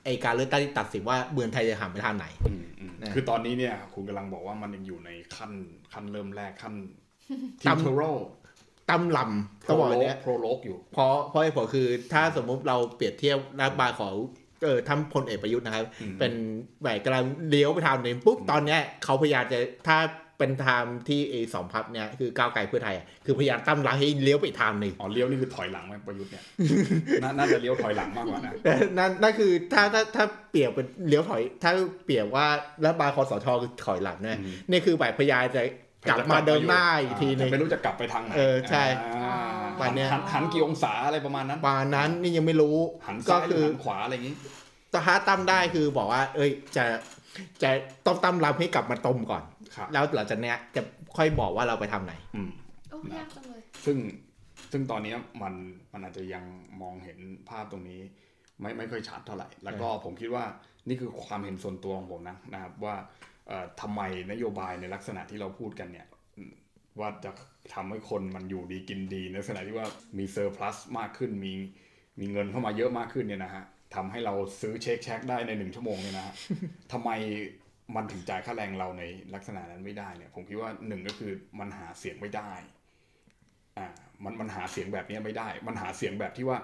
[0.06, 5.52] ไอ้การเลือกตั้งที่ตัดสินว่าเมืองไทยจะหันไปทางไหนอืมอืมนะคือตอนนี้เนี่ยคุณกำลังบอกว่ามันยังอยู่ในขั้น
[5.92, 6.74] ขั้นเริ่มแรกขั้น
[7.60, 8.02] ทีตามมโทโร
[8.90, 14.12] ตั้มลำต้องบอกอย่างเนี้ยโปรโลกอยู่เพราะเพราะเหตุผลคือถ้าสมมุติเราเปรียบเทียบรัฐบาลของ
[14.64, 16.32] เออท่านพลเอกประยุทธ์นะครับอืมเป็น
[16.82, 19.96] แบบกำลังเลี้ยวไปทางหนึ่งปุ๊บอืมตอนเนี้ยเขาพยายามจะถ้า
[20.38, 26.42] เป็นทางที่เอสองพักเนี่ยคือก้าวไกลเพื่อไทยอะคือพยายามตั้มรังให้เลี้ยวไปอีกทางหนึ่งอ๋อเลี้ยวนี่คือถอยหลังไหมประยุทธ์เนี่ย
[27.22, 31.70] น่าน่าจะเลี้ยวถอยหลังมากกว่านะแต่นั่นนั่นคือถ้าถ้าถ้าเปรียบเป็นเลี้ยวถอย ถ้า
[32.04, 32.46] เปรียบว่า
[32.84, 35.62] รัฐบาลคอสชคือถอยหลังเนี่ยอืมนี่คือแบบพยายามจะ
[36.08, 38.84] กลับมาเดินหน้าอีกทีหนึงแต่ไม่รู้จะกลับไปทางไหนเออใช่
[39.16, 39.38] อ่า
[39.80, 42.76] วันเนี้ยหันหันกี่องศาอะไรประมาณนั้นปานนั้นนี่ยังไม่รู้
[43.06, 44.36] หันก็ซ้ายหรืคืออหันขวาอะไรอย่างงี้
[45.06, 46.84] ถ้าตั้มได้คือบอกว่า เอ้ยจะ
[47.62, 47.70] จะ
[48.06, 49.55] ต้องตั้มรับให้กลับมาตมก่อนครับ
[49.92, 50.82] แล้วหลังจากเนี้ยจะ
[51.16, 52.50] ค่อยบอกว่าเราไปทำไหน อืม
[52.90, 53.98] โอ้ยากจังเลยซึ่ง
[54.72, 55.54] ซึ่งตอนนี้มัน
[55.92, 56.44] มันอาจจะยัง
[56.82, 57.18] มองเห็น
[57.48, 58.00] ภาพตรงนี้
[58.60, 60.44] ไม่ไม่ค่อยชัดเท่าไหร่ แล้วก็ผมคิดว่า
[60.88, 62.94] นี่คือความเห็นส่วนตัวของผมนะนะครับว่า
[63.48, 64.00] เอ่อทำไม
[64.32, 66.06] นโยบายในลักษณะที่เราพูดกันเนี่ย
[66.36, 66.52] อืม
[67.00, 67.30] ว่าจะ
[67.74, 69.86] ทำให้คนมันอยู่ดีกินดีในลักษณะที่ว่า
[70.18, 71.54] มีเซอร์พลัสมากขึ้นมี
[72.20, 73.64] มีเงินเข้ามาเยอะมากขึ้นเนี่ยนะฮะ
[73.94, 76.34] ทำให้เราซื้อเช็คแช็คได้ในหนึ่งชั่วโมงเนี่ยนะฮะ
[76.92, 77.10] ทำไม
[77.94, 79.02] มันถึงจ่ายค่าแรงเราใน
[79.34, 82.52] ลักษณะนั้นไม่ได้เนี่ย ผมคิดว่าหนึ่งก็คือมันหาเสียงไม่ได้
[83.78, 83.86] อ่า
[84.24, 86.58] มันมันหาเสียงแบบนี้ไม่ได้ มันหาเสียงแบบที่ว่า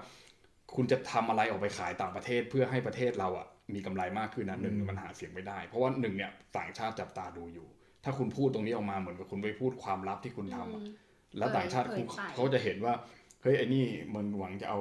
[0.74, 7.66] คุณจะทำอะไรออกไปขายต่างประเทศเพื่อให้ประเทศเราอะมีกำไรมากขึ้นนะหนึ่งมันหาเสียงไม่ได้ เพราะว่าหนึ่งเนี่ยต่างชาติจับตาดูอยู่
[8.04, 10.94] ถ้าคุณพูดตรงนี้ออกมาเหมือนกับคุณไปพูดความลับที่คุณทำอะอืม
[11.38, 12.94] แล้วต่างชาติเผยเขาเผยเขาจะเห็นว่า
[13.42, 14.78] เฮ้ยไอ้นี่มันหวังจะเอา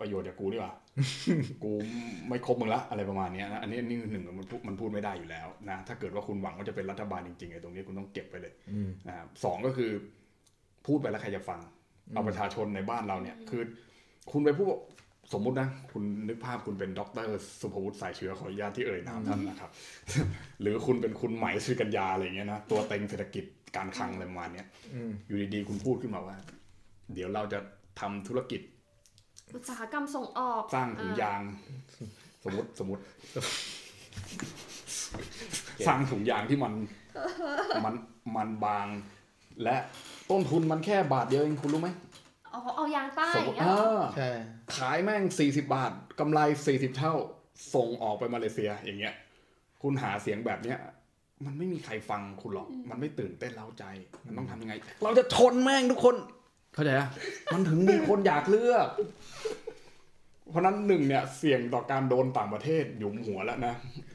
[0.00, 0.72] ประโยชน์จากกูดีกว่า
[1.64, 1.72] กู
[2.28, 9.90] ไม่คบมึงละอะไรประมาณเนี้ยนะอันนี้นี่คือหนึ่งมันพูดมันพูดไม่ได้อยู่แล้วนะถ้าเกิดว่าคุณหวังว่าจะเป็นรัฐบาลจริงๆไอ้ตรงนี้คุณต้องเก็บไปเลยอืมนะครับสองก็คือ
[10.86, 11.60] พูดไปแล้วใครจะฟัง
[12.12, 13.62] เอาประชาชนในบ้านเราเนี่ย คือ
[14.32, 14.66] คุณไปพูด
[15.32, 19.70] สมมุตินะ คุณนึกภาพคุณเป็นด็อกเตอร์สุภวุฒิสายเชื้อขออนุญาตที่เอ่ยนามท่านนะครับ
[20.60, 23.44] หรือคุณเป็นคุณไหมสุริกัญญาอะไรอย่างเงี้ยนะตัวเต็งเศรษฐกิจ
[23.76, 26.36] การคลังอะไรประมาณเนี้ยอืมอยู่ดีๆคุณพูดขึ้นมาว่า
[27.14, 27.58] เดี๋ยวเราจะ
[28.00, 28.60] ทำธุรกิจ
[29.54, 31.42] อุตสาหกรรมส่งออกสร้างถุงอ่ยาง
[32.44, 33.02] สมมติสมมติ
[35.86, 36.72] สร้างถุงยางที่มัน
[37.84, 37.94] มัน
[38.36, 38.86] มันบาง
[39.62, 39.76] และ
[40.30, 41.88] ต้นทุนมันแค่บาทเดียวเองคุณรู้ไหม
[42.50, 44.30] เอาเอายางใต้สมอมย่างติเงี้ยเหรออ่าใช่
[44.76, 47.14] ขายแม่งสี่สิบาทกำไรสี่สิบเท่า
[47.74, 49.14] ส่งออกไปมาเลเซียอย่างเงี้ย
[49.82, 50.78] คุณหาเสียงแบบเนี้ย
[51.44, 53.84] มันไม่มีใครฟังคุณหรอก มันไม่ตื่นเต้นเล้าใจ
[54.26, 56.16] มันต้องทำยังไง เราจะชนแม่งทุกคน
[56.74, 57.08] เข้าใจอะ
[57.52, 58.88] มันถึงมีคนอยากเลือก
[60.50, 63.74] เพราะฉะนั้นหนึ่งเนี่ยเสี่ยงต่อการโดนต่างประเทศหยุมหัวแล้วนะ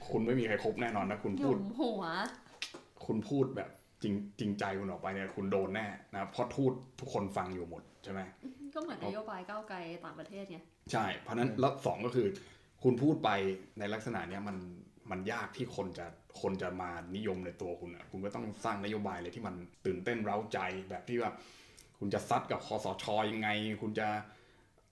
[0.09, 2.03] คุณไม่มีใครครบแน่นอนนะคุณหพูยุด มหัว
[3.05, 3.69] คุณพูดแบบ
[4.03, 8.21] จริงจริงใจคุณออกไปเนี่ยคุณโดนแน่นะเพราะทูตทุกคนฟังอยู่หมดใช่ไหม
[8.73, 10.57] ก็เหมือนนโยบายก้าวไกลต่างประเทศไง
[10.91, 12.27] ใช่ เพราะฉะนั้นแล้วสองก็คือ
[12.83, 13.29] คุณพูดไป
[13.79, 14.57] ในลักษณะเนี้ยมัน
[15.11, 16.05] มันยากที่คนจะ
[16.41, 19.55] คนจะมานิยมในตัวคุณอะคุณก็ต้องสร้างนโยบายเลยที่มัน
[19.85, 21.31] ตื่นเต้นเร้าใจแบบที่ว่า
[21.99, 23.49] คุณจะซัดกับคอสชยังไง
[23.81, 24.07] คุณจะ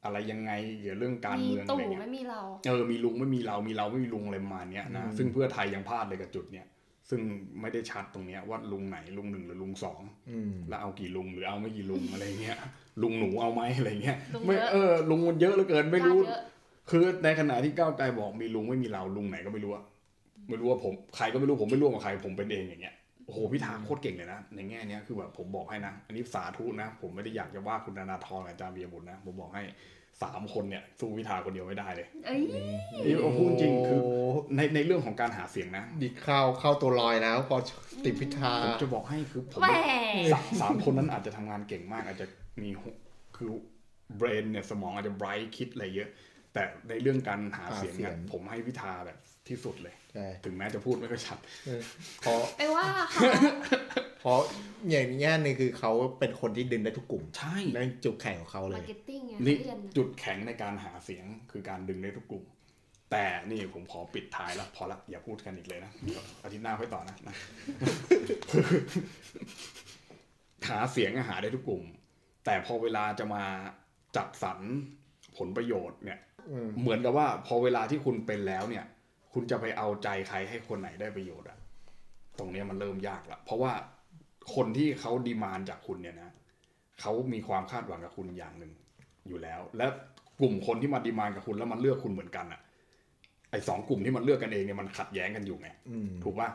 [0.03, 6.65] อะไรยังไงเกี่ยวกับเรื่องการมีเมืองอะไรตู่เงี้ยไม่มีเราเออมีลุงไม่มีเรามีเราไม่มีลุงอะไรประมาณเนี้ยนะอืมซึ่งเพื่อไทยยังพลาดเลยกับจุดเนี้ย
[7.09, 7.21] ซึ่ง
[7.61, 12.57] ไม่ได้ชัดตรงเนี้ยว่าลุงไหนลุงหนึ่งหรือลุงสองอืมแล้วเอากี่ลุงหรือเอาไม่กี่ลุงอะไรเงี้ย
[13.01, 16.43] ลุงหนูเอาไหมอะไรเงี้ยลุงไม่เยอะเออลุงมันเยอะเหลือเกินไม่รู้ญาติเยอะ
[16.89, 19.83] คือในขณะที่ก้าวไกลบอกมีลุงไม่มีเราลุงไหนก็ไม่รู้อะ
[20.49, 22.95] ไม่รู้ว่าผมใครก็ไม่รู้ผมไม่ร่วมกับใครผมเป็นเองอย่างเงี้ย
[23.25, 29.63] โอ้โหพิธาโคตรเก่งเลยนะ ในแง่เนี้ยคือแบบผมบอกให้นะ อันนี้สาธุนะ ผมไม่ได้อยากจะว่าคุณธนาธรกับอาจารย์เบียร์บุตรนะ ผมบอกให้
[30.23, 32.41] สามคนเนี่ยสู้พิธาคนเดียวไม่ได้เลยเอ้ย
[33.05, 34.01] นี่ผมพูดจริงคือ
[34.55, 37.57] ในในเรื่องของการหาเสียงนะดิเข้าเข้าตัวลอยแล้วพอ
[38.05, 39.75] ติดพิธาผมจะบอกให้คือผมแหม
[40.33, 42.27] สามสามคนนั้นอาจจะทำงานเก่งมาก อาจจะ
[42.61, 42.93] มีหัว
[43.37, 43.49] คือ
[44.17, 46.09] เบรนเนี่ยสมองอาจจะไบรท์คิดอะไรเยอะ
[46.53, 49.17] แต่ในเรื่องการหาเสียงเนี่ยหาเสียงผมให้พิธาแบบ
[49.49, 51.81] ที่สุดเลย ใช่ ถึงแม้จะพูดไม่ค่อยชัดเออ
[52.21, 53.21] เพราะไปว่าเขา
[54.21, 54.39] เพราะ
[54.89, 62.45] อย่างแง่หนึงคือเขาเป็นคนที่ดึงได้ทุกกลุ่ม ใช่นั่นจุดแข่งของเขาเลมายร์เก็ตติ้งไงนี่เรียนจุดแข็งในการหาเสียงคือการดึงได้ทุกกลุ่ม
[63.11, 67.35] แต่นี่ผมขอปิดท้ายแล้วพอละอย่าพูดกันอีกเลยนะเดี๋ยวอาทิตย์หน้าค่อยต่อนะนะ
[70.69, 71.83] หาเสียงอะหาได้ทุกกลุ่ม
[72.45, 73.43] แต่พอเวลาจะมา
[74.15, 74.59] จัดสรร
[75.37, 76.19] ผลประโยชน์เนี่ย
[76.51, 78.85] อืมเหมือนกับว่าพอเวลาที่คุณเป็นแล้วเนี่ย
[79.37, 81.57] คุณจะไปเอาใจใครให้คนไหนได้ประโยชน์อะ
[82.39, 83.73] ตรงเนี้ยมันเริ่มยากละเพราะว่า
[84.55, 86.29] คนที่เขาดีมานจากคุณเนี่ยนะ
[87.01, 88.71] เขามีความคาดหวังกับคุณอย่างหนึ่ง
[89.27, 89.85] อยู่แล้ว และ
[90.41, 92.61] กลุ่มคนที่มาดีมานกับคุณแล้วมันเลือกคุณเหมือนกันอะ
[93.51, 96.49] ไอ้สองกลุ่มที่มันเลือกกันเองเนี่ยมันขัดแย้งกันอยู่ไงอืมถูกป่ะ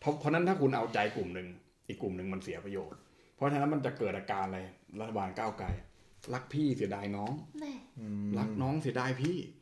[0.00, 1.48] เพราะเพราะนั้นถ้าคุณเอาใจกลุ่มหนึ่ง
[1.88, 2.98] อีกกลุ่มหนึ่งมันเสียประโยชน์
[3.34, 4.60] เพราะฉะนั้นมันจะเกิดอาการอะไร
[5.00, 5.68] รัฐบาลก้าวไกล
[6.34, 7.72] รักพี่เสียดายน้องแม่
[8.38, 9.61] รักน้องเสียดายพี่แม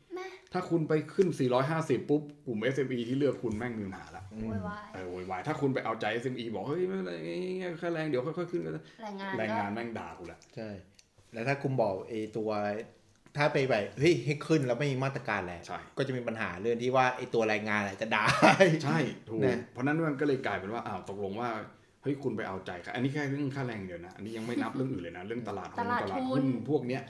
[0.53, 1.27] ถ้าคุณไปขึ้น
[1.69, 7.13] 450 ปุ๊บ กลุ่ม SME ที่เลือกคุณแม่งมีปัญหาละโวยวายเออโวยวายถ้าคุณไปเอาใจ SME บอก เฮ้ย ไม่เป็นไร
[7.79, 10.69] แค่แรงเดี๋ยวค่อยๆขึ้นก็ได้แรงงานแรงก็งานแม่งด่าคุณละใช่
[11.33, 12.49] แล้วถ้าคุณบอกไอ้ตัว
[13.37, 18.23] ถ้าไปแบบเฮ้ยให้ขึ้นแล้วไม่มีมาตรการแหละใช่ก็จะมีปัญหาเรื่องที่ว่าไอ้ตัวแรงงานอะจะด่า
[18.85, 18.99] ใช่
[19.29, 21.49] ถูกนะเพราะนั้นมันก็เลยกลายเป็นว่าอ้าวตกลงว่า
[22.03, 27.01] เฮ้ยคุณไปเอาใจค่ะอันนี้แค่เรื่องค่าแรงเดียวนะ อันนี้ยังไม่นับเรื่องอื่นเลยนะ เรื่องตลาดหุ้นตลาดหุ้นพวกเนี้ย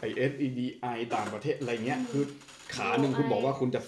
[0.00, 2.24] ไอ SEDI ต่างประเทศอะไรเงี้ยคือ
[2.74, 3.80] ขาหนึ่งคุณบอกว่าคุณจะ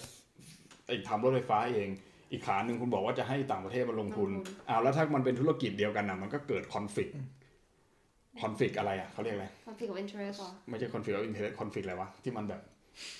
[0.87, 1.89] ไอทำรถไฟฟ้าเอง
[2.31, 4.29] อีกขาหนึ่งคุณบอกว่าจะให้ต่างประเทศมาลงทุน
[4.69, 7.11] อ้าวแล้วถ้ามันเป็นธุรกิจเดียวกันนะมันก็เกิดคอนฟ lict
[8.41, 12.61] คอนฟ lict อะไรอะเขาเรียกอะไรคอนฟ lict of interest เหรอไม่ใช่คอนฟ lict of interest คอนฟ lict อะไรวะที่มันแบบ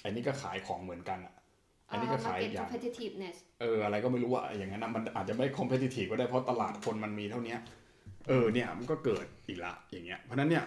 [0.04, 1.34] อันนี้ก็ขายของเหมือนกันอะ
[1.90, 7.60] อันนี้ก็ขายอี market กอย่าง competitiveness เอออะไรก็ไม่รู้อะอย่างนั้นนะมันอาจจะไม่ competitive ก็ได้เพราะตลาดคนมันมีเท่าเนี้ย
[8.28, 10.66] เออเนี่ยมันก็เกิดอีกละอย่างเงี้ย เพราะฉะนั้นเนี่ย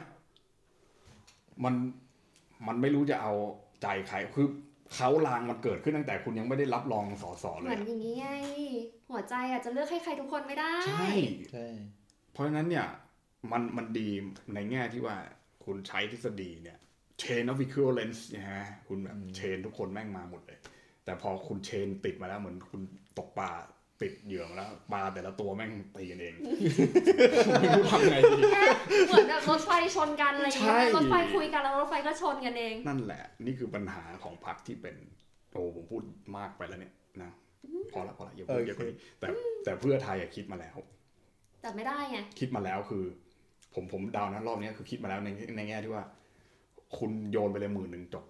[1.64, 1.74] มัน
[2.66, 3.32] มันไม่รู้จะเอา
[3.82, 4.48] ใจใครคือ
[4.94, 8.28] เขาลางมันเกิดขึ้นตั้งแต่คุณยังไม่ได้รับรองสอสอเหเลมือยนอย่างนี้ไง
[9.10, 11.06] หัวใจอาจจะเลือกให้ใครทุกคนไม่ได้ใช่
[11.52, 11.66] ใช่
[12.32, 12.86] เพราะฉะนั้นเนี่ย
[13.52, 14.08] มันมันดี
[14.54, 15.16] ในแง่ที่ว่า
[15.64, 16.78] คุณใช้ทฤษฎีเนี่ย
[17.22, 20.58] chain of equivalence นะฮะคุณแบบเชนทุกคนแม่งมาหมดเลย
[21.04, 22.80] แต่พอคุณเชนติดมาแล้วเหมือนคุณ
[23.18, 23.50] ตกปลา
[24.02, 26.34] ติดเหยื่อมาแล้วปลาแต่ละตัวแม่งตีกันเอง
[27.60, 28.40] ไม่รู้ทำไงดี
[29.08, 34.96] เหมือนแบบรถไฟชนกันอะไรอย่างใช่เงี้ยรถไฟคุยกันแล้วรถไฟก็ชนกันเอง นั่นแหละ นี่คือปัญหาของพรรคที่เป็น
[35.52, 36.02] โอ้ผมพูด
[36.38, 37.30] มากไปแล้วเนี่ยนะ
[37.92, 39.26] พอละพอละอย่าพูดเยอะกว่านี้แต่
[39.64, 40.76] แต่เพื่อไทยอะคิดมาแล้ว
[41.62, 43.04] แต่ไม่ได้ไงคิดมาแล้วคือ
[43.74, 46.04] ผมผมเดานะรอบเนี้ยคือคิดมาแล้วในในแง่ที่ว่า
[46.98, 48.24] คุณโยนไปเลยหมื่นหนึ่งจบ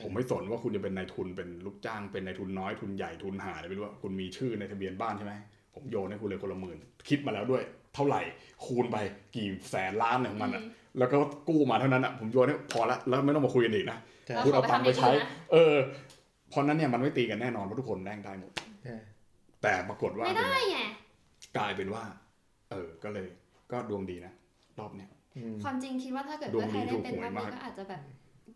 [0.00, 5.34] ผมไม่สนว่าคุณจะเป็นนายทุนเป็นลูกจ้างเป็นนายทุนน้อยทุนใหญ่ทุนหาอะไรไม่รู้ว่าคุณมีชื่อในทะเบียนบ้านใช่ไหม
[5.74, 6.78] ผมโยนให้คุณเลยคนละหมื่น
[7.08, 7.62] คิดมาแล้วด้วย
[7.94, 8.22] เท่าไหร่
[8.66, 8.96] คูณไป
[9.36, 10.62] กี่แสนล้านของมันอะ
[10.98, 11.16] แล้วก็
[11.48, 15.74] กู้มาเท่านั้นอะผมโยนให้พอละแล้วไม่ต้องมาคุยกันอีกนะใช่แล้วคุณเอาตังค์ไปใช้ขอไปทำอย่างอื่นนะเออ
[16.50, 18.52] เพราะนั้นเนี่ยมันไม่ตีกันแน่นอนเพราะทุกคนแม่งได้หมด
[18.84, 18.96] ใช่
[19.62, 20.78] แต่ปรากฏว่าไม่ได้ไง
[21.56, 22.02] กลายเป็นว่า
[22.70, 23.26] เออก็เลย
[23.72, 24.32] ก็ดวงดีนะ
[24.78, 28.00] รอบเนี้ยอืมความจริงคิดว่าถ้าเกิดดวเพื่งอไทดียได้เป็นถูกหวยรอบนี้มากก็อาจจะแบบ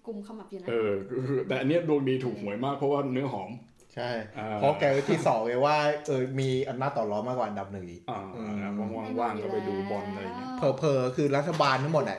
[0.06, 0.92] กลุ่มขมับอยู่นะเออ
[1.26, 3.50] คือแต่อันเนี้ยดวงดีถูกหวยมากเพราะว่าเนื้อหอม
[3.94, 5.76] ใช่อ่าเพราะแกที่สองเลยว่า
[6.06, 8.42] เออมีอำนาจต่อรองมากกว่าอันดับหนึ่งอีกอ่าอื
[8.88, 12.18] มว่างๆก็ไปดูบอลอะไรอย่างเงี้ยเพอๆคือรัฐบาลทั้งหมดอะ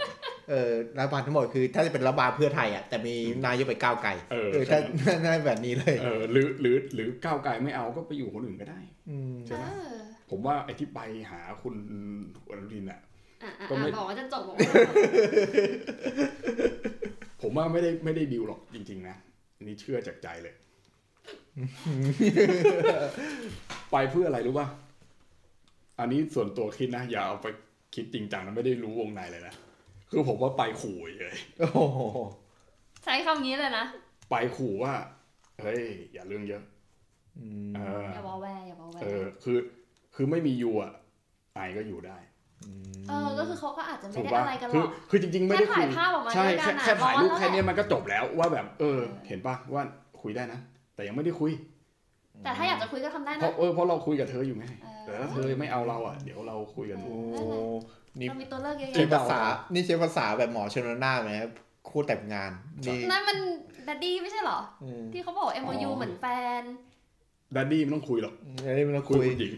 [0.49, 3.15] เออรัฐบาลทั้งหมดคือถ้าจะเป็นรัฐบาลเพื่อไทยอะแต่มี
[3.45, 4.79] นายกไปก้าวไกลเออเออถ้า
[5.25, 9.97] ถ้าแบบนี้เลยเออหรือหรือหรือก้าวไกลไม่เอาก็ไปอยู่คนอื่นก็ได้อืมใช่ไหมเออ
[10.29, 10.99] ผมว่าไอ้ที่ไป
[11.31, 11.75] หาคุณ
[12.49, 13.10] อนุทินอะอะอะ
[13.69, 14.93] ก็ไม่อะบอกว่าจะจบบอกว่าจะจบ
[17.41, 19.15] ผมว่าไม่ได้ไม่ได้ดีลหรอกจริง ๆ นะ
[19.65, 20.55] นี่เชื่อจากใจเลย
[23.91, 24.67] ไปเพื่ออะไรรู้ป่ะ
[25.99, 27.47] อันนี้ส่วนตัวคิดนะ อย่าเอาไป
[27.95, 29.53] คิดจริงจังนะไม่ได้รู้วงในเลยนะ
[30.09, 31.99] คือผมว่าไปขู่เลยโอ้โห
[33.03, 33.85] ใช้คำนี้เลยนะ
[34.29, 34.93] ไปขู่ว่า
[35.61, 35.81] เฮ้ย
[36.13, 36.63] อย่าเรื่องเยอะ
[37.39, 39.57] อืมเอออย่าบอกแวร์อย่าบอกแวร์เออ คือ
[40.15, 40.91] คือไม่มียูอะ
[41.55, 42.17] ไอก็อยู่ได้
[43.09, 49.83] เออ ก็คือเขาก็อาจจะไม่ถูกได้ป่ะอะไรกันหรคืออกคือจริง ๆ ไม่ได้แค่ถ่ายคุภาพออกมาใช่ด้วยกัแค่นอะแค่ถ่ายรูปร้อนแล้วแค่เนี้ยแหละมันก็จบแล้วว่าแบบ เออ เห็นป่ะว่า
[50.21, 50.59] คุยได้นะ
[50.95, 51.51] แต่ยังไม่ได้คุย
[52.43, 57.41] แต่ถ้าอยากจะคุยก็ทำได้เพราะนะเออเพราะเราคุยกับเธออยู่ไงเออแต่ถ้าเธอไม่เอาเราอะเดี๋ยวเราคุยกันเอโอ้
[58.19, 59.39] นี่เรามีตัวเลือกเยอะใช้แยะภาษา
[59.73, 61.31] นี่ใช้ภาษาแบบหมอชนน่านไหม
[61.89, 62.51] คู่แต่งงาน
[62.87, 63.37] นี่นั่นมัน
[63.87, 66.25] ดัดดี้ไม่ใช่เหรออืมที่เขาบอก MOU อ๋อเหมือนแฟ
[66.59, 66.61] น
[67.55, 68.33] ดัดดี้ไม่ต้องคุยหรอก
[68.65, 69.53] อันนี้มันต้องคุยคุยผู้หญิง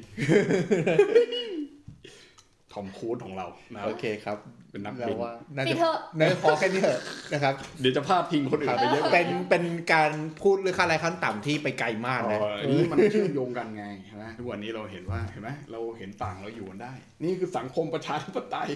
[2.73, 4.37] ทอมครูซของเรานะครับโอเคครับ
[4.71, 6.99] เป็นนักเราบินว่าน่าปิจะดเถอะน่าจะพอแค่นี้เถอะ
[7.33, 9.63] นะครับ เดี๋ยวจะพาดพิงคนอื่นไปเยอะเป็นเป็น
[9.93, 10.11] การ
[10.41, 16.93] พูดเรื่องค่าแรงขั้นต่ำที่ไปไกลมากอ๋นะออันนี้มันเชื่อมโยงกันไงใช่ไหมทุกวันนี้เราเห็นว่าเห็นไหมเราเห็นต่างเราอยู่กันได้
[17.23, 18.69] นี่คือสังคมประชาธิปไตย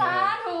[0.00, 0.12] สา
[0.46, 0.56] ธุ